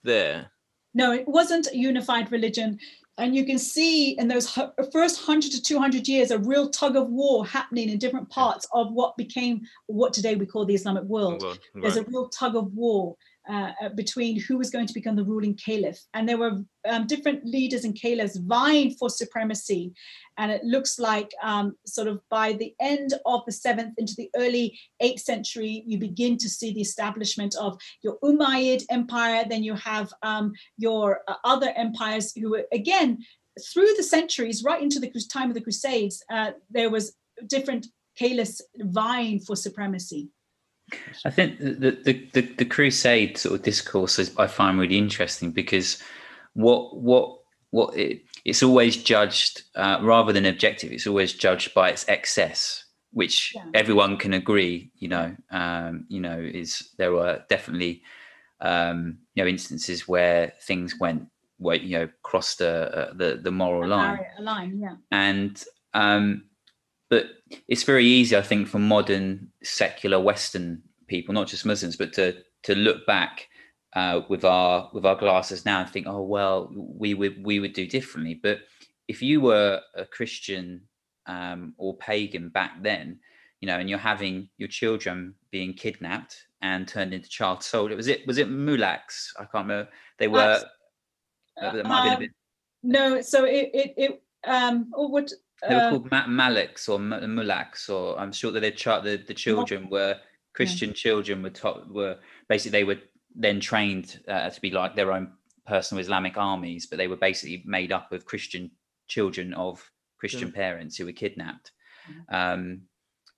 [0.03, 0.51] there
[0.97, 2.79] no, it wasn't a unified religion.
[3.19, 7.09] And you can see in those first 100 to 200 years a real tug of
[7.09, 11.43] war happening in different parts of what became what today we call the Islamic world.
[11.43, 11.59] Right.
[11.75, 13.15] There's a real tug of war
[13.49, 15.99] uh, uh, between who was going to become the ruling caliph.
[16.15, 19.93] And there were um, different leaders and caliphs vying for supremacy.
[20.39, 24.31] And it looks like, um, sort of, by the end of the seventh into the
[24.37, 29.45] early eighth century, you begin to see the establishment of your Umayyad Empire.
[29.49, 33.19] Then you have um, your uh, other empires who, were, again,
[33.73, 37.15] through the centuries, right into the time of the Crusades, uh, there was
[37.47, 37.87] different
[38.19, 40.29] caliphs vying for supremacy.
[41.25, 45.51] I think the, the, the, the crusade sort of discourse is, I find really interesting
[45.51, 46.03] because
[46.55, 47.39] what what
[47.71, 50.93] what it, it's always judged uh, rather than objective.
[50.93, 53.65] It's always judged by its excess, which yeah.
[53.75, 54.91] everyone can agree.
[54.97, 58.03] You know, um, you know, is there were definitely
[58.61, 61.27] um, you know instances where things went
[61.59, 64.21] where you know crossed the uh, the the moral line.
[64.41, 64.97] line, yeah.
[65.11, 66.45] And um,
[67.09, 67.27] but
[67.69, 72.37] it's very easy, I think, for modern secular Western people, not just Muslims, but to
[72.65, 73.49] to look back
[73.95, 77.73] uh, with our with our glasses now and think, oh well, we would we would
[77.73, 78.39] do differently.
[78.41, 78.61] But
[79.09, 80.83] if you were a Christian
[81.27, 83.21] um, or pagan back then,
[83.61, 88.09] you know, and you're having your children being kidnapped and turned into child soldiers, was
[88.09, 89.29] it was it mulaks?
[89.39, 89.89] I can't remember.
[90.19, 90.61] They were.
[91.61, 92.31] Uh, might have been a bit.
[92.83, 95.33] No, so it it, it um or what
[95.67, 99.23] they were uh, called Ma- Maliks or Mulaks, or I'm sure that their ch- the,
[99.27, 100.17] the children were
[100.55, 100.95] Christian yeah.
[100.95, 102.19] children were taught, were
[102.49, 102.99] basically they were
[103.35, 105.33] then trained uh, to be like their own
[105.67, 108.71] personal Islamic armies, but they were basically made up of Christian
[109.09, 110.55] children of Christian yeah.
[110.55, 111.73] parents who were kidnapped.
[112.11, 112.35] Mm-hmm.
[112.35, 112.81] Um,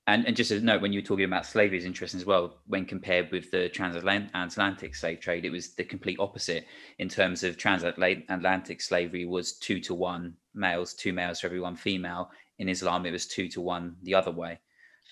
[0.08, 2.56] and, and just a note, when you were talking about slavery, is interesting as well.
[2.66, 6.64] When compared with the transatlantic slave trade, it was the complete opposite
[6.98, 11.76] in terms of transatlantic slavery was two to one males, two males for every one
[11.76, 12.30] female.
[12.58, 14.58] In Islam, it was two to one the other way.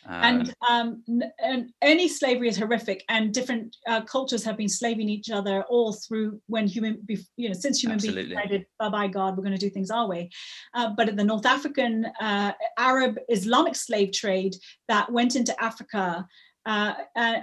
[0.08, 1.02] Um, and, um,
[1.42, 5.92] and any slavery is horrific, and different uh, cultures have been slaving each other all
[5.92, 7.04] through when human,
[7.36, 8.22] you know, since human absolutely.
[8.22, 10.30] beings decided, bye bye God, we're going to do things our way.
[10.74, 14.54] Uh, but in the North African uh, Arab Islamic slave trade
[14.88, 16.26] that went into Africa.
[16.64, 17.36] Uh, uh,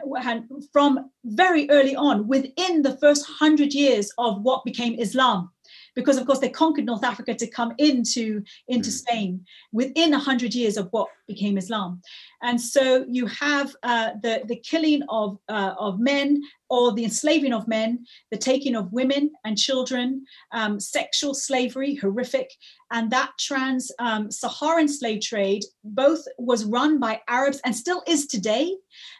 [0.74, 5.50] from very early on, within the first hundred years of what became Islam,
[5.96, 8.94] because of course they conquered North Africa to come into, into mm.
[8.94, 12.02] Spain within 100 years of what became Islam.
[12.42, 17.54] And so you have uh, the, the killing of, uh, of men or the enslaving
[17.54, 22.50] of men, the taking of women and children, um, sexual slavery, horrific.
[22.92, 28.26] And that trans um, Saharan slave trade both was run by Arabs and still is
[28.26, 28.76] today.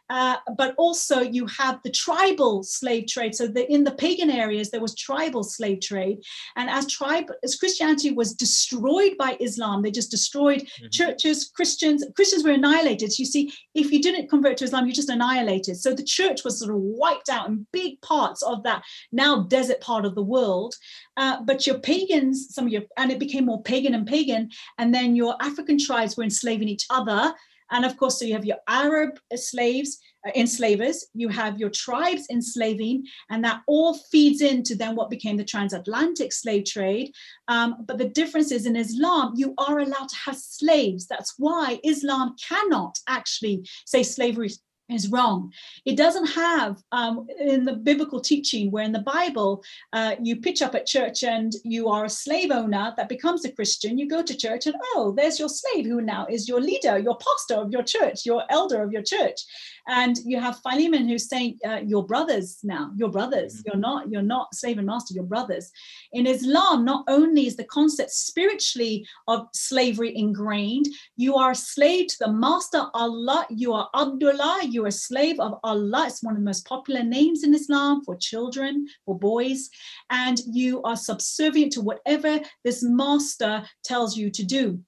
[0.10, 3.34] Uh, but also you have the tribal slave trade.
[3.34, 6.18] So the, in the pagan areas, there was tribal slave trade.
[6.56, 10.88] And as tribe, as Christianity was destroyed by Islam, they just destroyed mm-hmm.
[10.92, 13.18] churches, Christians, Christians were annihilated.
[13.18, 15.78] You see, if you didn't convert to Islam, you just annihilated.
[15.78, 19.82] So the church was sort of wiped out in big parts of that now desert
[19.82, 20.76] part of the world.
[21.18, 24.50] Uh, but your pagans, some of your, and it became more pagan and pagan.
[24.78, 27.34] And then your African tribes were enslaving each other.
[27.72, 30.00] And of course, so you have your Arab slaves,
[30.36, 35.44] enslavers, you have your tribes enslaving, and that all feeds into then what became the
[35.44, 37.12] transatlantic slave trade.
[37.48, 41.08] Um, but the difference is in Islam, you are allowed to have slaves.
[41.08, 44.50] That's why Islam cannot actually say slavery
[44.90, 45.52] is wrong.
[45.86, 49.64] It doesn't have um, in the biblical teaching where in the Bible
[49.94, 53.52] uh, you pitch up at church and you are a slave owner that becomes a
[53.52, 53.98] Christian.
[53.98, 57.18] You go to church and oh, there's your slave who now is your leader, your
[57.18, 59.42] pastor of your church, your elder of your church
[59.88, 63.54] and you have Philemon who's saying, uh, "Your brothers now, your brothers.
[63.56, 63.62] Mm-hmm.
[63.66, 65.14] You're not, you're not slave and master.
[65.14, 65.72] Your brothers."
[66.14, 70.88] In Islam, not only is the concept spiritually of slavery ingrained,
[71.18, 73.46] you are a slave to the master Allah.
[73.50, 74.62] You are Abdullah.
[74.70, 76.06] You are a slave of Allah.
[76.08, 79.70] It's one of the most popular names in Islam for children, for boys,
[80.10, 84.80] and you are subservient to whatever this master tells you to do.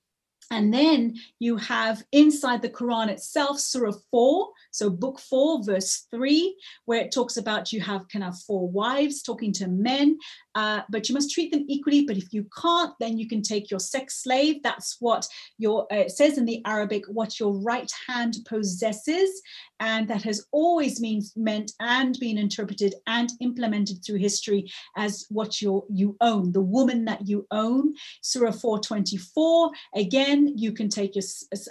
[0.52, 6.56] And then you have inside the Quran itself, Surah 4, so book 4, verse 3,
[6.86, 10.18] where it talks about you have can have four wives talking to men,
[10.56, 12.06] uh, but you must treat them equally.
[12.06, 14.64] But if you can't, then you can take your sex slave.
[14.64, 15.28] That's what
[15.58, 19.42] your uh, it says in the Arabic, what your right hand possesses,
[19.80, 25.62] and that has always means meant and been interpreted and implemented through history as what
[25.62, 27.94] you you own, the woman that you own.
[28.22, 29.72] Surah 424.
[29.96, 31.24] Again, you can take your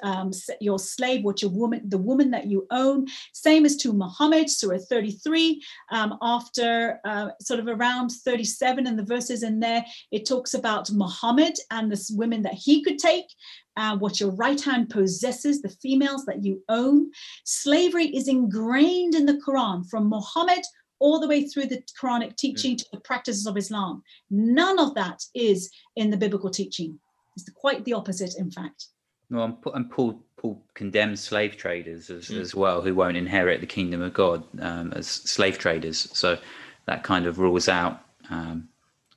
[0.03, 0.31] um,
[0.61, 3.07] your slave, what your woman, the woman that you own.
[3.33, 5.63] Same as to Muhammad, Surah 33.
[5.91, 10.91] Um, after uh, sort of around 37 and the verses in there, it talks about
[10.91, 13.27] Muhammad and the women that he could take
[13.77, 17.11] uh, what your right hand possesses, the females that you own.
[17.45, 20.65] Slavery is ingrained in the Quran from Muhammad
[21.01, 22.79] all the way through the Quranic teaching mm.
[22.79, 24.03] to the practices of Islam.
[24.31, 26.99] None of that is in the biblical teaching.
[27.37, 28.87] It's quite the opposite, in fact.
[29.31, 32.41] Well, and Paul, Paul condemns slave traders as, mm.
[32.41, 36.09] as well, who won't inherit the kingdom of God um, as slave traders.
[36.13, 36.39] So
[36.87, 38.69] that kind of rules out um,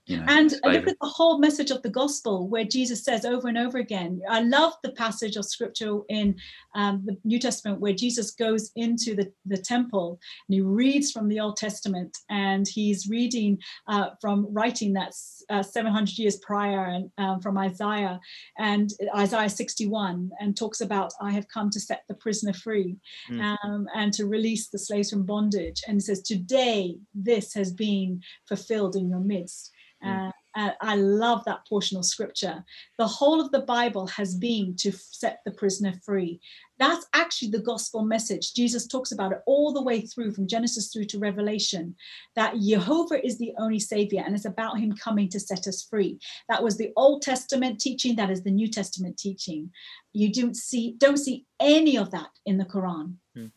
[0.07, 3.49] you know, and look at the whole message of the gospel where Jesus says over
[3.49, 4.21] and over again.
[4.29, 6.35] I love the passage of scripture in
[6.75, 10.17] um, the New Testament where Jesus goes into the, the temple
[10.47, 13.59] and he reads from the Old Testament and he's reading
[13.89, 18.17] uh, from writing that's uh, 700 years prior and um, from Isaiah
[18.57, 22.95] and Isaiah 61 and talks about I have come to set the prisoner free
[23.29, 23.57] mm.
[23.63, 28.95] um, and to release the slaves from bondage and says today this has been fulfilled
[28.95, 29.73] in your midst
[30.03, 30.31] Mm.
[30.57, 32.65] Uh, I love that portion of scripture.
[32.97, 36.41] The whole of the Bible has been to set the prisoner free.
[36.79, 38.55] That's actually the gospel message.
[38.55, 41.95] Jesus talks about it all the way through from Genesis through to Revelation
[42.35, 46.17] that Jehovah is the only savior and it's about him coming to set us free.
[46.49, 49.69] That was the Old Testament teaching, that is the New Testament teaching.
[50.13, 53.15] You don't see don't see any of that in the Quran.
[53.35, 53.47] Hmm.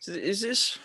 [0.00, 0.76] So is this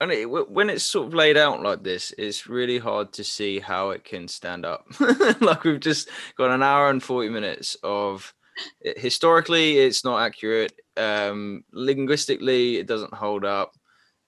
[0.00, 3.60] and it, when it's sort of laid out like this, it's really hard to see
[3.60, 4.86] how it can stand up.
[5.40, 8.34] like we've just got an hour and 40 minutes of
[8.80, 10.72] it, historically, it's not accurate.
[10.96, 13.72] Um, linguistically, it doesn't hold up.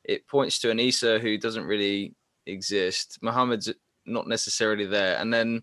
[0.05, 2.15] It points to an Isa who doesn't really
[2.47, 3.19] exist.
[3.23, 3.73] Muhammad's
[4.05, 5.19] not necessarily there.
[5.19, 5.63] And then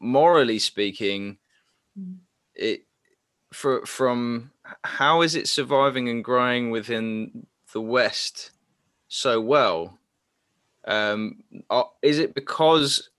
[0.00, 1.38] morally speaking,
[1.98, 2.16] mm.
[2.54, 2.82] it
[3.52, 4.52] for, from
[4.82, 8.52] how is it surviving and growing within the West?
[9.14, 9.96] So well?
[10.86, 13.10] Um, are, is it because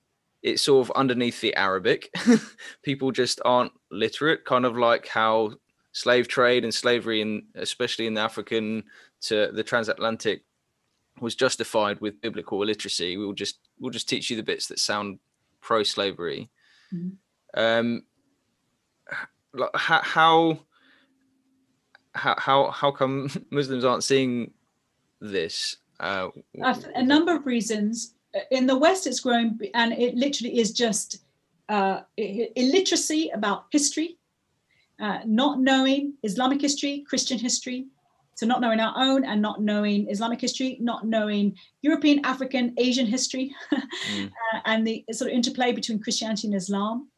[0.44, 2.14] it's sort of underneath the Arabic?
[2.84, 5.54] People just aren't literate, kind of like how
[5.94, 8.84] slave trade and slavery, in especially in the African
[9.22, 10.44] to the transatlantic,
[11.22, 13.16] was justified with biblical illiteracy.
[13.16, 15.20] We'll just we'll just teach you the bits that sound
[15.62, 16.50] pro-slavery.
[16.94, 17.60] Mm-hmm.
[17.60, 18.04] Um,
[19.74, 20.60] how how
[22.14, 24.52] how how come Muslims aren't seeing
[25.22, 25.78] this?
[26.00, 26.30] Uh,
[26.96, 28.14] a number of reasons.
[28.52, 31.20] In the West, it's growing, and it literally is just
[31.70, 34.18] uh, illiteracy about history,
[35.00, 37.88] uh, not knowing Islamic history, Christian history,
[38.36, 43.06] so not knowing our own and not knowing Islamic history, not knowing European, African, Asian
[43.06, 44.26] history, mm.
[44.28, 47.10] uh, and the sort of interplay between Christianity and Islam.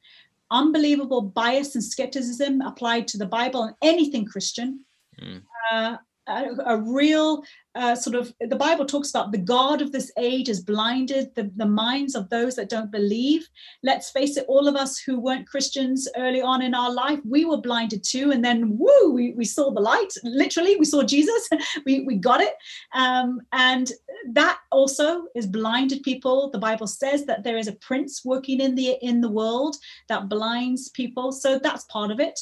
[0.51, 4.85] Unbelievable bias and skepticism applied to the Bible and anything Christian.
[5.19, 5.41] Mm.
[5.71, 5.97] Uh,
[6.27, 7.43] a, real
[7.75, 11.51] uh, sort of the bible talks about the god of this age has blinded the,
[11.55, 13.47] the minds of those that don't believe.
[13.83, 17.45] Let's face it all of us who weren't christians early on in our life we
[17.45, 20.13] were blinded too and then woo we, we saw the light.
[20.23, 21.47] Literally we saw jesus.
[21.85, 22.53] We, we got it.
[22.93, 23.91] Um, and
[24.31, 26.49] that also is blinded people.
[26.49, 29.75] The bible says that there is a prince working in the in the world
[30.09, 31.31] that blinds people.
[31.31, 32.39] So that's part of it.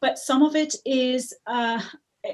[0.00, 1.80] But some of it is uh,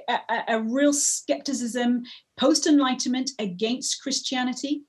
[0.09, 2.03] a, a, real skepticism
[2.37, 4.83] post enlightenment against christianity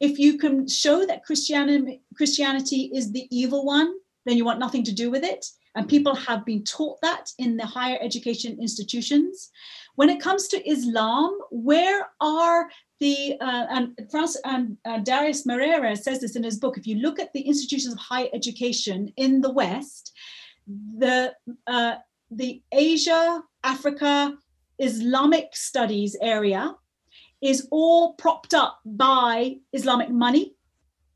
[0.00, 3.92] if you can show that christianity christianity is the evil one
[4.26, 7.56] then you want nothing to do with it and people have been taught that in
[7.56, 9.50] the higher education institutions
[9.94, 12.68] when it comes to islam where are
[13.02, 16.78] the uh, and France uh, Darius Morera says this in his book.
[16.78, 20.12] If you look at the institutions of higher education in the West,
[20.98, 21.34] the
[21.66, 21.96] uh,
[22.30, 24.36] the Asia, Africa,
[24.78, 26.74] Islamic studies area
[27.42, 30.54] is all propped up by Islamic money.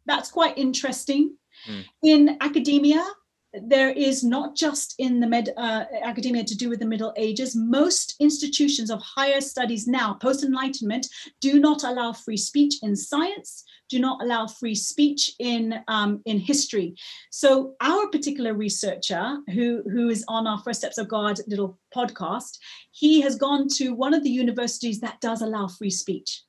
[0.06, 1.36] That's quite interesting.
[1.68, 1.84] Mm.
[2.02, 3.04] In academia,
[3.52, 7.56] there is not just in the med uh, academia to do with the Middle Ages.
[7.56, 11.06] Most institutions of higher studies now, post Enlightenment,
[11.40, 16.38] do not allow free speech in science, do not allow free speech in um, in
[16.38, 16.94] history.
[17.30, 22.58] So our particular researcher, who who is on our First Steps of God little podcast,
[22.90, 26.42] he has gone to one of the universities that does allow free speech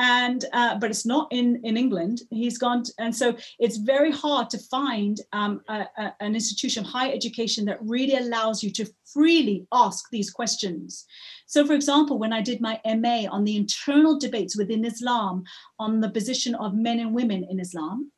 [0.00, 2.22] and uh, but it's not in in England.
[2.30, 6.84] He's gone, to, and so it's very hard to find um, a, a, an institution
[6.84, 11.04] of higher education that really allows you to freely ask these questions.
[11.46, 15.44] So, for example, when I did my MA on the internal debates within Islam
[15.78, 18.10] on the position of men and women in Islam.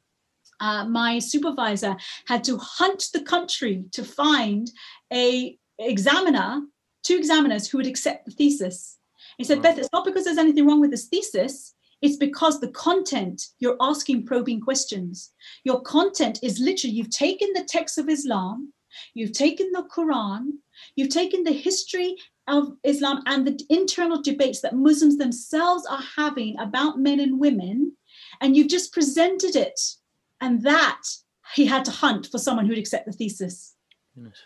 [0.61, 1.97] Uh, my supervisor
[2.29, 4.71] had to hunt the country to find
[5.13, 6.61] a examiner,
[7.03, 8.99] two examiners who would accept the thesis
[9.43, 9.63] he said, mm.
[9.63, 11.75] Beth, it's not because there's anything wrong with this thesis.
[12.01, 15.33] It's because the content, you're asking probing questions.
[15.65, 18.73] Your content is literally, you've taken the text of Islam,
[19.15, 20.51] you've taken the Quran,
[20.95, 22.15] you've taken the history
[22.47, 27.97] of Islam and the internal debates that Muslims themselves are having about men and women,
[28.41, 29.81] and you've just presented it.
[30.41, 31.03] And that
[31.57, 33.72] he had to hunt for someone who'd accept the thesis.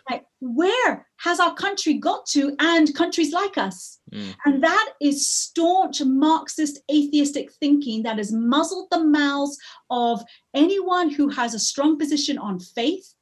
[0.09, 3.99] Like, where has our country got to and countries like us?
[4.13, 4.35] Mm.
[4.45, 9.57] And that is staunch Marxist atheistic thinking that has muzzled the mouths
[9.89, 10.23] of
[10.55, 13.13] anyone who has a strong position on faith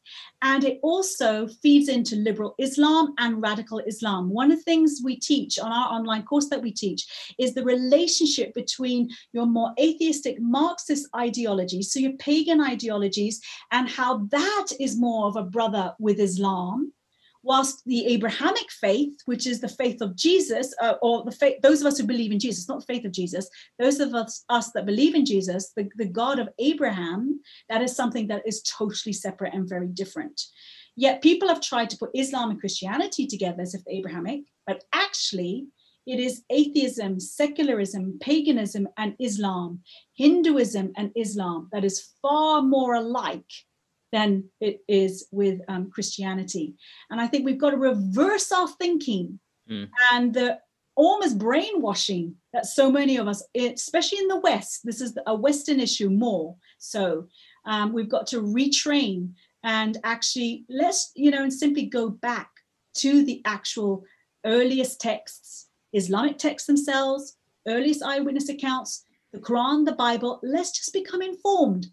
[0.41, 4.29] and it also feeds into liberal Islam and radical Islam.
[4.29, 7.05] One of the things we teach on our online course that we teach
[7.39, 14.25] is the relationship between your more atheistic Marxist ideologies, so your pagan ideologies, and how
[14.31, 16.93] that is more of a brother with Islam
[17.45, 21.80] whilst the Abrahamic faith, which is the faith of Jesus, uh, or the faith, those
[21.80, 23.47] of us who believe in Jesus, not the faith of Jesus,
[23.77, 27.39] those of us, us that believe in Jesus, the, the God of Abraham,
[27.69, 30.41] that is something that is totally separate and very different.
[30.95, 35.67] Yet people have tried to put Islam and Christianity together as if Abrahamic, but actually
[36.07, 39.81] it is atheism, secularism, paganism, and Islam,
[40.15, 43.51] Hinduism and Islam that is far more alike
[44.15, 46.73] than it is with um, Christianity.
[47.09, 49.39] And I think we've got to reverse our thinking
[49.69, 49.89] mm.
[50.13, 50.59] and the
[50.95, 55.81] almost brainwashing that so many of us, especially in the West, this is a Western
[55.81, 56.55] issue more.
[56.79, 57.27] So
[57.65, 59.33] um, we've got to retrain
[59.63, 62.49] and actually let's, you know, and simply go back
[62.99, 64.05] to the actual
[64.45, 67.35] earliest texts, Islamic texts themselves,
[67.67, 70.39] earliest eyewitness accounts, the Quran, the Bible.
[70.41, 71.87] Let's just become informed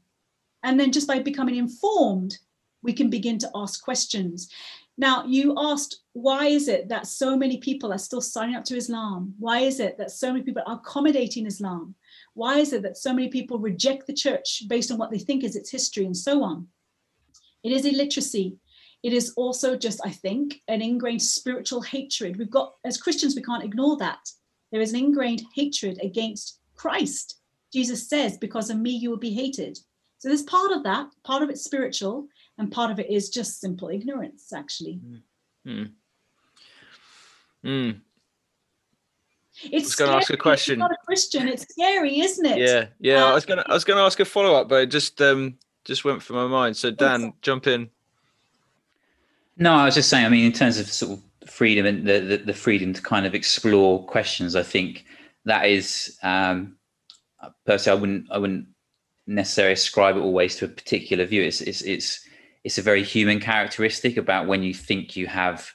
[0.63, 2.39] and then just by becoming informed,
[2.83, 4.49] we can begin to ask questions.
[4.99, 8.77] Now, you asked, why is it that so many people are still signing up to
[8.77, 9.35] Islam?
[9.39, 11.95] Why is it that so many people are accommodating Islam?
[12.35, 15.45] Why is it that so many people reject the church based on what they think
[15.45, 16.69] is its history and so on?
[17.63, 18.59] It is illiteracy.
[19.03, 22.37] It is also just, I think, an ingrained spiritual hatred.
[22.37, 24.21] We've got, as Christians, we can't ignore that.
[24.71, 27.39] There is an ingrained hatred against Christ.
[27.73, 29.79] Jesus says, because of me, you will be hated.
[30.23, 33.61] So there's part of that, part of it's spiritual, and part of it is just
[33.61, 35.01] simple ignorance, actually.
[35.67, 35.91] Mm.
[37.65, 38.01] Mm.
[39.65, 40.79] It's I was going to ask a question.
[40.79, 41.49] not a Christian.
[41.49, 42.59] It's scary, isn't it?
[42.59, 43.25] Yeah, yeah.
[43.25, 45.21] I was going to, I was going to ask a follow up, but it just,
[45.21, 46.77] um, just went from my mind.
[46.77, 47.91] So Dan, jump in.
[49.57, 50.25] No, I was just saying.
[50.25, 53.27] I mean, in terms of sort of freedom and the the, the freedom to kind
[53.27, 55.05] of explore questions, I think
[55.47, 56.77] that is um,
[57.67, 58.67] personally, I wouldn't, I wouldn't
[59.27, 61.43] necessarily ascribe it always to a particular view.
[61.43, 62.27] It's it's it's
[62.65, 65.73] it's a very human characteristic about when you think you have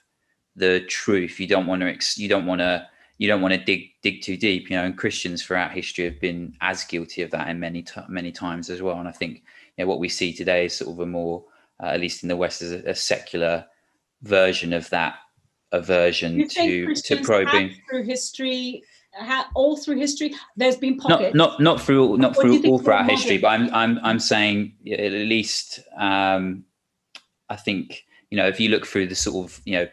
[0.55, 1.39] the truth.
[1.39, 2.87] You don't want to you don't want to
[3.17, 4.83] you don't want to dig dig too deep, you know.
[4.83, 8.69] And Christians throughout history have been as guilty of that in many t- many times
[8.69, 8.99] as well.
[8.99, 9.43] And I think
[9.77, 11.45] you know what we see today is sort of a more,
[11.81, 13.65] uh, at least in the West, is a, a secular
[14.23, 15.15] version of that
[15.71, 18.83] aversion to to probing through history
[19.55, 21.35] all through history there's been pockets.
[21.35, 25.11] not not, not through not through all throughout history but i'm i'm i'm saying at
[25.11, 26.63] least um
[27.49, 29.87] i think you know if you look through the sort of you know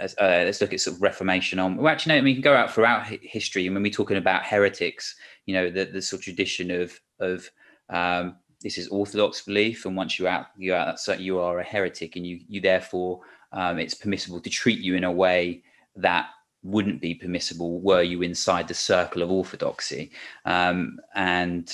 [0.00, 0.06] uh,
[0.46, 3.06] let's look at sort of reformation on well actually no we can go out throughout
[3.06, 5.14] history and when we're talking about heretics
[5.44, 7.50] you know the, the sort of tradition of of
[7.90, 11.64] um this is orthodox belief and once you out you out so you are a
[11.64, 13.20] heretic and you you therefore
[13.52, 15.62] um, it's permissible to treat you in a way
[15.96, 16.28] that
[16.62, 20.10] wouldn't be permissible were you inside the circle of orthodoxy.
[20.44, 21.72] Um, and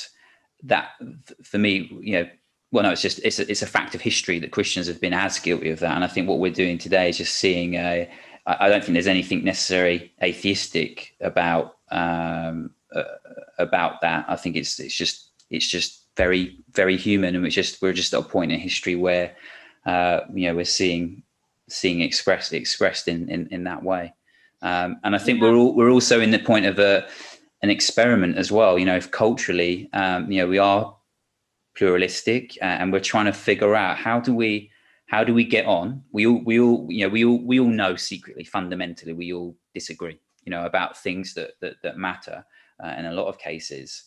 [0.62, 0.90] that
[1.42, 2.28] for me you know
[2.72, 5.12] well no it's just it's a, it's a fact of history that christians have been
[5.12, 5.94] as guilty of that.
[5.94, 8.10] And i think what we're doing today is just seeing a
[8.46, 13.04] i don't think there's anything necessarily atheistic about um, uh,
[13.58, 14.24] about that.
[14.28, 17.34] I think it's it's just it's just very very human.
[17.34, 19.36] And we're just we're just at a point in history where
[19.84, 21.22] uh, you know we're seeing
[21.68, 24.14] seeing expressed expressed in in, in that way.
[24.66, 25.44] Um, and I think yeah.
[25.44, 27.06] we're all, we're also in the point of a
[27.62, 28.78] an experiment as well.
[28.78, 30.96] You know, if culturally, um, you know, we are
[31.76, 34.70] pluralistic uh, and we're trying to figure out how do we
[35.06, 36.02] how do we get on.
[36.10, 39.56] We all we all you know we all we all know secretly fundamentally we all
[39.72, 40.18] disagree.
[40.44, 42.44] You know about things that that, that matter
[42.82, 44.02] uh, in a lot of cases.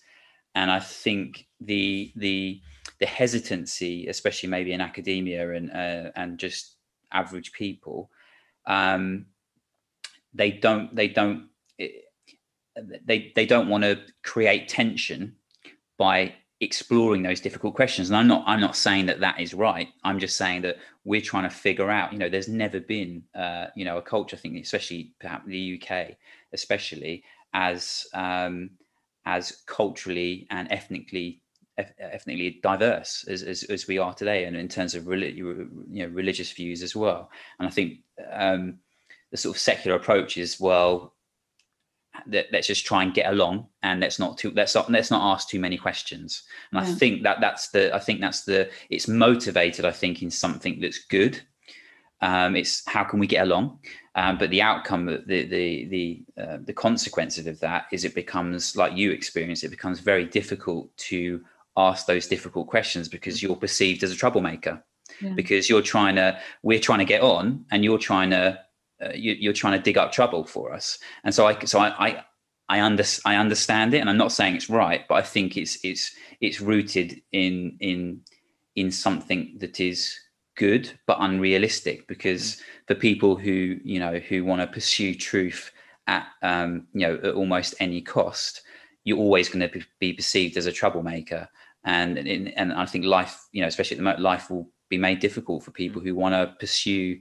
[0.56, 2.62] And I think the the
[3.00, 6.76] the hesitancy, especially maybe in academia and uh, and just
[7.14, 8.12] average people
[8.68, 9.26] um,
[10.40, 11.50] they don't they don't
[13.06, 15.36] they they don't want to create tension
[15.98, 18.10] by exploring those difficult questions.
[18.10, 19.90] And i'm not i'm not saying that that is right.
[20.04, 23.68] I'm just saying that we're trying to figure out you know there's never been uh,
[23.76, 26.16] you know a culture i think especially perhaps the uk
[26.54, 28.72] especially as um,
[29.26, 31.42] as culturally and ethnically
[31.78, 36.52] ethnically diverse as, as, as, we are today and in terms of you know, religious
[36.52, 37.30] views as well.
[37.58, 38.00] And i think
[38.34, 38.80] um,
[39.32, 41.14] the sort of secular approach is well
[42.52, 45.48] let's just try and get along and let's not too let's not let's not ask
[45.48, 46.92] too many questions and yeah.
[46.92, 50.80] i think that that's the i think that's the it's motivated i think in something
[50.80, 51.42] that's good
[52.22, 53.80] um, it's how can we get along
[54.16, 58.76] um, but the outcome the the the uh, the consequences of that is it becomes
[58.76, 61.42] like you experience it becomes very difficult to
[61.78, 63.44] ask those difficult questions because mm.
[63.44, 64.84] you're perceived as a troublemaker
[65.22, 65.32] yeah.
[65.34, 68.60] because you're trying to we're trying to get on and you're trying to
[69.04, 72.08] uh, you, are trying to dig up trouble for us and so i so i
[72.08, 72.24] i
[72.72, 75.80] I, under, I understand it and i'm not saying it's right but i think it's
[75.84, 78.22] it's it's rooted in in
[78.76, 80.16] in something that is
[80.56, 82.62] good but unrealistic because mm.
[82.88, 85.72] for people who you know who want to pursue truth
[86.06, 88.62] at um you know at almost any cost
[89.04, 91.50] you're always going to be perceived as a troublemaker
[91.84, 94.98] and and, and I think life, you know, especially at the moment, life will be
[94.98, 96.06] made difficult for people mm.
[96.06, 97.20] who want to pursue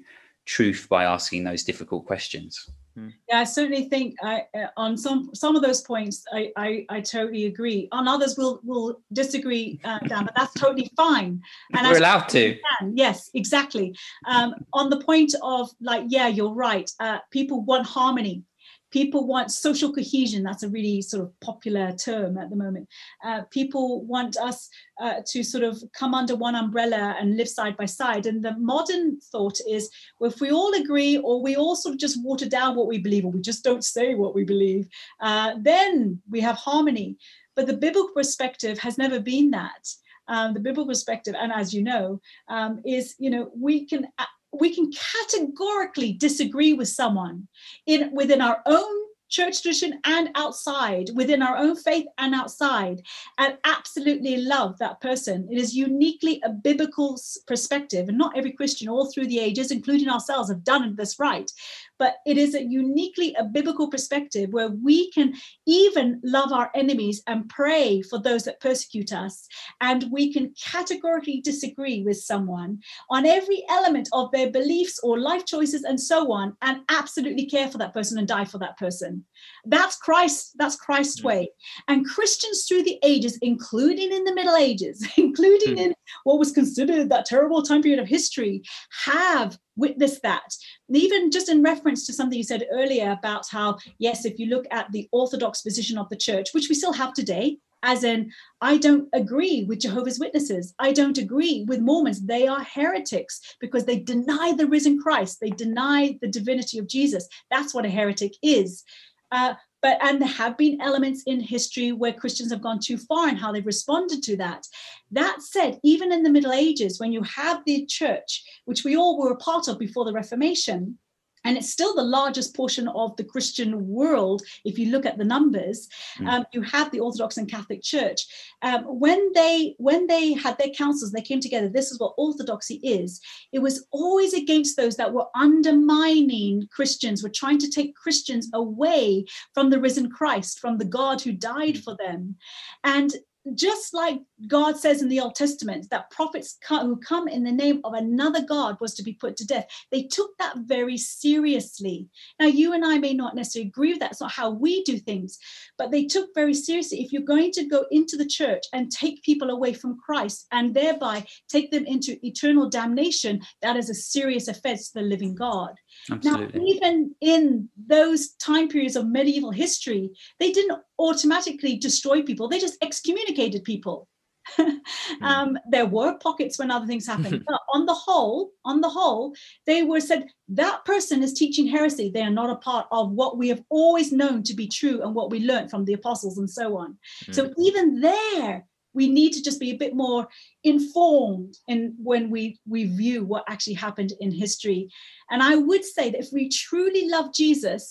[0.48, 2.70] truth by asking those difficult questions.
[2.96, 3.10] Hmm.
[3.28, 7.00] Yeah, I certainly think I, uh, on some some of those points, I, I, I
[7.00, 7.86] totally agree.
[7.92, 11.40] On others, we'll we'll disagree, uh, Dan, but that's totally fine.
[11.76, 12.56] And we're allowed to.
[12.80, 13.94] Can, yes, exactly.
[14.26, 16.90] Um, on the point of like, yeah, you're right.
[16.98, 18.42] Uh, people want harmony
[18.90, 20.43] people want social cohesion.
[20.43, 22.89] That's a really sort of popular term at the moment.
[23.24, 24.69] Uh, people want us
[25.01, 28.27] uh, to sort of come under one umbrella and live side by side.
[28.27, 32.01] And the modern thought is well, if we all agree or we all sort of
[32.01, 34.89] just water down what we believe or we just don't say what we believe
[35.20, 37.16] uh, then we have harmony.
[37.55, 39.89] But the biblical perspective has never been that.
[40.28, 44.09] Um, the biblical perspective and as you know um, is you know we can
[44.52, 47.48] we can categorically disagree with someone
[47.86, 53.02] in within our own church tradition and outside, within our own faith and outside,
[53.36, 55.46] and absolutely love that person.
[55.50, 60.08] It is uniquely a biblical perspective, and not every Christian all through the ages, including
[60.08, 61.50] ourselves, have done this right
[61.98, 65.34] but it is a uniquely a biblical perspective where we can
[65.66, 69.46] even love our enemies and pray for those that persecute us
[69.80, 72.78] and we can categorically disagree with someone
[73.10, 77.68] on every element of their beliefs or life choices and so on and absolutely care
[77.68, 79.24] for that person and die for that person
[79.66, 81.28] that's christ that's christ's hmm.
[81.28, 81.48] way
[81.88, 85.78] and christians through the ages including in the middle ages including mm.
[85.78, 85.94] in
[86.24, 88.62] what was considered that terrible time period of history
[89.04, 90.55] have witnessed that.
[90.90, 94.66] Even just in reference to something you said earlier about how, yes, if you look
[94.70, 98.76] at the orthodox position of the church, which we still have today, as in, I
[98.76, 100.74] don't agree with Jehovah's Witnesses.
[100.78, 102.20] I don't agree with Mormons.
[102.20, 105.38] They are heretics because they deny the risen Christ.
[105.40, 107.28] They deny the divinity of Jesus.
[107.50, 108.84] That's what a heretic is.
[109.30, 113.28] Uh, but and there have been elements in history where Christians have gone too far
[113.28, 114.66] and how they've responded to that.
[115.10, 119.18] That said, even in the Middle Ages, when you have the church, which we all
[119.18, 120.98] were a part of before the Reformation,
[121.44, 125.24] and it's still the largest portion of the Christian world if you look at the
[125.24, 125.89] numbers.
[126.19, 126.28] Mm.
[126.28, 128.27] Um, you have the Orthodox and Catholic Church.
[128.62, 131.69] Um, when they when they had their councils, they came together.
[131.69, 133.20] This is what Orthodoxy is.
[133.52, 139.24] It was always against those that were undermining Christians, were trying to take Christians away
[139.55, 141.85] from the risen Christ, from the God who died mm.
[141.85, 142.36] for them,
[142.85, 143.12] and
[143.54, 147.80] just like God says in the Old Testament that prophets who come in the name
[147.84, 152.08] of another God was to be put to death, they took that very seriously.
[152.38, 154.12] Now, you and I may not necessarily agree with that.
[154.12, 155.38] It's not how we do things,
[155.76, 157.02] but they took very seriously.
[157.02, 160.74] If you're going to go into the church and take people away from Christ and
[160.74, 165.74] thereby take them into eternal damnation, that is a serious offense to the living God.
[166.10, 166.60] Absolutely.
[166.60, 172.58] Now, even in those time periods of medieval history, they didn't automatically destroy people, they
[172.58, 174.08] just excommunicated people.
[174.58, 175.24] Hmm.
[175.24, 179.34] um, there were pockets when other things happened, but on the whole, on the whole,
[179.66, 182.10] they were said that person is teaching heresy.
[182.10, 185.14] They are not a part of what we have always known to be true and
[185.14, 186.96] what we learned from the apostles and so on.
[187.26, 187.34] Mm.
[187.34, 188.66] So even there,
[188.98, 190.22] we need to just be a bit more
[190.64, 191.80] informed in
[192.10, 192.42] when we
[192.74, 194.82] we view what actually happened in history.
[195.30, 197.82] And i would say that if we truly love jesus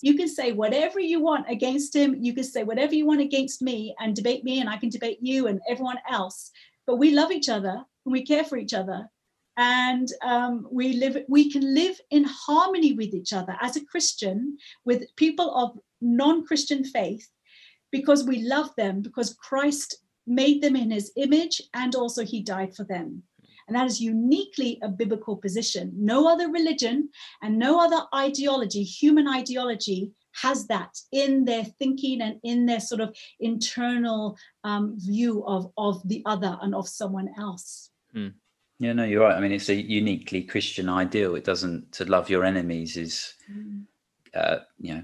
[0.00, 3.58] you can say whatever you want against him you can say whatever you want against
[3.68, 6.38] me and debate me and i can debate you and everyone else
[6.88, 7.76] but we love each other
[8.08, 9.10] and we care for each other.
[9.58, 14.56] And um, we live we can live in harmony with each other as a christian
[14.84, 17.28] with people of non-christian faith
[17.90, 19.96] because we love them because christ
[20.28, 23.22] made them in his image, and also he died for them.
[23.66, 25.92] And that is uniquely a biblical position.
[25.94, 27.10] No other religion
[27.42, 33.00] and no other ideology, human ideology, has that in their thinking and in their sort
[33.00, 37.90] of internal um, view of, of the other and of someone else.
[38.12, 38.28] Hmm.
[38.78, 39.36] Yeah, no, you're right.
[39.36, 41.34] I mean, it's a uniquely Christian ideal.
[41.34, 43.82] It doesn't to love your enemies is, mm.
[44.34, 45.02] uh, you know,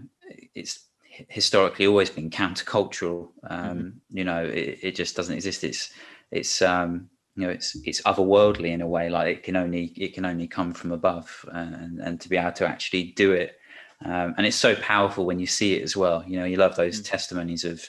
[0.55, 0.87] it's
[1.29, 3.29] historically always been countercultural.
[3.49, 4.19] Um, mm-hmm.
[4.19, 5.65] You know, it, it, just doesn't exist.
[5.65, 5.93] It's
[6.31, 9.11] it's um, you know it's it's otherworldly in a way.
[9.11, 12.53] Like it can only it can only come from above, and and to be able
[12.53, 13.59] to actually do it,
[14.05, 16.25] um, and it's so powerful when you see it as well.
[16.27, 17.11] You know, you love those mm-hmm.
[17.11, 17.89] testimonies of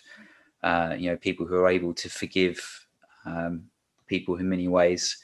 [0.64, 2.86] uh, you know people who are able to forgive
[3.26, 3.66] um,
[4.08, 5.18] people who in many ways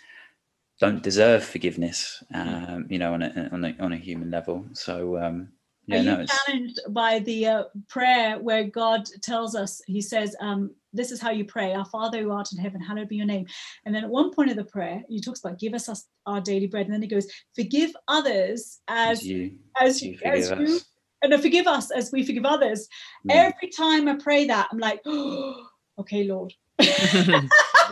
[0.79, 2.23] don't deserve forgiveness.
[2.33, 2.73] Mm-hmm.
[2.73, 4.65] Um, you know, on a on a on a human level.
[4.73, 5.49] So um,
[5.87, 10.35] yeah, Are no, you challenged by the uh, prayer where God tells us, He says,
[10.39, 13.25] um, "This is how you pray: Our Father who art in heaven, hallowed be your
[13.25, 13.47] name."
[13.85, 16.39] And then at one point of the prayer, He talks about, "Give us, us our
[16.39, 20.79] daily bread," and then He goes, "Forgive others as as you, as you, as you
[21.23, 22.87] and forgive us as we forgive others."
[23.27, 23.35] Mm.
[23.35, 25.67] Every time I pray that, I'm like, oh,
[25.99, 26.53] "Okay, Lord."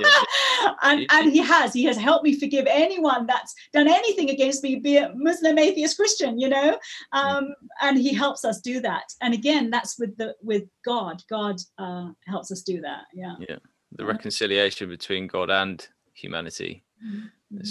[0.83, 4.75] and and he has he has helped me forgive anyone that's done anything against me
[4.75, 6.77] be it muslim atheist christian you know?
[7.11, 9.03] Um, and he helps us do that.
[9.21, 11.23] And again that's with the with god.
[11.29, 13.35] God uh, helps us do that yeah.
[13.39, 13.57] Yeah.
[13.91, 17.63] The reconciliation between god and humanity mm-hmm.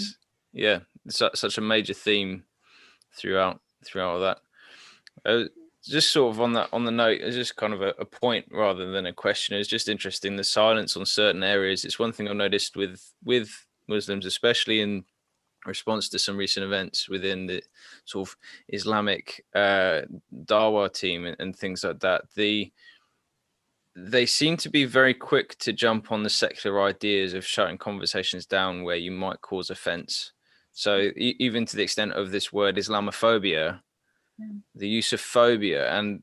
[0.52, 2.44] yeah it's such a major theme
[3.12, 4.38] throughout throughout all that.
[5.24, 5.44] Uh,
[5.88, 8.46] just sort of on that on the note it's just kind of a, a, point
[8.50, 9.56] rather than a question.
[9.56, 11.84] It's just interesting the silence on certain areas.
[11.84, 13.50] It's one thing i've noticed with with
[13.88, 15.04] muslims especially in
[15.66, 17.62] response to some recent events within the
[18.04, 18.36] sort of
[18.68, 20.02] islamic uh
[20.44, 22.70] dawa team and, and things like that the
[24.06, 28.46] they seem to be very quick to jump on the secular ideas of shutting conversations
[28.46, 30.32] down where you might cause offense.
[30.72, 33.80] So e- even to the extent of this word islamophobia
[34.74, 35.90] the use of phobia.
[35.92, 36.22] And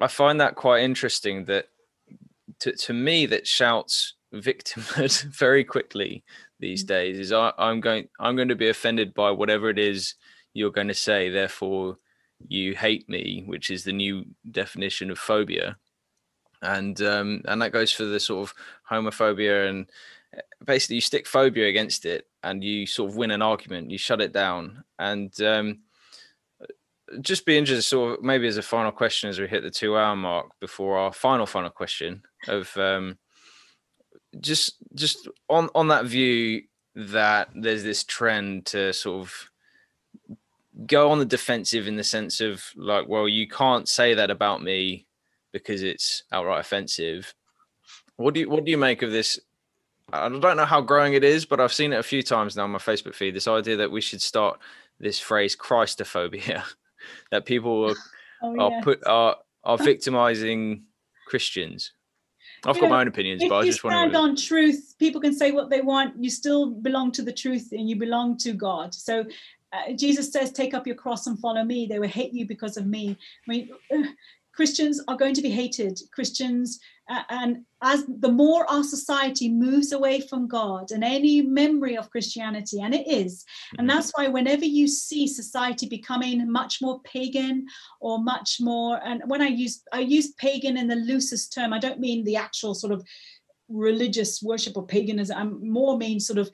[0.00, 1.68] i find that quite interesting that
[2.58, 6.24] to, to me that shouts victimhood very quickly
[6.58, 6.88] these mm.
[6.88, 10.14] days is I, i'm going i'm going to be offended by whatever it is
[10.52, 11.98] you're going to say therefore
[12.48, 15.76] you hate me which is the new definition of phobia.
[16.62, 18.54] And um, and that goes for the sort of
[18.90, 19.86] homophobia and
[20.34, 23.98] eh, basically you stick phobia against it and you sort of win an argument you
[23.98, 24.84] shut it down.
[24.98, 25.80] And um,
[27.20, 29.96] just be interested, sort of maybe as a final question as we hit the two
[29.96, 33.18] hour mark before our final final question of um,
[34.40, 36.62] just just on on that view
[36.94, 39.50] that there's this trend to sort of
[40.86, 44.62] go on the defensive in the sense of like, well, you can't say that about
[44.62, 45.06] me
[45.52, 47.34] because it's outright offensive.
[48.16, 49.38] What do you what do you make of this?
[50.12, 52.64] I don't know how growing it is, but I've seen it a few times now
[52.64, 53.34] on my Facebook feed.
[53.34, 54.60] This idea that we should start
[55.00, 56.62] this phrase Christophobia,
[57.30, 57.96] that people are,
[58.42, 60.84] oh, are put are are victimizing
[61.26, 61.92] Christians?
[62.66, 63.98] I've you got know, my own opinions, but I just want to.
[64.00, 66.14] stand on truth, people can say what they want.
[66.22, 68.94] You still belong to the truth, and you belong to God.
[68.94, 69.24] So
[69.72, 72.76] uh, Jesus says, "Take up your cross and follow me." They will hate you because
[72.76, 73.16] of me.
[73.46, 73.70] I mean,
[74.54, 76.00] Christians are going to be hated.
[76.12, 81.96] Christians, uh, and as the more our society moves away from God and any memory
[81.96, 83.44] of Christianity, and it is,
[83.78, 83.96] and mm-hmm.
[83.96, 87.66] that's why whenever you see society becoming much more pagan
[88.00, 91.78] or much more, and when I use I use pagan in the loosest term, I
[91.78, 93.04] don't mean the actual sort of
[93.68, 95.36] religious worship or paganism.
[95.36, 96.50] I more mean sort of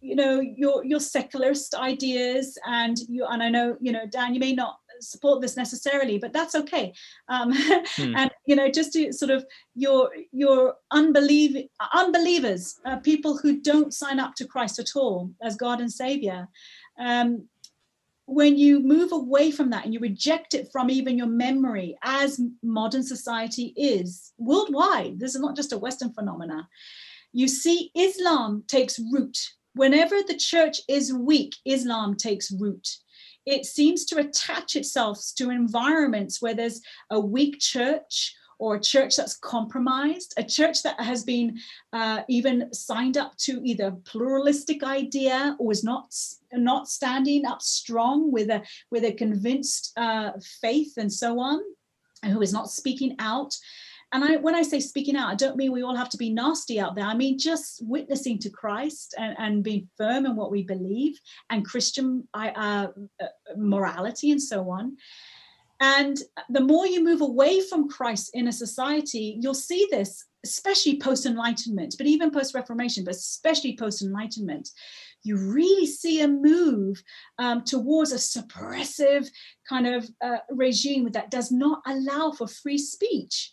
[0.00, 4.40] you know your your secularist ideas and you and i know you know dan you
[4.40, 6.92] may not support this necessarily but that's okay
[7.28, 7.52] um,
[7.96, 8.16] hmm.
[8.16, 9.44] and you know just to sort of
[9.74, 15.54] your your unbelief unbelievers uh, people who don't sign up to christ at all as
[15.56, 16.48] god and savior
[16.98, 17.46] um,
[18.24, 22.40] when you move away from that and you reject it from even your memory as
[22.62, 26.66] modern society is worldwide this is not just a western phenomena
[27.32, 29.36] you see islam takes root.
[29.74, 32.88] Whenever the church is weak islam takes root
[33.48, 36.80] it seems to attach itself to environments where there's
[37.10, 41.58] a weak church or a church that's compromised, a church that has been
[41.92, 46.12] uh, even signed up to either pluralistic idea or is not
[46.52, 51.60] not standing up strong with a with a convinced uh, faith and so on,
[52.22, 53.54] and who is not speaking out
[54.12, 56.30] and I, when I say speaking out, I don't mean we all have to be
[56.30, 57.04] nasty out there.
[57.04, 61.18] I mean just witnessing to Christ and, and being firm in what we believe
[61.50, 62.88] and Christian uh, uh,
[63.56, 64.96] morality and so on.
[65.80, 66.18] And
[66.48, 71.24] the more you move away from Christ in a society, you'll see this, especially post
[71.24, 74.70] Enlightenment, but even post Reformation, but especially post Enlightenment.
[75.22, 77.00] You really see a move
[77.38, 79.28] um, towards a suppressive
[79.68, 83.52] kind of uh, regime that does not allow for free speech.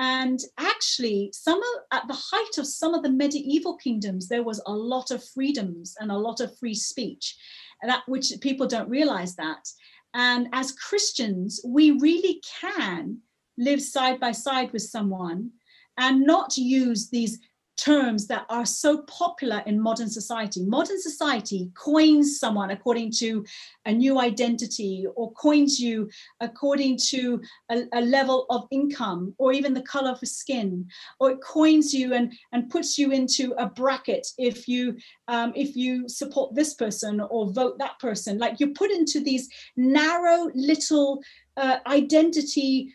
[0.00, 4.62] And actually, some of, at the height of some of the medieval kingdoms, there was
[4.64, 7.36] a lot of freedoms and a lot of free speech,
[7.82, 9.68] that which people don't realize that.
[10.14, 13.18] And as Christians, we really can
[13.58, 15.50] live side by side with someone
[15.96, 17.40] and not use these
[17.78, 20.64] terms that are so popular in modern society.
[20.64, 23.44] Modern society coins someone according to
[23.86, 26.10] a new identity or coins you
[26.40, 27.40] according to
[27.70, 30.86] a, a, level of income or even the color of skin,
[31.20, 34.96] or it coins you and, and puts you into a bracket if you
[35.28, 38.38] um, if you support this person or vote that person.
[38.38, 41.22] Like you're put into these narrow little
[41.56, 42.94] uh, identity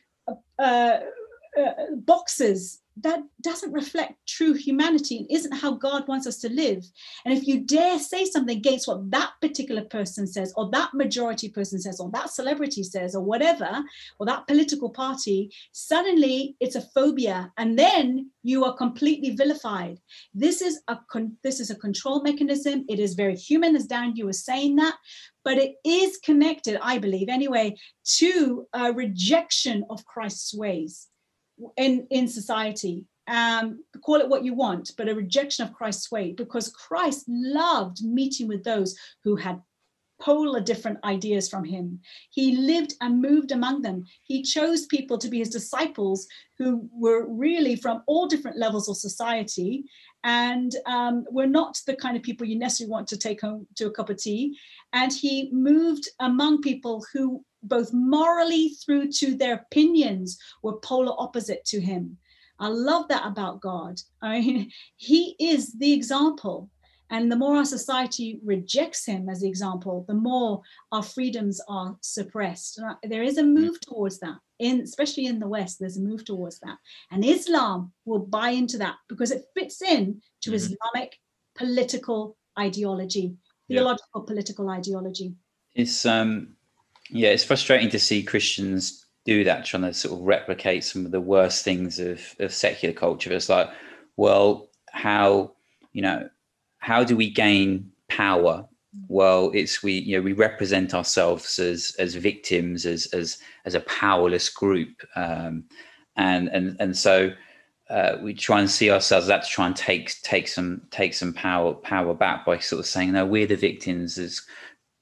[0.59, 0.99] uh,
[1.59, 6.85] uh, boxes that doesn't reflect true humanity and isn't how God wants us to live.
[7.25, 11.49] And if you dare say something against what that particular person says, or that majority
[11.49, 13.83] person says, or that celebrity says, or whatever,
[14.19, 19.99] or that political party, suddenly it's a phobia, and then you are completely vilified.
[20.33, 22.85] This is a con- this is a control mechanism.
[22.87, 24.95] It is very human, as Dan you were saying that,
[25.43, 27.75] but it is connected, I believe, anyway,
[28.17, 31.07] to a rejection of Christ's ways
[31.77, 36.33] in in society um, call it what you want, but a rejection of Christ's way,
[36.33, 39.61] because Christ loved meeting with those who had
[40.21, 41.99] polar different ideas from him.
[42.29, 44.05] He lived and moved among them.
[44.23, 46.27] He chose people to be his disciples
[46.57, 49.83] who were really from all different levels of society
[50.23, 53.87] and um, were not the kind of people you necessarily want to take home to
[53.87, 54.57] a cup of tea.
[54.93, 61.65] And he moved among people who both morally through to their opinions were polar opposite
[61.65, 62.17] to him.
[62.59, 63.99] I love that about God.
[64.21, 66.69] I mean, he is the example.
[67.09, 70.61] And the more our society rejects him as the example, the more
[70.91, 72.81] our freedoms are suppressed.
[73.03, 75.77] There is a move towards that, in especially in the West.
[75.79, 76.77] There's a move towards that,
[77.11, 80.55] and Islam will buy into that because it fits in to mm-hmm.
[80.55, 81.19] Islamic
[81.55, 83.35] political ideology,
[83.67, 84.27] theological yeah.
[84.27, 85.35] political ideology.
[85.75, 86.55] It's um,
[87.13, 91.11] yeah, it's frustrating to see Christians do that, trying to sort of replicate some of
[91.11, 93.31] the worst things of, of secular culture.
[93.31, 93.69] It's like,
[94.17, 95.53] well, how
[95.91, 96.27] you know,
[96.79, 98.65] how do we gain power?
[99.07, 103.81] Well, it's we you know we represent ourselves as as victims, as as as a
[103.81, 105.65] powerless group, um,
[106.17, 107.31] and and and so.
[107.89, 111.33] Uh, we try and see ourselves that to try and take take some take some
[111.33, 114.41] power power back by sort of saying no we're the victims as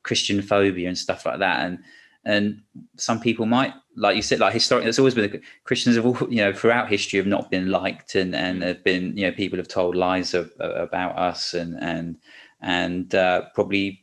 [0.03, 1.77] Christian phobia and stuff like that and
[2.25, 2.61] and
[2.97, 6.37] some people might like you said like historically there's always been christians have all you
[6.37, 9.67] know throughout history have not been liked and and have been you know people have
[9.67, 12.17] told lies of, about us and and
[12.61, 14.01] and uh, probably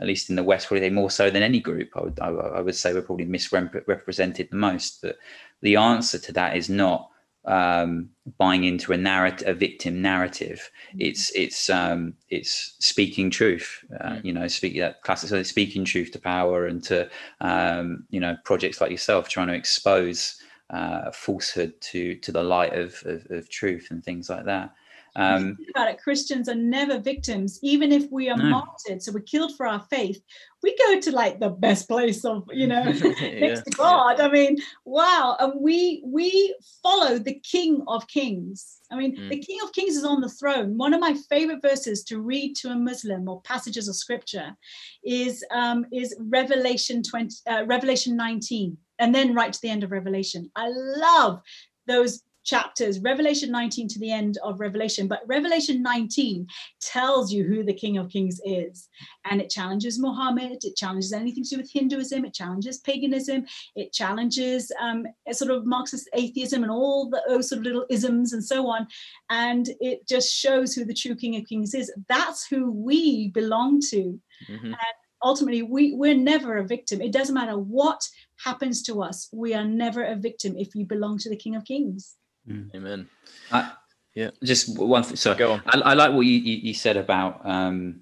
[0.00, 1.90] at least in the West, probably more so than any group.
[1.94, 5.00] I would, I, I would say we're probably misrepresented the most.
[5.02, 5.18] But
[5.60, 7.10] the answer to that is not
[7.46, 10.70] um, buying into a narrative, a victim narrative.
[10.94, 11.08] Mm.
[11.08, 13.84] It's it's um, it's speaking truth.
[14.00, 14.18] Uh.
[14.22, 17.08] You know, speaking that classic, so speaking truth to power and to
[17.40, 20.40] um, you know projects like yourself trying to expose
[20.70, 24.72] uh, falsehood to to the light of, of, of truth and things like that.
[25.16, 28.44] Um, about it, Christians are never victims, even if we are no.
[28.44, 29.00] martyred.
[29.00, 30.20] So we're killed for our faith.
[30.62, 33.10] We go to like the best place of, you know, yeah.
[33.40, 34.20] next to God.
[34.20, 35.36] I mean, wow.
[35.38, 38.80] And we we follow the King of Kings.
[38.90, 39.30] I mean, mm.
[39.30, 40.76] the King of Kings is on the throne.
[40.76, 44.56] One of my favorite verses to read to a Muslim or passages of scripture
[45.04, 49.92] is um, is Revelation 20, uh, Revelation 19, and then right to the end of
[49.92, 50.50] Revelation.
[50.56, 51.40] I love
[51.86, 56.46] those chapters, Revelation 19 to the end of Revelation, but Revelation 19
[56.80, 58.88] tells you who the King of Kings is.
[59.24, 63.92] And it challenges Muhammad, it challenges anything to do with Hinduism, it challenges paganism, it
[63.92, 68.44] challenges um, sort of Marxist atheism and all the, those sort of little isms and
[68.44, 68.86] so on.
[69.30, 71.92] And it just shows who the true King of Kings is.
[72.08, 74.20] That's who we belong to.
[74.50, 74.66] Mm-hmm.
[74.66, 74.76] And
[75.22, 77.00] ultimately, we, we're never a victim.
[77.00, 78.06] It doesn't matter what
[78.44, 81.64] happens to us, we are never a victim if you belong to the King of
[81.64, 82.16] Kings.
[82.48, 82.74] Mm.
[82.74, 83.08] Amen.
[83.50, 83.72] I,
[84.14, 84.30] yeah.
[84.42, 85.16] Just one thing.
[85.16, 85.62] So go on.
[85.66, 87.44] I, I like what you, you, you, said about.
[87.44, 88.00] Um,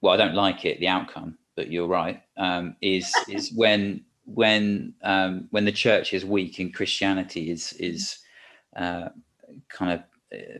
[0.00, 0.80] well, I don't like it.
[0.80, 2.22] The outcome, but you're right.
[2.36, 8.18] Um, is is when when um, when the church is weak and Christianity is is
[8.76, 9.08] uh,
[9.68, 10.58] kind of uh,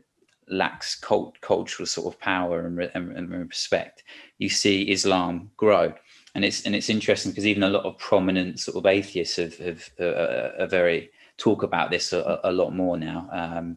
[0.49, 4.05] lacks cult, cultural sort of power and, and, and, respect,
[4.39, 5.95] you see Islam grow.
[6.35, 9.57] And it's and it's interesting because even a lot of prominent sort of atheists have,
[9.59, 11.11] have uh, are very
[11.43, 13.29] talk about this a, a lot more now.
[13.33, 13.77] Um,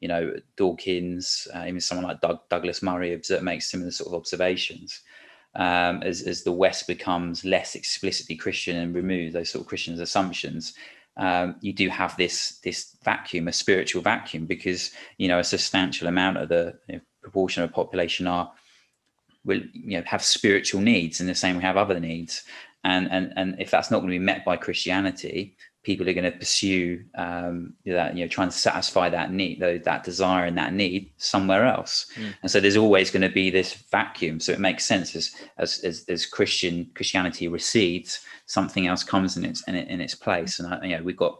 [0.00, 5.00] you know, Dawkins, uh, even someone like Doug, Douglas Murray makes similar sort of observations.
[5.54, 9.98] Um, as, as the West becomes less explicitly Christian and removes those sort of Christian
[10.00, 10.74] assumptions,
[11.16, 16.08] um, you do have this this vacuum, a spiritual vacuum, because you know a substantial
[16.08, 18.52] amount of the you know, proportion of the population are
[19.44, 22.42] will you know have spiritual needs in the same we have other needs,
[22.82, 26.32] and and and if that's not going to be met by Christianity, people are going
[26.32, 30.72] to pursue um, that, you know, trying to satisfy that need, that desire and that
[30.72, 32.06] need somewhere else.
[32.16, 32.34] Mm.
[32.42, 34.40] And so there's always going to be this vacuum.
[34.40, 39.44] So it makes sense as, as, as, as Christian Christianity recedes, something else comes in
[39.44, 40.58] its, in, in its place.
[40.58, 41.38] And, you know, we've got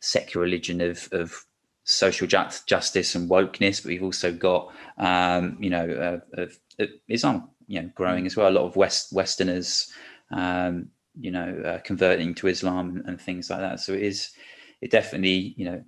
[0.00, 1.44] secular religion of, of
[1.84, 6.88] social ju- justice and wokeness, but we've also got, um, you know, uh, of, of
[7.08, 8.48] Islam, you know, growing as well.
[8.48, 9.92] A lot of West Westerners,
[10.30, 10.88] um,
[11.18, 13.80] you know, uh, converting to Islam and, and, things like that.
[13.80, 14.30] So it is,
[14.80, 15.82] it definitely, you know,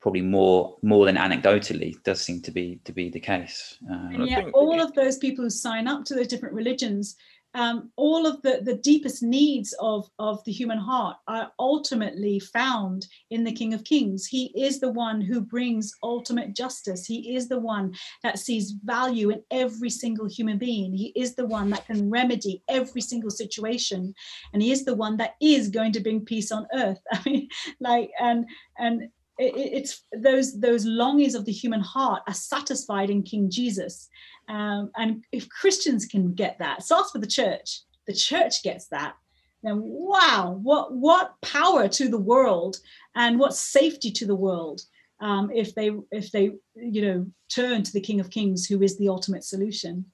[0.00, 3.78] probably more more than anecdotally does seem to be to be the case.
[3.90, 7.16] Um, and yet, all of those people who sign up to those different religions
[7.54, 13.06] um, all of the, the deepest needs of, of the human heart are ultimately found
[13.30, 14.26] in the King of Kings.
[14.26, 17.04] He is the one who brings ultimate justice.
[17.04, 20.94] He is the one that sees value in every single human being.
[20.94, 24.14] He is the one that can remedy every single situation.
[24.52, 27.00] And he is the one that is going to bring peace on earth.
[27.12, 27.48] I mean,
[27.80, 28.46] like, and,
[28.78, 34.08] and, it's those those longings of the human heart are satisfied in King Jesus,
[34.48, 37.80] um, and if Christians can get that, starts with the church.
[38.06, 39.14] The church gets that.
[39.62, 42.78] Then wow, what what power to the world
[43.14, 44.82] and what safety to the world
[45.22, 48.98] um, if they if they you know turn to the King of Kings, who is
[48.98, 50.04] the ultimate solution.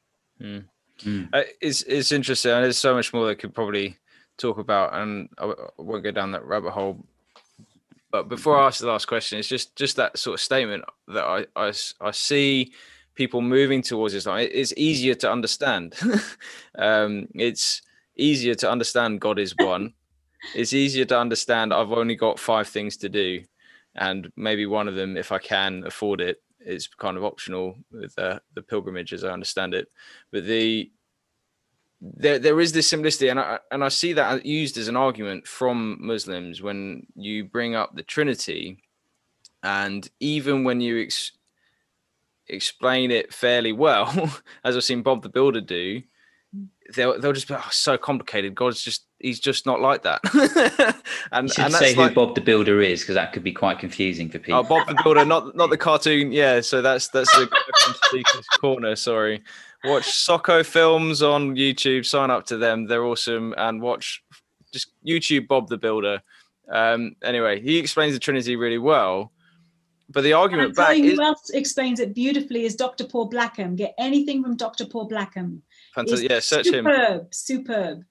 [0.40, 0.64] Mm.
[1.00, 1.28] Mm.
[1.32, 2.52] Uh, it's it's interesting.
[2.52, 3.96] And there's so much more that could probably
[4.36, 7.04] talk about, and I won't go down that rabbit hole
[8.10, 11.24] but before I ask the last question, it's just just that sort of statement that
[11.24, 12.72] I I, I see
[13.14, 14.38] people moving towards Islam.
[14.38, 15.94] It's easier to understand.
[16.78, 17.82] um, it's
[18.16, 19.92] easier to understand God is one.
[20.54, 23.42] it's easier to understand I've only got five things to do,
[23.94, 28.18] and maybe one of them, if I can afford it, is kind of optional with
[28.18, 29.88] uh, the pilgrimage, as I understand it.
[30.32, 30.90] But the
[32.00, 35.46] there there is this simplicity, and I and I see that used as an argument
[35.46, 38.82] from Muslims when you bring up the Trinity,
[39.62, 41.32] and even when you ex-
[42.46, 44.30] explain it fairly well,
[44.64, 46.02] as I've seen Bob the Builder do,
[46.94, 48.54] they'll they'll just be oh, so complicated.
[48.54, 50.20] God's just he's just not like that.
[51.32, 54.30] and and say who like, Bob the Builder is because that could be quite confusing
[54.30, 54.60] for people.
[54.60, 56.30] Oh, Bob the Builder, not not the cartoon.
[56.30, 57.50] Yeah, so that's that's the
[58.60, 58.94] corner.
[58.94, 59.42] Sorry
[59.84, 62.06] watch Socko films on YouTube.
[62.06, 63.54] Sign up to them; they're awesome.
[63.56, 64.22] And watch
[64.72, 66.22] just YouTube Bob the Builder.
[66.70, 69.32] Um, anyway, he explains the Trinity really well.
[70.10, 73.04] But the argument back is, who else explains it beautifully is Dr.
[73.04, 73.76] Paul Blackham.
[73.76, 74.86] Get anything from Dr.
[74.86, 75.62] Paul Blackham.
[75.94, 76.30] fantastic.
[76.30, 77.26] Yeah, search superb, him.
[77.30, 78.04] Superb, superb.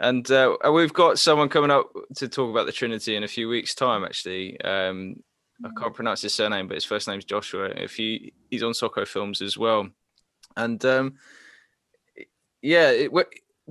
[0.00, 3.48] And uh, we've got someone coming up to talk about the Trinity in a few
[3.48, 4.04] weeks' time.
[4.04, 5.16] Actually, um,
[5.64, 7.66] I can't pronounce his surname, but his first name's Joshua.
[7.66, 9.88] If he he's on Socko Films as well,
[10.56, 11.14] and um,
[12.62, 13.12] yeah, it,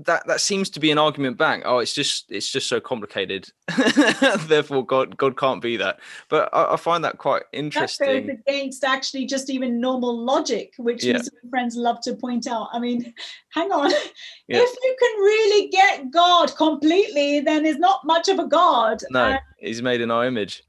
[0.06, 1.64] that that seems to be an argument back.
[1.66, 3.50] Oh, it's just it's just so complicated.
[4.42, 6.00] Therefore, God God can't be that.
[6.30, 8.28] But I, I find that quite interesting.
[8.28, 11.20] That goes against actually just even normal logic, which yeah.
[11.50, 12.70] friends love to point out.
[12.72, 13.14] I mean,
[13.50, 13.92] hang on.
[14.48, 14.60] Yeah.
[14.62, 19.02] If you can really get God completely, then there's not much of a God.
[19.10, 20.64] No, uh, he's made in our image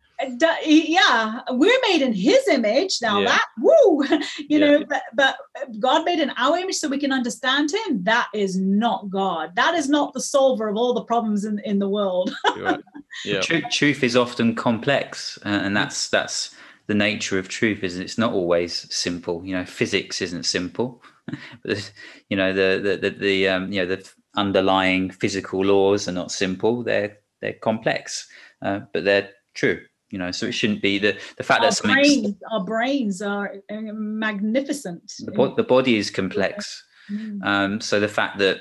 [0.65, 3.27] yeah we're made in his image now yeah.
[3.27, 4.05] that woo
[4.49, 4.59] you yeah.
[4.59, 5.36] know but, but
[5.78, 9.74] god made in our image so we can understand him that is not god that
[9.74, 12.81] is not the solver of all the problems in, in the world right.
[13.24, 13.40] yeah.
[13.40, 16.55] truth, truth is often complex uh, and that's that's
[16.89, 21.03] the nature of truth is it's not always simple you know physics isn't simple
[21.65, 21.93] but
[22.28, 26.32] you know the the the, the um, you know the underlying physical laws are not
[26.32, 28.28] simple they're they're complex
[28.62, 31.82] uh, but they're true you know so it shouldn't be the the fact our that
[31.82, 37.44] brains, our brains are uh, magnificent the, bo- the body is complex mm.
[37.44, 38.60] um so the fact that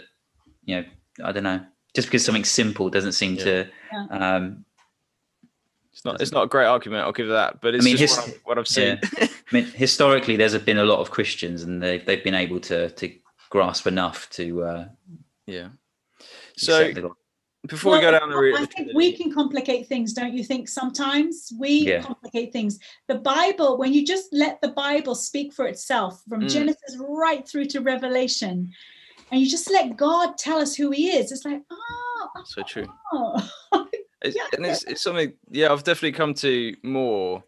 [0.66, 0.86] you know
[1.24, 1.64] i don't know
[1.94, 3.44] just because something's simple doesn't seem yeah.
[3.44, 4.36] to yeah.
[4.36, 4.66] um
[5.92, 8.24] it's not it's not a great argument i'll give that but it's I mean, just
[8.26, 9.28] his, what, I, have seen yeah.
[9.28, 12.90] i mean historically there's been a lot of christians and they've, they've been able to
[12.92, 13.14] to
[13.50, 14.88] grasp enough to uh
[15.46, 15.70] yeah
[16.58, 16.92] so
[17.66, 20.44] before well, we go down the route i think we can complicate things don't you
[20.44, 22.02] think sometimes we yeah.
[22.02, 26.50] complicate things the bible when you just let the bible speak for itself from mm.
[26.50, 28.72] genesis right through to revelation
[29.32, 32.86] and you just let god tell us who he is it's like oh so true
[33.14, 33.42] oh.
[34.22, 34.44] it's, yeah.
[34.54, 37.44] and it's, it's something yeah i've definitely come to more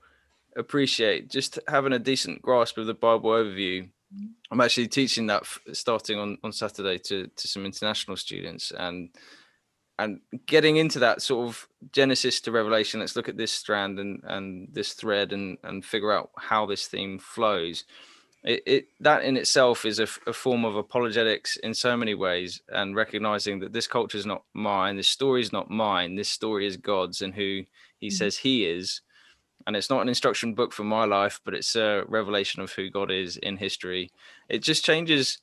[0.58, 4.28] appreciate just having a decent grasp of the bible overview mm.
[4.52, 9.10] i'm actually teaching that starting on on saturday to to some international students and
[10.00, 14.22] and getting into that sort of genesis to revelation let's look at this strand and
[14.24, 17.84] and this thread and and figure out how this theme flows.
[18.44, 22.62] It, it that in itself is a, a, form of apologetics in so many ways
[22.70, 26.66] and recognizing that this culture is not mine this story is not mine this story
[26.66, 27.66] is god's and who
[28.00, 28.16] he mm-hmm.
[28.16, 29.02] says he is.
[29.68, 32.90] And it's not an instruction book for my life but it's a revelation of who
[32.90, 34.10] god is in history.
[34.48, 35.40] It just changes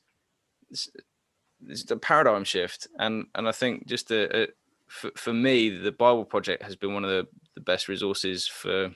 [1.67, 4.47] it's a paradigm shift, and and I think just a, a, uh,
[4.87, 8.91] for, for me, the Bible Project has been one of the, the best resources for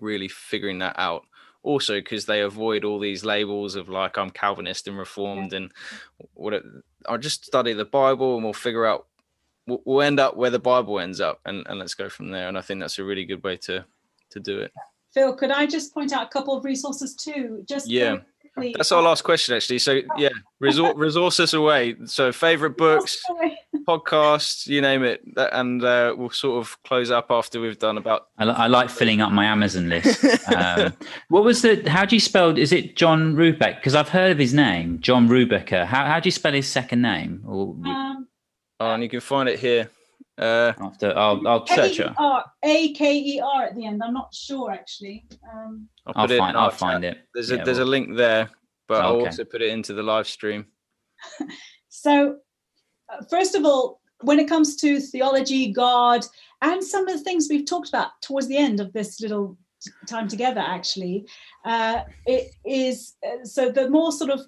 [0.00, 1.24] really figuring that out.
[1.62, 5.72] Also, because they avoid all these labels of like I'm Calvinist and Reformed, and
[6.34, 6.62] what it,
[7.06, 9.06] I'll just study the Bible and we'll figure out
[9.66, 12.48] we'll, we'll end up where the Bible ends up, and, and let's go from there.
[12.48, 13.84] And I think that's a really good way to
[14.30, 14.72] to do it.
[15.12, 17.64] Phil, could I just point out a couple of resources too?
[17.66, 18.18] Just yeah.
[18.56, 19.78] That's our last question, actually.
[19.78, 20.30] So yeah,
[20.60, 21.94] resort resources away.
[22.06, 23.22] So favorite books,
[23.86, 28.28] podcasts, you name it, and uh, we'll sort of close up after we've done about.
[28.38, 30.24] I, I like filling up my Amazon list.
[30.48, 30.94] um,
[31.28, 31.88] what was the?
[31.88, 32.56] How do you spell?
[32.56, 33.76] Is it John Rubeck?
[33.76, 35.84] Because I've heard of his name, John Rubecker.
[35.84, 37.42] How how do you spell his second name?
[37.46, 38.28] Or um,
[38.80, 39.90] oh, and you can find it here.
[40.38, 42.12] Uh, After I'll I'll search it.
[42.62, 44.02] A K E R at the end.
[44.02, 45.24] I'm not sure actually.
[45.50, 46.56] Um, I'll, I'll find.
[46.56, 47.18] I'll find it.
[47.32, 47.86] There's a yeah, there's well.
[47.86, 48.50] a link there,
[48.86, 49.06] but okay.
[49.06, 50.66] I'll also put it into the live stream.
[51.88, 52.36] so,
[53.10, 56.26] uh, first of all, when it comes to theology, God,
[56.60, 59.56] and some of the things we've talked about towards the end of this little
[60.06, 61.26] time together, actually,
[61.64, 64.40] uh, it is uh, so the more sort of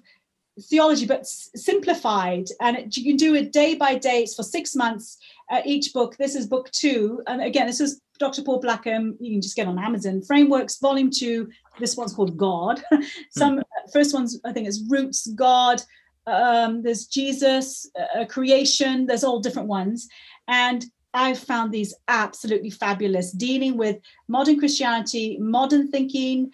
[0.69, 4.23] theology, but simplified, and it, you can do it day by day.
[4.23, 5.17] It's for six months
[5.49, 6.17] uh, each book.
[6.17, 8.41] This is book two, and again, this is Dr.
[8.41, 9.17] Paul Blackham.
[9.19, 10.21] You can just get on Amazon.
[10.21, 11.49] Frameworks, Volume Two.
[11.79, 12.81] This one's called God.
[13.31, 13.63] Some mm.
[13.93, 15.81] first ones, I think, is Roots, God.
[16.27, 19.05] Um, there's Jesus, uh, Creation.
[19.05, 20.07] There's all different ones,
[20.47, 23.97] and I've found these absolutely fabulous, dealing with
[24.27, 26.51] modern Christianity, modern thinking,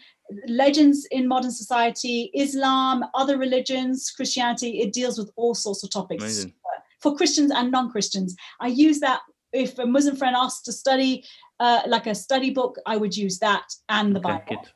[0.47, 4.79] legends in modern society, Islam, other religions, Christianity.
[4.79, 6.53] It deals with all sorts of topics Amazing.
[7.05, 8.35] For Christians and non Christians.
[8.59, 9.21] I use that
[9.53, 11.23] if a Muslim friend asks to study
[11.59, 14.45] uh, like a study book, I would use that and the okay, Bible.
[14.49, 14.71] Good.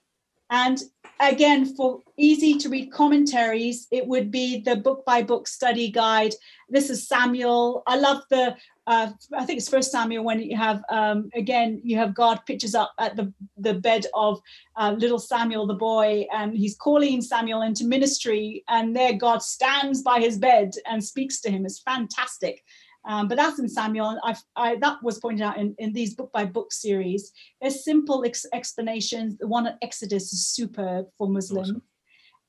[0.52, 0.78] And
[1.20, 6.36] again, for easy to read commentaries, it would be the book by book study guide.
[6.70, 7.82] This is Samuel.
[7.88, 8.56] I love the,
[8.90, 12.74] uh, I think it's First Samuel when you have, um, again, you have God pictures
[12.74, 14.42] up at the, the bed of
[14.78, 18.64] uh, little Samuel, the boy, and he's calling Samuel into ministry.
[18.68, 21.68] And there God stands by his bed and speaks to him.
[21.68, 22.64] It's fantastic.
[23.08, 24.20] Um, but that's in Samuel.
[24.24, 27.32] I, I, that was pointed out in, in these book by book series.
[27.62, 29.38] There's simple ex- explanations.
[29.38, 31.70] The one at Exodus is superb for Muslims.
[31.70, 31.84] Awesome.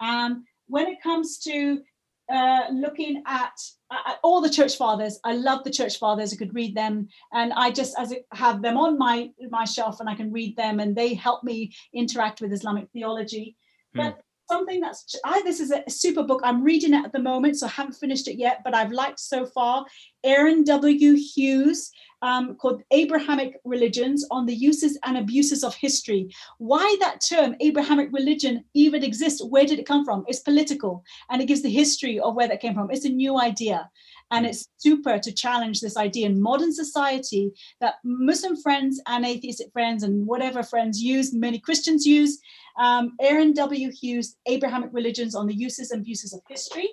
[0.01, 1.83] Um, when it comes to
[2.33, 3.53] uh, looking at,
[3.91, 5.19] at all the church fathers.
[5.25, 6.33] I love the church fathers.
[6.33, 10.01] I could read them, and I just as it, have them on my my shelf,
[10.01, 13.57] and I can read them, and they help me interact with Islamic theology.
[13.95, 14.01] Hmm.
[14.01, 14.21] But
[14.51, 16.41] something that's I, this is a super book.
[16.43, 19.21] I'm reading it at the moment, so I haven't finished it yet, but I've liked
[19.21, 19.87] so far.
[20.25, 21.17] Aaron W.
[21.17, 21.91] Hughes
[22.23, 26.29] um, called Abrahamic Religions on the Uses and Abuses of History.
[26.59, 29.43] Why that term, Abrahamic religion, even exists?
[29.43, 30.25] Where did it come from?
[30.29, 32.91] It's political and it gives the history of where that came from.
[32.91, 33.89] It's a new idea.
[34.31, 37.51] And it's super to challenge this idea in modern society
[37.81, 42.39] that Muslim friends and atheistic friends and whatever friends use, many Christians use.
[42.79, 43.91] Um, Aaron W.
[43.91, 46.89] Hughes, Abrahamic Religions on the Uses and Abuses of History.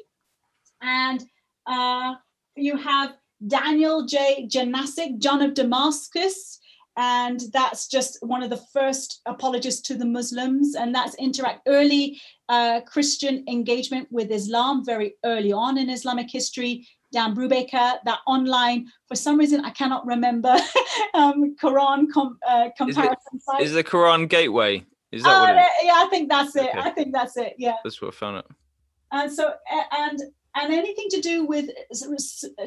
[0.82, 1.24] And
[1.68, 2.16] uh,
[2.56, 3.16] you have
[3.46, 4.48] Daniel J.
[4.52, 6.60] Janosik, John of Damascus,
[6.98, 12.20] and that's just one of the first apologists to the Muslims, and that's interact early
[12.50, 16.88] uh, Christian engagement with Islam very early on in Islamic history.
[17.12, 20.56] Dan Brubaker, that online, for some reason I cannot remember,
[21.14, 23.62] um, Quran com- uh, comparison is it, site.
[23.62, 24.86] Is the Quran Gateway?
[25.12, 25.68] Is that oh, what it is?
[25.84, 26.70] yeah, I think that's it.
[26.70, 26.80] Okay.
[26.80, 27.54] I think that's it.
[27.58, 28.46] Yeah That's what I found it.
[29.12, 29.54] and so
[29.98, 30.22] and
[30.56, 31.70] and anything to do with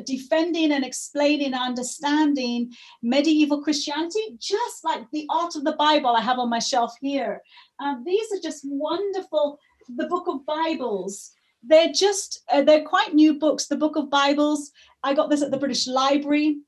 [0.04, 2.72] defending and explaining and understanding
[3.02, 7.42] medieval christianity just like the art of the bible i have on my shelf here
[7.80, 9.58] um, these are just wonderful
[9.96, 14.70] the book of bibles they're just uh, they're quite new books the book of bibles
[15.02, 16.58] i got this at the british library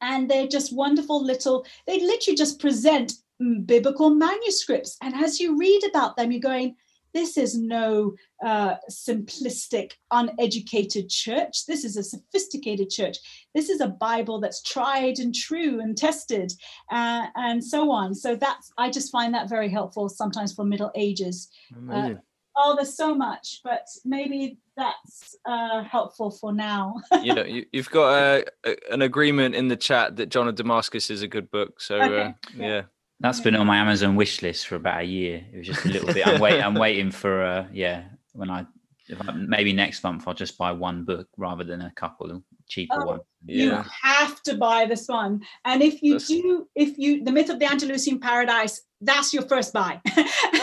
[0.00, 5.58] and they're just wonderful little they literally just present mm, biblical manuscripts and as you
[5.58, 6.74] read about them you're going
[7.14, 8.14] this is no
[8.44, 11.66] uh, simplistic, uneducated church.
[11.66, 13.16] This is a sophisticated church.
[13.54, 16.52] This is a Bible that's tried and true and tested,
[16.90, 18.14] uh, and so on.
[18.14, 21.48] So that's I just find that very helpful sometimes for Middle Ages.
[21.74, 22.20] Amazing.
[22.60, 26.96] Oh, there's so much, but maybe that's uh, helpful for now.
[27.22, 30.56] you know, you, you've got a, a, an agreement in the chat that John of
[30.56, 31.80] Damascus is a good book.
[31.80, 32.66] So Okay, uh, yeah.
[32.66, 32.82] yeah.
[33.20, 35.44] That's been on my Amazon wish list for about a year.
[35.52, 36.26] It was just a little bit.
[36.26, 36.62] I'm waiting.
[36.62, 37.44] I'm waiting for.
[37.44, 38.66] Uh, yeah, when I,
[39.08, 42.42] if I maybe next month I'll just buy one book rather than a couple of
[42.68, 43.22] cheaper Oh, ones.
[43.46, 47.50] You have to buy this one, and if you That's- do, if you the myth
[47.50, 50.00] of the Andalusian paradise, that's your first buy.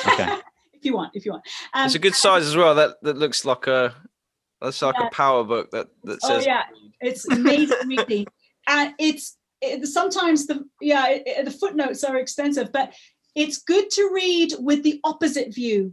[0.08, 0.38] Okay.
[0.86, 1.44] If you want, if you want.
[1.74, 2.76] Um, It's a good size as well.
[2.76, 3.96] That that looks like a
[4.62, 5.08] that's like Yeah.
[5.08, 6.32] a power book that that says.
[6.32, 6.64] Oh, says yeah.
[7.02, 8.28] it's amazing reading
[8.68, 12.94] and it's it, sometimes the yeah it, the footnotes are extensive but
[13.34, 15.92] it's good to read with the opposite view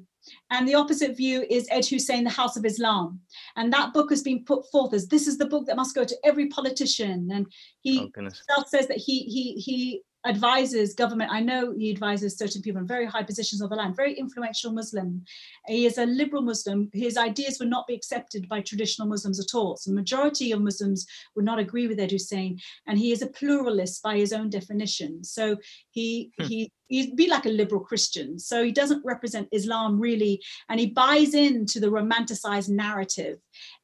[0.51, 3.19] and the opposite view is ed husain the house of islam
[3.57, 6.05] and that book has been put forth as this is the book that must go
[6.05, 7.47] to every politician and
[7.81, 8.13] he
[8.57, 11.31] oh says that he he he advises government.
[11.33, 14.73] I know he advises certain people in very high positions of the land, very influential
[14.73, 15.25] Muslim.
[15.67, 16.91] He is a liberal Muslim.
[16.93, 19.77] His ideas would not be accepted by traditional Muslims at all.
[19.77, 23.27] So the majority of Muslims would not agree with Ed Husain, and he is a
[23.27, 25.25] pluralist by his own definition.
[25.25, 25.57] So
[25.91, 26.45] he Hmm.
[26.45, 28.39] he he'd be like a liberal Christian.
[28.39, 33.39] So he doesn't represent Islam really, and he buys into the romanticized narrative.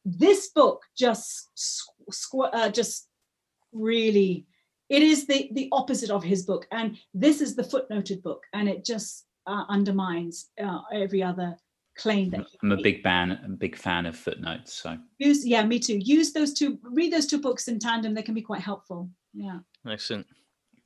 [0.05, 3.09] This book just squ- squ- uh, just
[3.73, 4.47] really
[4.89, 8.69] it is the the opposite of his book and this is the footnoted book and
[8.69, 11.57] it just uh, undermines uh, every other
[11.97, 13.33] claim that he I'm a big fan.
[13.33, 14.75] A big fan of footnotes.
[14.75, 18.23] So use yeah me too use those two read those two books in tandem they
[18.23, 20.27] can be quite helpful yeah Excellent.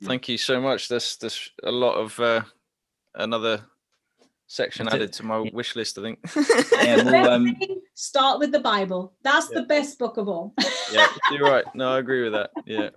[0.03, 0.87] Thank you so much.
[0.89, 2.41] There's there's a lot of uh,
[3.15, 3.61] another
[4.47, 4.97] section That's it.
[4.97, 5.97] added to my wish list.
[5.97, 6.19] I think.
[6.83, 7.55] Yeah, The well, um,
[7.95, 9.59] start with the bible that's Yeah.
[9.61, 10.53] the best book of all
[10.91, 11.63] yeah, you're right.
[11.75, 12.49] No, I agree with that.
[12.65, 12.89] Yeah.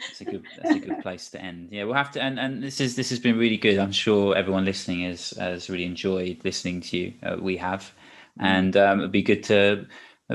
[0.00, 0.42] That's a good.
[0.56, 1.68] That's a good place to end.
[1.70, 2.22] Yeah, we'll have to.
[2.22, 3.78] And, and this is this has been really good.
[3.78, 7.14] I'm sure everyone listening has has really enjoyed listening to you.
[7.22, 7.92] Uh, we have,
[8.38, 9.86] and um, it'd be good to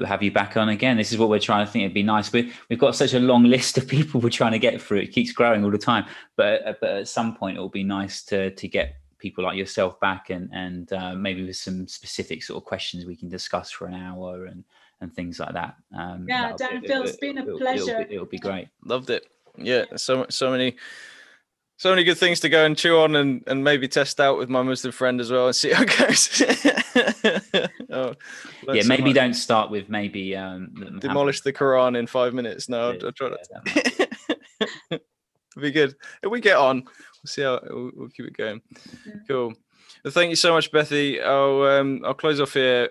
[0.05, 0.97] have you back on again.
[0.97, 1.83] This is what we're trying to think.
[1.83, 2.31] It'd be nice.
[2.31, 4.99] We we've got such a long list of people we're trying to get through.
[4.99, 6.05] It keeps growing all the time.
[6.35, 9.57] But uh, but at some point, it will be nice to to get people like
[9.57, 13.71] yourself back and and uh, maybe with some specific sort of questions we can discuss
[13.71, 14.63] for an hour and
[15.01, 15.75] and things like that.
[15.97, 17.81] Um, Yeah, Dan Phil, it'll- it's been a it'll- pleasure.
[18.01, 18.67] It'll, be- it'll be great.
[18.85, 19.25] Loved it.
[19.57, 20.75] Yeah, so so many
[21.77, 24.49] so many good things to go and chew on and, and maybe test out with
[24.49, 26.41] my Muslim friend as well and see how it goes.
[27.91, 28.13] oh,
[28.73, 29.15] yeah, maybe much.
[29.15, 32.69] don't start with maybe um, the demolish the Quran in five minutes.
[32.69, 33.85] No, I'll, I'll try yeah, that might-
[34.91, 35.01] to.
[35.55, 35.95] It'll be good.
[36.23, 38.61] If we get on, we'll see how we'll, we'll keep it going.
[39.05, 39.13] Yeah.
[39.27, 39.53] Cool.
[40.03, 41.21] Well, thank you so much, Bethy.
[41.21, 42.89] I'll um, I'll close off here.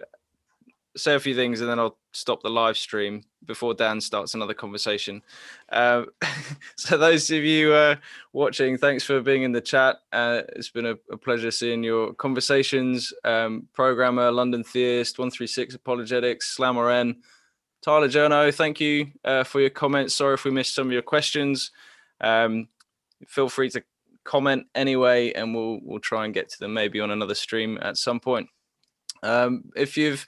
[0.97, 4.55] Say a few things and then I'll stop the live stream before Dan starts another
[4.55, 5.23] conversation.
[5.71, 6.07] Um,
[6.77, 7.97] so, those of you uh,
[8.33, 9.97] watching, thanks for being in the chat.
[10.13, 13.13] Uh, it's been a, a, pleasure seeing your conversations.
[13.25, 17.17] Um, programmer, London Theist, 136 Apologetics, Slammer N,
[17.83, 20.15] Tyler Journo, thank you uh, for your comments.
[20.15, 21.71] Sorry if we missed some of your questions.
[22.21, 22.69] Um,
[23.27, 23.83] feel free to
[24.25, 27.99] comment anyway, and we'll we'll try and get to them maybe on another stream at
[27.99, 28.49] some point.
[29.23, 30.27] Um, if you've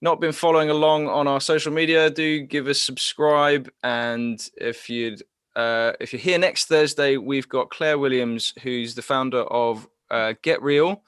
[0.00, 3.70] not been following along on our social media, do give us subscribe.
[3.82, 5.22] And if you'd
[5.56, 10.34] uh, if you're here next Thursday, we've got Claire Williams, who's the founder of uh,
[10.42, 11.02] Get Real,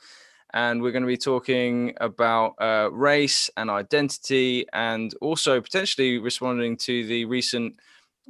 [0.55, 6.77] and we're going to be talking about uh, race and identity, and also potentially responding
[6.77, 7.77] to the recent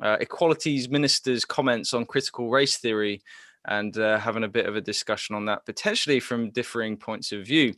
[0.00, 3.20] uh, equalities minister's comments on critical race theory,
[3.66, 7.44] and uh, having a bit of a discussion on that, potentially from differing points of
[7.44, 7.74] view.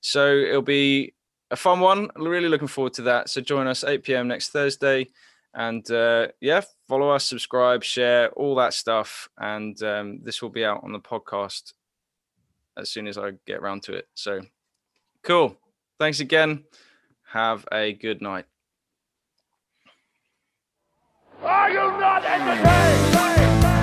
[0.00, 1.12] So it'll be
[1.50, 2.10] a fun one.
[2.16, 3.28] Really looking forward to that.
[3.28, 4.28] So join us 8 p.m.
[4.28, 5.08] next Thursday.
[5.52, 9.28] And uh, yeah, follow us, subscribe, share, all that stuff.
[9.38, 11.72] And um, this will be out on the podcast
[12.76, 14.08] as soon as I get around to it.
[14.14, 14.40] So
[15.22, 15.56] cool.
[15.98, 16.64] Thanks again.
[17.32, 18.46] Have a good night.
[21.42, 23.79] Are you not entertained?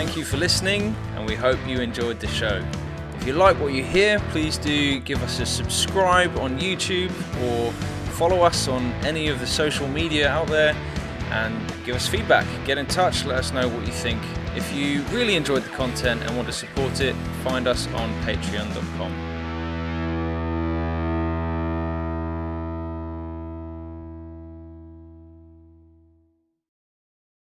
[0.00, 2.64] Thank you for listening, and we hope you enjoyed the show.
[3.16, 7.10] If you like what you hear, please do give us a subscribe on YouTube
[7.44, 7.70] or
[8.12, 10.74] follow us on any of the social media out there
[11.32, 11.54] and
[11.84, 12.46] give us feedback.
[12.64, 14.22] Get in touch, let us know what you think.
[14.56, 17.14] If you really enjoyed the content and want to support it,
[17.44, 19.29] find us on patreon.com.